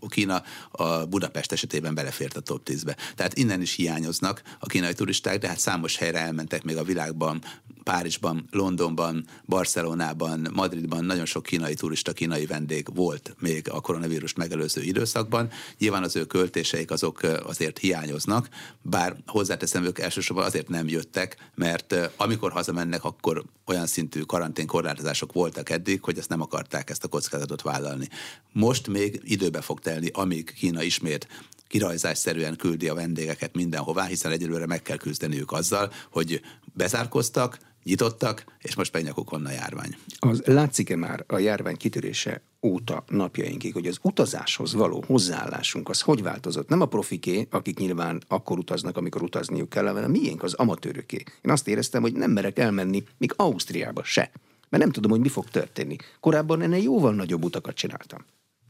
Kína 0.08 0.44
a 0.72 1.06
Budapest 1.06 1.52
esetében 1.52 1.96
belefért 1.96 2.38
a 2.38 2.40
top 2.40 2.70
10-be. 2.70 2.98
Tehát 3.16 3.38
innen 3.38 3.62
is 3.62 3.76
hiányoznak 3.76 4.42
a 4.60 4.66
kínai 4.66 4.94
turisták, 4.94 5.40
de 5.40 5.48
hát 5.48 5.60
számos 5.60 5.98
helyre 5.98 6.20
elmentek 6.20 6.64
még 6.64 6.78
a 6.78 6.84
világban, 6.84 7.44
Párizsban, 7.84 8.48
Londonban, 8.52 9.26
Barcelonában, 9.46 10.48
Madridban 10.54 11.06
nagyon 11.06 11.26
sok 11.26 11.44
kínai 11.44 11.74
turista, 11.74 12.14
kínai 12.14 12.46
vendég 12.46 12.96
volt 12.96 13.36
még 13.40 13.70
a 13.70 13.82
koronavírust 13.82 14.38
megelőző 14.38 14.82
időszakban. 14.82 15.50
Nyilván 15.78 16.04
az 16.04 16.16
ő 16.16 16.26
költéseik 16.26 16.92
azok 16.92 17.24
azért 17.24 17.78
hiányoznak, 17.78 18.50
bár 18.82 19.16
hozzáteszem, 19.28 19.84
ők 19.84 20.00
elsősorban 20.00 20.46
azért 20.46 20.68
nem 20.68 20.88
jöttek, 20.88 21.52
mert 21.56 21.96
amikor 22.18 22.52
hazamennek, 22.52 23.04
akkor 23.04 23.44
olyan 23.66 23.88
szintű 23.88 24.22
karanténkorlátozások 24.22 25.34
voltak 25.34 25.70
eddig, 25.70 26.04
hogy 26.04 26.18
ezt 26.18 26.30
nem 26.30 26.42
akarták 26.42 26.90
ezt 26.90 27.04
a 27.04 27.08
kockázatot 27.08 27.62
vállalni. 27.62 28.10
Most 28.52 28.88
még 28.88 29.22
időbe 29.24 29.62
fog 29.62 29.80
telni, 29.80 30.10
amíg 30.14 30.54
Kína 30.54 30.84
ismét 30.84 31.28
kirajzásszerűen 31.68 32.56
küldi 32.56 32.88
a 32.88 32.94
vendégeket 32.94 33.56
mindenhová, 33.56 34.06
hiszen 34.06 34.32
egyelőre 34.32 34.66
meg 34.66 34.82
kell 34.82 34.98
küzdeniük 34.98 35.52
azzal, 35.52 35.92
hogy 36.12 36.42
bezárkoztak, 36.74 37.58
nyitottak, 37.84 38.46
és 38.60 38.76
most 38.76 38.94
megnyakuk 38.94 39.32
a 39.32 39.52
járvány. 39.52 39.96
Az 40.20 40.42
látszik-e 40.46 40.96
már 40.96 41.24
a 41.28 41.38
járvány 41.38 41.78
kitörése 41.78 42.42
óta 42.62 43.04
napjainkig, 43.08 43.74
hogy 43.74 43.88
az 43.88 43.98
utazáshoz 44.02 44.74
való 44.74 45.04
hozzáállásunk 45.08 45.90
az 45.90 46.02
hogy 46.02 46.22
változott? 46.22 46.70
Nem 46.70 46.82
a 46.82 46.86
profiké, 46.86 47.48
akik 47.52 47.78
nyilván 47.78 48.24
akkor 48.28 48.58
utaznak, 48.58 48.98
amikor 48.98 49.24
utazniuk 49.24 49.70
kell, 49.70 49.88
hanem 49.88 50.12
miénk, 50.12 50.44
az 50.44 50.54
amatőröké. 50.54 51.24
Én 51.42 51.52
azt 51.52 51.68
éreztem, 51.68 52.02
hogy 52.02 52.14
nem 52.14 52.32
merek 52.32 52.60
elmenni, 52.60 53.04
még 53.18 53.34
Ausztriába 53.36 54.04
se. 54.04 54.32
Mert 54.70 54.84
nem 54.84 54.92
tudom, 54.92 55.12
hogy 55.12 55.20
mi 55.20 55.30
fog 55.30 55.50
történni. 55.50 55.96
Korábban 56.20 56.62
ennél 56.62 56.84
jóval 56.84 57.14
nagyobb 57.14 57.44
utakat 57.44 57.76
csináltam. 57.76 58.26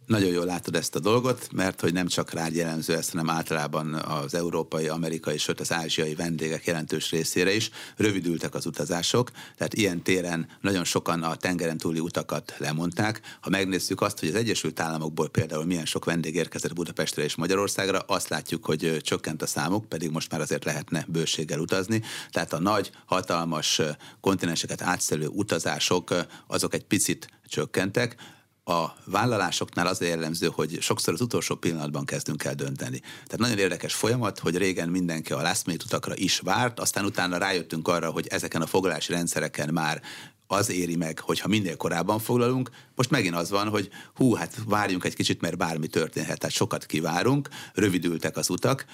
Nagyon 0.06 0.32
jól 0.32 0.46
látod 0.46 0.76
ezt 0.76 0.96
a 0.96 1.00
dolgot, 1.00 1.48
mert 1.52 1.82
hogy 1.82 1.94
nem 1.94 2.08
csak 2.08 2.32
rád 2.32 2.56
jellemző 2.56 2.96
ezt, 2.96 3.12
hanem 3.12 3.30
általában 3.30 3.94
az 3.94 4.34
európai, 4.34 4.88
amerikai, 4.88 5.38
sőt 5.38 5.60
az 5.60 5.72
ázsiai 5.72 6.16
vendégek 6.16 6.66
jelentős 6.66 7.12
részére 7.12 7.54
is 7.56 7.70
rövidültek 7.98 8.56
az 8.56 8.66
utazások, 8.66 9.32
tehát 9.58 9.74
ilyen 9.74 10.02
téren 10.02 10.48
nagyon 10.62 10.84
sokan 10.84 11.24
a 11.24 11.36
tengeren 11.36 11.78
túli 11.78 12.00
utakat 12.00 12.56
lemondták. 12.58 13.22
Ha 13.42 13.50
megnézzük 13.50 14.02
azt, 14.02 14.20
hogy 14.20 14.30
az 14.30 14.36
Egyesült 14.36 14.80
Államokból 14.80 15.30
például 15.30 15.66
milyen 15.66 15.86
sok 15.86 16.06
vendég 16.06 16.36
érkezett 16.36 16.74
Budapestre 16.74 17.24
és 17.24 17.36
Magyarországra, 17.36 18.00
azt 18.00 18.30
látjuk, 18.30 18.66
hogy 18.66 18.98
csökkent 19.02 19.42
a 19.42 19.48
számuk, 19.48 19.86
pedig 19.90 20.12
most 20.12 20.32
már 20.32 20.42
azért 20.42 20.66
lehetne 20.66 21.06
bőséggel 21.08 21.60
utazni. 21.60 22.02
Tehát 22.32 22.54
a 22.54 22.60
nagy, 22.60 22.92
hatalmas 23.06 23.82
kontinenseket 24.22 24.82
átszelő 24.82 25.28
utazások 25.28 26.14
azok 26.48 26.74
egy 26.74 26.86
picit 26.86 27.28
csökkentek, 27.48 28.16
a 28.64 28.86
vállalásoknál 29.06 29.88
az 29.88 30.02
jellemző, 30.02 30.48
hogy 30.54 30.78
sokszor 30.82 31.14
az 31.14 31.22
utolsó 31.22 31.56
pillanatban 31.56 32.06
kezdünk 32.06 32.44
el 32.44 32.56
dönteni. 32.56 33.00
Tehát 33.00 33.38
nagyon 33.38 33.58
érdekes 33.58 33.94
folyamat, 33.94 34.40
hogy 34.40 34.58
régen 34.58 34.90
mindenki 34.90 35.34
a 35.34 35.42
last 35.42 35.66
minute 35.66 35.84
utakra 35.88 36.16
is 36.16 36.40
várt, 36.40 36.80
aztán 36.80 37.06
utána 37.06 37.38
rájöttünk 37.38 37.88
arra, 37.88 38.12
hogy 38.12 38.28
ezeken 38.28 38.62
a 38.62 38.66
foglalási 38.66 39.12
rendszereken 39.12 39.74
már 39.74 40.02
az 40.48 40.70
éri 40.70 40.96
meg, 40.96 41.20
hogyha 41.20 41.48
minél 41.48 41.78
korábban 41.78 42.20
foglalunk. 42.20 42.70
Most 42.96 43.10
megint 43.10 43.36
az 43.36 43.50
van, 43.50 43.70
hogy 43.70 43.90
hú, 44.16 44.34
hát 44.34 44.58
várjunk 44.66 45.04
egy 45.04 45.16
kicsit, 45.16 45.42
mert 45.42 45.58
bármi 45.58 45.88
történhet, 45.88 46.40
tehát 46.40 46.56
sokat 46.56 46.86
kivárunk, 46.86 47.50
rövidültek 47.74 48.38
az 48.38 48.50
utak, 48.50 48.86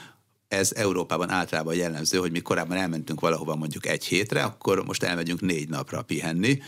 ez 0.47 0.71
Európában 0.71 1.29
általában 1.29 1.75
jellemző, 1.75 2.17
hogy 2.17 2.31
mi 2.31 2.39
korábban 2.39 2.77
elmentünk 2.77 3.19
valahova 3.19 3.55
mondjuk 3.55 3.85
egy 3.85 4.05
hétre, 4.05 4.43
akkor 4.43 4.85
most 4.85 5.03
elmegyünk 5.03 5.41
négy 5.41 5.69
napra 5.69 6.01
pihenni, 6.01 6.59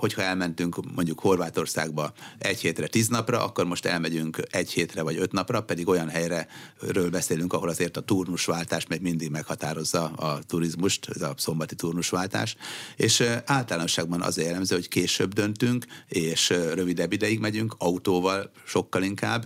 hogyha 0.00 0.22
elmentünk 0.22 0.94
mondjuk 0.94 1.20
Horvátországba 1.20 2.12
egy 2.38 2.60
hétre, 2.60 2.86
tíz 2.86 3.08
napra, 3.08 3.44
akkor 3.44 3.64
most 3.64 3.86
elmegyünk 3.86 4.42
egy 4.50 4.70
hétre 4.70 5.02
vagy 5.02 5.16
öt 5.16 5.32
napra, 5.32 5.62
pedig 5.62 5.88
olyan 5.88 6.08
helyre 6.08 6.46
ről 6.80 7.10
beszélünk, 7.10 7.52
ahol 7.52 7.68
azért 7.68 7.96
a 7.96 8.00
turnusváltás 8.00 8.86
még 8.86 9.00
mindig 9.00 9.30
meghatározza 9.30 10.04
a 10.04 10.38
turizmust, 10.46 11.08
ez 11.14 11.22
a 11.22 11.34
szombati 11.36 11.74
turnusváltás, 11.74 12.56
és 12.96 13.24
általánosságban 13.44 14.22
az 14.22 14.38
jellemző, 14.38 14.74
hogy 14.74 14.88
később 14.88 15.32
döntünk, 15.32 15.84
és 16.08 16.48
rövidebb 16.48 17.12
ideig 17.12 17.40
megyünk, 17.40 17.74
autóval 17.78 18.50
sokkal 18.64 19.02
inkább, 19.02 19.44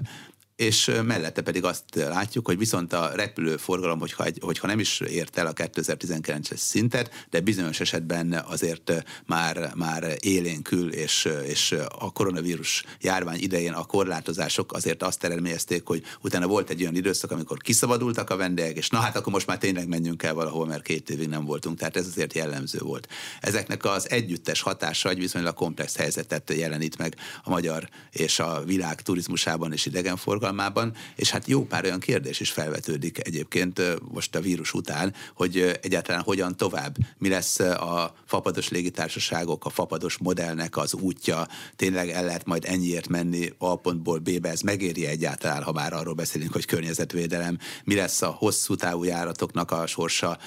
és 0.61 0.91
mellette 1.05 1.43
pedig 1.43 1.65
azt 1.65 1.85
látjuk, 1.95 2.47
hogy 2.47 2.59
viszont 2.59 2.93
a 2.93 3.11
repülőforgalom, 3.15 3.99
hogyha, 3.99 4.25
hogyha 4.41 4.67
nem 4.67 4.79
is 4.79 5.01
ért 5.01 5.39
el 5.39 5.47
a 5.47 5.53
2019-es 5.53 6.57
szintet, 6.57 7.27
de 7.31 7.41
bizonyos 7.41 7.81
esetben 7.81 8.45
azért 8.47 9.05
már, 9.27 9.73
már 9.75 10.17
élénkül, 10.19 10.93
és, 10.93 11.29
és 11.47 11.77
a 11.99 12.13
koronavírus 12.13 12.85
járvány 13.01 13.41
idején 13.41 13.73
a 13.73 13.85
korlátozások 13.85 14.73
azért 14.73 15.03
azt 15.03 15.25
eredményezték, 15.25 15.87
hogy 15.87 16.03
utána 16.23 16.47
volt 16.47 16.71
egy 16.71 16.81
olyan 16.81 16.97
időszak, 16.97 17.31
amikor 17.31 17.59
kiszabadultak 17.59 18.31
a 18.31 18.37
vendégek, 18.37 18.77
és 18.77 18.89
na 18.89 18.99
hát 18.99 19.17
akkor 19.17 19.33
most 19.33 19.47
már 19.47 19.59
tényleg 19.59 19.89
menjünk 19.89 20.23
el 20.23 20.35
valahol, 20.35 20.67
mert 20.67 20.83
két 20.83 21.11
évig 21.11 21.29
nem 21.29 21.45
voltunk, 21.45 21.79
tehát 21.79 21.97
ez 21.97 22.07
azért 22.07 22.35
jellemző 22.35 22.79
volt. 22.79 23.09
Ezeknek 23.41 23.85
az 23.85 24.11
együttes 24.11 24.61
hatása 24.61 25.09
egy 25.09 25.19
viszonylag 25.19 25.55
komplex 25.55 25.97
helyzetet 25.97 26.53
jelenít 26.57 26.99
meg 26.99 27.17
a 27.43 27.51
magyar 27.51 27.89
és 28.11 28.39
a 28.39 28.63
világ 28.65 29.03
turizmusában 29.03 29.73
és 29.73 29.87
idegenforgalmában, 29.87 30.49
idegenforgalmában, 30.51 30.93
és 31.17 31.31
hát 31.31 31.47
jó 31.47 31.65
pár 31.65 31.85
olyan 31.85 32.01
kérdés 32.01 32.41
is 32.41 32.51
felvetődik 32.51 33.27
egyébként 33.27 33.81
most 34.13 34.37
a 34.37 34.41
vírus 34.41 34.73
után, 34.73 35.15
hogy 35.35 35.79
egyáltalán 35.83 36.23
hogyan 36.23 36.57
tovább, 36.57 36.97
mi 37.19 37.29
lesz 37.29 37.59
a 37.59 38.15
fapados 38.27 38.69
légitársaságok, 38.69 39.65
a 39.65 39.71
fapados 39.71 40.19
modellnek 40.19 40.77
az 40.77 40.95
útja, 40.95 41.47
tényleg 41.77 42.11
el 42.11 42.25
lehet 42.25 42.47
majd 42.47 42.65
ennyiért 42.67 43.09
menni 43.09 43.53
A 43.59 43.77
pontból 43.77 44.19
B-be, 44.19 44.51
ez 44.51 44.61
megéri 44.61 45.07
egyáltalán, 45.07 45.63
ha 45.63 45.73
már 45.73 45.93
arról 45.93 46.15
beszélünk, 46.15 46.53
hogy 46.53 46.65
környezetvédelem, 46.65 47.59
mi 47.85 47.95
lesz 47.95 48.23
a 48.23 48.29
hosszú 48.39 48.75
távú 48.75 49.05
járatoknak 49.05 49.71
a 49.71 49.87
sorsa, 49.87 50.39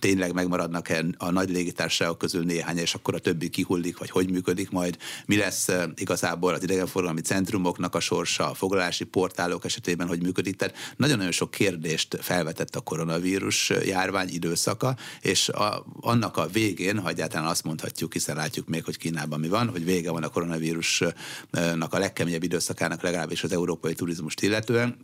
tényleg 0.00 0.32
megmaradnak-e 0.32 1.04
a 1.16 1.30
nagy 1.30 1.50
légitársaságok 1.50 2.18
közül 2.18 2.44
néhány, 2.44 2.76
és 2.76 2.94
akkor 2.94 3.14
a 3.14 3.18
többi 3.18 3.48
kihullik, 3.48 3.98
vagy 3.98 4.10
hogy 4.10 4.30
működik 4.30 4.70
majd, 4.70 4.96
mi 5.26 5.36
lesz 5.36 5.68
igazából 5.96 6.54
az 6.54 6.62
idegenforgalmi 6.62 7.20
centrumoknak 7.20 7.94
a 7.94 8.00
sorsa, 8.00 8.50
a 8.50 8.54
foglalási 8.54 9.04
portálok 9.46 9.64
esetében, 9.64 10.06
hogy 10.06 10.22
működik. 10.22 10.56
Tehát 10.56 10.74
nagyon-nagyon 10.96 11.32
sok 11.32 11.50
kérdést 11.50 12.16
felvetett 12.20 12.76
a 12.76 12.80
koronavírus 12.80 13.72
járvány 13.84 14.28
időszaka, 14.28 14.96
és 15.20 15.48
a, 15.48 15.86
annak 16.00 16.36
a 16.36 16.46
végén, 16.46 16.98
ha 16.98 17.08
egyáltalán 17.08 17.46
azt 17.46 17.64
mondhatjuk, 17.64 18.12
hiszen 18.12 18.36
látjuk 18.36 18.68
még, 18.68 18.84
hogy 18.84 18.98
Kínában 18.98 19.40
mi 19.40 19.48
van, 19.48 19.68
hogy 19.68 19.84
vége 19.84 20.10
van 20.10 20.22
a 20.22 20.28
koronavírusnak 20.28 21.92
a 21.92 21.98
legkeményebb 21.98 22.42
időszakának, 22.42 23.02
legalábbis 23.02 23.44
az 23.44 23.52
európai 23.52 23.94
turizmust 23.94 24.42
illetően, 24.42 24.98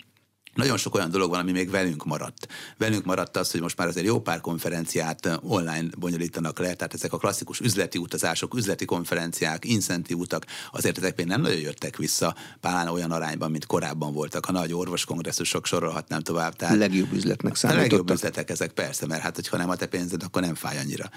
nagyon 0.55 0.76
sok 0.76 0.94
olyan 0.94 1.11
dolog 1.11 1.30
van, 1.30 1.38
ami 1.38 1.53
még 1.53 1.70
velünk 1.70 2.05
maradt. 2.05 2.48
Velünk 2.78 3.05
maradt 3.05 3.36
az, 3.36 3.50
hogy 3.50 3.61
most 3.61 3.76
már 3.76 3.88
azért 3.88 4.07
jó 4.07 4.20
pár 4.20 4.40
konferenciát 4.40 5.38
online 5.42 5.88
bonyolítanak 5.98 6.59
le, 6.59 6.74
tehát 6.74 6.94
ezek 6.94 7.12
a 7.12 7.18
klasszikus 7.18 7.61
üzleti 7.61 7.98
utazások, 7.98 8.55
üzleti 8.55 8.84
konferenciák, 8.84 9.64
incentív 9.64 10.18
utak, 10.18 10.46
azért 10.72 10.98
ezek 10.98 11.16
még 11.16 11.26
nem 11.26 11.40
nagyon 11.40 11.61
jöttek 11.61 11.96
vissza, 11.96 12.34
pálán 12.61 12.88
olyan 12.88 13.11
arányban, 13.11 13.50
mint 13.50 13.66
korábban 13.66 14.12
voltak. 14.12 14.46
A 14.46 14.53
nagy 14.53 14.72
orvoskongresszusok 14.72 15.66
sorolhatnám 15.66 16.22
tovább. 16.22 16.57
Tehát 16.57 16.74
a 16.74 16.78
legjobb 16.78 17.12
üzletnek 17.12 17.55
számítottak. 17.55 17.92
A 17.92 17.96
legjobb 17.96 18.16
üzletek 18.16 18.50
ezek 18.50 18.72
persze, 18.72 19.07
mert 19.07 19.22
hát, 19.22 19.34
hogyha 19.34 19.57
nem 19.57 19.70
a 19.70 19.76
te 19.76 19.86
pénzed, 19.86 20.22
akkor 20.22 20.42
nem 20.42 20.55
fáj 20.55 20.78
annyira. 20.78 21.11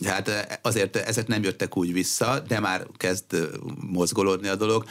Tehát 0.00 0.28
eh, 0.28 0.44
azért 0.62 0.96
ezek 0.96 1.26
nem 1.26 1.42
jöttek 1.42 1.76
úgy 1.76 1.92
vissza, 1.92 2.42
de 2.48 2.60
már 2.60 2.86
kezd 2.96 3.48
mozgolódni 3.80 4.48
a 4.48 4.56
dolog 4.56 4.84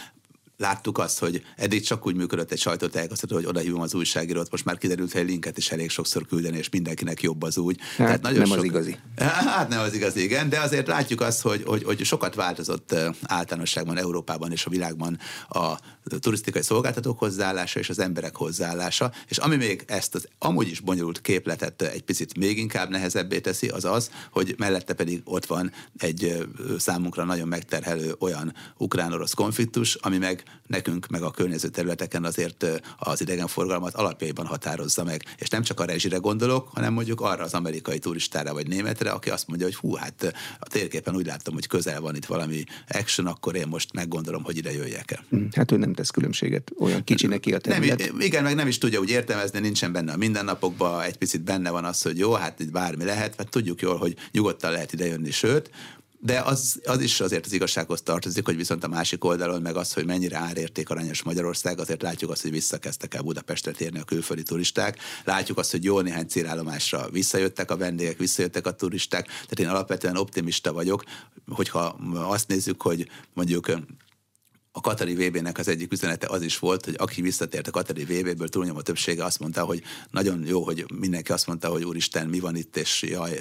láttuk 0.59 0.97
azt, 0.97 1.19
hogy 1.19 1.43
eddig 1.55 1.81
csak 1.81 2.05
úgy 2.05 2.15
működött 2.15 2.51
egy 2.51 2.59
sajtótájékoztató, 2.59 3.35
hogy 3.35 3.45
odahívom 3.45 3.81
az 3.81 3.93
újságírót, 3.93 4.51
most 4.51 4.65
már 4.65 4.77
kiderült, 4.77 5.11
hogy 5.11 5.25
linket 5.25 5.57
is 5.57 5.71
elég 5.71 5.89
sokszor 5.89 6.25
küldeni, 6.25 6.57
és 6.57 6.69
mindenkinek 6.69 7.21
jobb 7.21 7.43
az 7.43 7.57
úgy. 7.57 7.79
Hát, 7.79 7.97
Tehát 7.97 8.21
nagyon 8.21 8.37
nem 8.37 8.47
sok... 8.47 8.57
az 8.57 8.63
igazi. 8.63 8.97
Hát 9.49 9.69
nem 9.69 9.79
az 9.79 9.93
igazi, 9.93 10.23
igen, 10.23 10.49
de 10.49 10.59
azért 10.59 10.87
látjuk 10.87 11.21
azt, 11.21 11.41
hogy, 11.41 11.63
hogy, 11.65 11.83
hogy 11.83 12.03
sokat 12.05 12.35
változott 12.35 12.95
általánosságban 13.23 13.97
Európában 13.97 14.51
és 14.51 14.65
a 14.65 14.69
világban 14.69 15.19
a 15.49 15.79
turisztikai 16.19 16.61
szolgáltatók 16.61 17.19
hozzáállása 17.19 17.79
és 17.79 17.89
az 17.89 17.99
emberek 17.99 18.35
hozzáállása, 18.35 19.11
és 19.27 19.37
ami 19.37 19.55
még 19.55 19.83
ezt 19.87 20.15
az 20.15 20.27
amúgy 20.39 20.67
is 20.67 20.79
bonyolult 20.79 21.21
képletet 21.21 21.81
egy 21.81 22.03
picit 22.03 22.37
még 22.37 22.57
inkább 22.57 22.89
nehezebbé 22.89 23.39
teszi, 23.39 23.67
az 23.67 23.85
az, 23.85 24.11
hogy 24.31 24.55
mellette 24.57 24.93
pedig 24.93 25.21
ott 25.23 25.45
van 25.45 25.71
egy 25.97 26.47
számunkra 26.77 27.23
nagyon 27.23 27.47
megterhelő 27.47 28.15
olyan 28.19 28.53
ukrán-orosz 28.77 29.33
konfliktus, 29.33 29.95
ami 29.95 30.17
meg 30.17 30.43
nekünk, 30.67 31.07
meg 31.07 31.21
a 31.21 31.31
környező 31.31 31.67
területeken 31.67 32.23
azért 32.23 32.65
az 32.97 33.21
idegenforgalmat 33.21 33.93
alapjaiban 33.93 34.45
határozza 34.45 35.03
meg. 35.03 35.23
És 35.37 35.49
nem 35.49 35.61
csak 35.61 35.79
a 35.79 35.85
rezsire 35.85 36.17
gondolok, 36.17 36.69
hanem 36.73 36.93
mondjuk 36.93 37.21
arra 37.21 37.43
az 37.43 37.53
amerikai 37.53 37.99
turistára 37.99 38.53
vagy 38.53 38.67
németre, 38.67 39.11
aki 39.11 39.29
azt 39.29 39.47
mondja, 39.47 39.65
hogy 39.65 39.75
hú, 39.75 39.95
hát 39.95 40.33
a 40.59 40.67
térképen 40.67 41.15
úgy 41.15 41.25
látom, 41.25 41.53
hogy 41.53 41.67
közel 41.67 42.01
van 42.01 42.15
itt 42.15 42.25
valami 42.25 42.63
action, 42.87 43.27
akkor 43.27 43.55
én 43.55 43.67
most 43.67 43.93
meggondolom, 43.93 44.43
hogy 44.43 44.57
ide 44.57 44.71
jöjjek 44.71 45.11
el. 45.11 45.23
Hm, 45.29 45.45
hát 45.51 45.71
ő 45.71 45.77
nem 45.77 45.93
tesz 45.93 46.09
különbséget, 46.09 46.71
olyan 46.79 47.03
kicsi 47.03 47.27
neki 47.27 47.53
a 47.53 47.57
terület. 47.57 47.97
Nem, 47.99 48.19
igen, 48.19 48.43
meg 48.43 48.55
nem 48.55 48.67
is 48.67 48.77
tudja 48.77 48.99
úgy 48.99 49.09
értelmezni, 49.09 49.59
nincsen 49.59 49.91
benne 49.91 50.11
a 50.11 50.17
mindennapokban, 50.17 51.01
egy 51.01 51.17
picit 51.17 51.41
benne 51.41 51.69
van 51.69 51.85
az, 51.85 52.01
hogy 52.01 52.17
jó, 52.17 52.33
hát 52.33 52.59
itt 52.59 52.71
bármi 52.71 53.03
lehet, 53.03 53.37
mert 53.37 53.49
tudjuk 53.49 53.81
jól, 53.81 53.97
hogy 53.97 54.15
nyugodtan 54.31 54.71
lehet 54.71 54.93
ide 54.93 55.05
jönni, 55.05 55.31
sőt, 55.31 55.69
de 56.21 56.39
az, 56.39 56.81
az 56.85 57.01
is 57.01 57.19
azért 57.19 57.45
az 57.45 57.53
igazsághoz 57.53 58.01
tartozik, 58.01 58.45
hogy 58.45 58.55
viszont 58.55 58.83
a 58.83 58.87
másik 58.87 59.23
oldalon 59.23 59.61
meg 59.61 59.75
az, 59.75 59.93
hogy 59.93 60.05
mennyire 60.05 60.37
árértékarányos 60.37 61.23
Magyarország, 61.23 61.79
azért 61.79 62.01
látjuk 62.01 62.31
azt, 62.31 62.41
hogy 62.41 62.51
visszakezdtek 62.51 63.13
el 63.13 63.21
Budapestre 63.21 63.71
térni 63.71 63.99
a 63.99 64.03
külföldi 64.03 64.43
turisták. 64.43 64.97
Látjuk 65.23 65.57
azt, 65.57 65.71
hogy 65.71 65.83
jó 65.83 65.99
néhány 65.99 66.27
célállomásra 66.27 67.09
visszajöttek 67.09 67.71
a 67.71 67.77
vendégek, 67.77 68.17
visszajöttek 68.17 68.67
a 68.67 68.71
turisták. 68.71 69.25
Tehát 69.25 69.59
én 69.59 69.67
alapvetően 69.67 70.17
optimista 70.17 70.73
vagyok, 70.73 71.03
hogyha 71.47 71.85
azt 72.13 72.47
nézzük, 72.47 72.81
hogy 72.81 73.09
mondjuk 73.33 73.71
a 74.71 74.81
Katari 74.81 75.27
VB-nek 75.27 75.57
az 75.57 75.67
egyik 75.67 75.91
üzenete 75.91 76.27
az 76.27 76.41
is 76.41 76.59
volt, 76.59 76.85
hogy 76.85 76.95
aki 76.97 77.21
visszatért 77.21 77.67
a 77.67 77.71
Katari 77.71 78.03
VB-ből, 78.03 78.49
túlnyomó 78.49 78.81
többsége 78.81 79.23
azt 79.23 79.39
mondta, 79.39 79.63
hogy 79.63 79.81
nagyon 80.11 80.45
jó, 80.45 80.63
hogy 80.63 80.85
mindenki 80.99 81.31
azt 81.31 81.47
mondta, 81.47 81.67
hogy 81.69 81.83
úristen, 81.83 82.27
mi 82.27 82.39
van 82.39 82.55
itt, 82.55 82.77
és 82.77 83.01
jaj, 83.01 83.39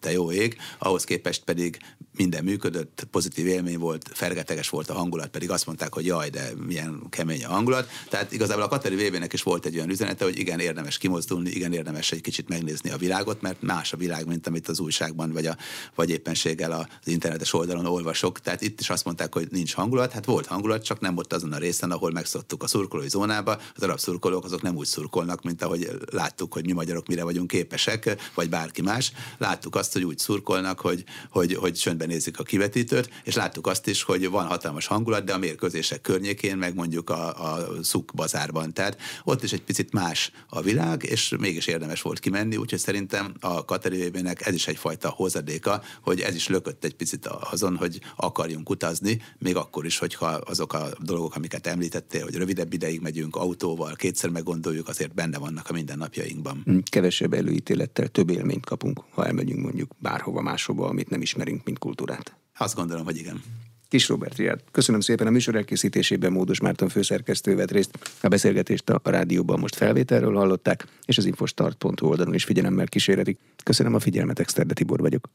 te 0.00 0.12
jó 0.12 0.32
ég, 0.32 0.56
ahhoz 0.78 1.04
képest 1.04 1.44
pedig 1.44 1.78
minden 2.16 2.44
működött, 2.44 3.06
pozitív 3.10 3.46
élmény 3.46 3.78
volt, 3.78 4.10
fergeteges 4.12 4.68
volt 4.68 4.90
a 4.90 4.94
hangulat, 4.94 5.28
pedig 5.28 5.50
azt 5.50 5.66
mondták, 5.66 5.94
hogy 5.94 6.06
jaj, 6.06 6.28
de 6.28 6.50
milyen 6.66 7.06
kemény 7.10 7.44
a 7.44 7.48
hangulat. 7.48 7.88
Tehát 8.08 8.32
igazából 8.32 8.62
a 8.62 8.68
Katari 8.68 9.08
VB-nek 9.08 9.32
is 9.32 9.42
volt 9.42 9.66
egy 9.66 9.76
olyan 9.76 9.90
üzenete, 9.90 10.24
hogy 10.24 10.38
igen, 10.38 10.60
érdemes 10.60 10.98
kimozdulni, 10.98 11.50
igen, 11.50 11.72
érdemes 11.72 12.12
egy 12.12 12.20
kicsit 12.20 12.48
megnézni 12.48 12.90
a 12.90 12.96
világot, 12.96 13.40
mert 13.40 13.62
más 13.62 13.92
a 13.92 13.96
világ, 13.96 14.26
mint 14.26 14.46
amit 14.46 14.68
az 14.68 14.80
újságban, 14.80 15.32
vagy, 15.32 15.46
a, 15.46 15.56
vagy 15.94 16.10
éppenséggel 16.10 16.72
az 16.72 16.86
internetes 17.04 17.52
oldalon 17.52 17.86
olvasok. 17.86 18.40
Tehát 18.40 18.62
itt 18.62 18.80
is 18.80 18.90
azt 18.90 19.04
mondták, 19.04 19.34
hogy 19.34 19.48
nincs 19.50 19.74
hangulat, 19.74 20.12
hát 20.12 20.24
volt 20.24 20.46
hangulat, 20.46 20.56
csak 20.82 21.00
nem 21.00 21.16
ott 21.16 21.32
azon 21.32 21.52
a 21.52 21.58
részen, 21.58 21.90
ahol 21.90 22.10
megszoktuk 22.10 22.62
a 22.62 22.66
szurkolói 22.66 23.08
zónába. 23.08 23.58
Az 23.76 23.82
arab 23.82 23.98
szurkolók 23.98 24.44
azok 24.44 24.62
nem 24.62 24.76
úgy 24.76 24.86
szurkolnak, 24.86 25.42
mint 25.42 25.62
ahogy 25.62 25.90
láttuk, 26.10 26.52
hogy 26.52 26.66
mi 26.66 26.72
magyarok 26.72 27.06
mire 27.06 27.24
vagyunk 27.24 27.48
képesek, 27.48 28.30
vagy 28.34 28.48
bárki 28.48 28.82
más. 28.82 29.12
Láttuk 29.38 29.74
azt, 29.74 29.92
hogy 29.92 30.04
úgy 30.04 30.18
szurkolnak, 30.18 30.80
hogy, 30.80 31.04
hogy, 31.30 31.54
hogy 31.54 31.72
csöndben 31.72 32.08
nézik 32.08 32.38
a 32.38 32.42
kivetítőt, 32.42 33.10
és 33.24 33.34
láttuk 33.34 33.66
azt 33.66 33.86
is, 33.86 34.02
hogy 34.02 34.30
van 34.30 34.46
hatalmas 34.46 34.86
hangulat, 34.86 35.24
de 35.24 35.32
a 35.32 35.38
mérkőzések 35.38 36.00
környékén, 36.00 36.56
meg 36.56 36.74
mondjuk 36.74 37.10
a, 37.10 37.52
a 37.52 37.68
szuk 37.82 38.12
bazárban. 38.14 38.72
Tehát 38.72 39.00
ott 39.24 39.42
is 39.42 39.52
egy 39.52 39.62
picit 39.62 39.92
más 39.92 40.30
a 40.48 40.60
világ, 40.60 41.02
és 41.02 41.34
mégis 41.38 41.66
érdemes 41.66 42.02
volt 42.02 42.18
kimenni, 42.18 42.56
úgyhogy 42.56 42.78
szerintem 42.78 43.34
a 43.40 43.64
Katerivének 43.64 44.46
ez 44.46 44.54
is 44.54 44.66
egyfajta 44.66 45.08
hozadéka, 45.08 45.82
hogy 46.02 46.20
ez 46.20 46.34
is 46.34 46.48
lökött 46.48 46.84
egy 46.84 46.94
picit 46.94 47.26
azon, 47.26 47.76
hogy 47.76 48.00
akarjunk 48.16 48.70
utazni, 48.70 49.22
még 49.38 49.56
akkor 49.56 49.84
is, 49.84 49.98
hogyha 49.98 50.40
azok 50.48 50.72
a 50.72 50.88
dolgok, 51.00 51.34
amiket 51.34 51.66
említettél, 51.66 52.22
hogy 52.22 52.34
rövidebb 52.34 52.72
ideig 52.72 53.00
megyünk 53.00 53.36
autóval, 53.36 53.94
kétszer 53.94 54.30
meggondoljuk, 54.30 54.88
azért 54.88 55.14
benne 55.14 55.38
vannak 55.38 55.70
a 55.70 55.72
mindennapjainkban. 55.72 56.62
Hm, 56.64 56.78
kevesebb 56.90 57.32
előítélettel 57.32 58.08
több 58.08 58.30
élményt 58.30 58.66
kapunk, 58.66 59.00
ha 59.10 59.26
elmegyünk 59.26 59.62
mondjuk 59.62 59.92
bárhova 59.98 60.40
máshova, 60.40 60.88
amit 60.88 61.10
nem 61.10 61.20
ismerünk, 61.20 61.64
mint 61.64 61.78
kultúrát. 61.78 62.36
Azt 62.58 62.74
gondolom, 62.74 63.04
hogy 63.04 63.16
igen. 63.16 63.42
Kis 63.88 64.08
Robert 64.08 64.36
Riad. 64.36 64.60
Köszönöm 64.70 65.00
szépen 65.00 65.26
a 65.26 65.30
műsor 65.30 65.54
elkészítésében 65.54 66.32
Módos 66.32 66.60
Márton 66.60 66.88
főszerkesztő 66.88 67.56
vett 67.56 67.70
részt. 67.70 67.98
A 68.20 68.28
beszélgetést 68.28 68.90
a 68.90 69.10
rádióban 69.10 69.58
most 69.58 69.74
felvételről 69.74 70.34
hallották, 70.34 70.86
és 71.04 71.18
az 71.18 71.24
infostart.hu 71.24 72.06
oldalon 72.06 72.34
is 72.34 72.44
figyelemmel 72.44 72.86
kíséretik. 72.86 73.38
Köszönöm 73.64 73.94
a 73.94 74.00
figyelmet, 74.00 74.38
Exterde 74.38 74.74
Tibor 74.74 75.00
vagyok. 75.00 75.28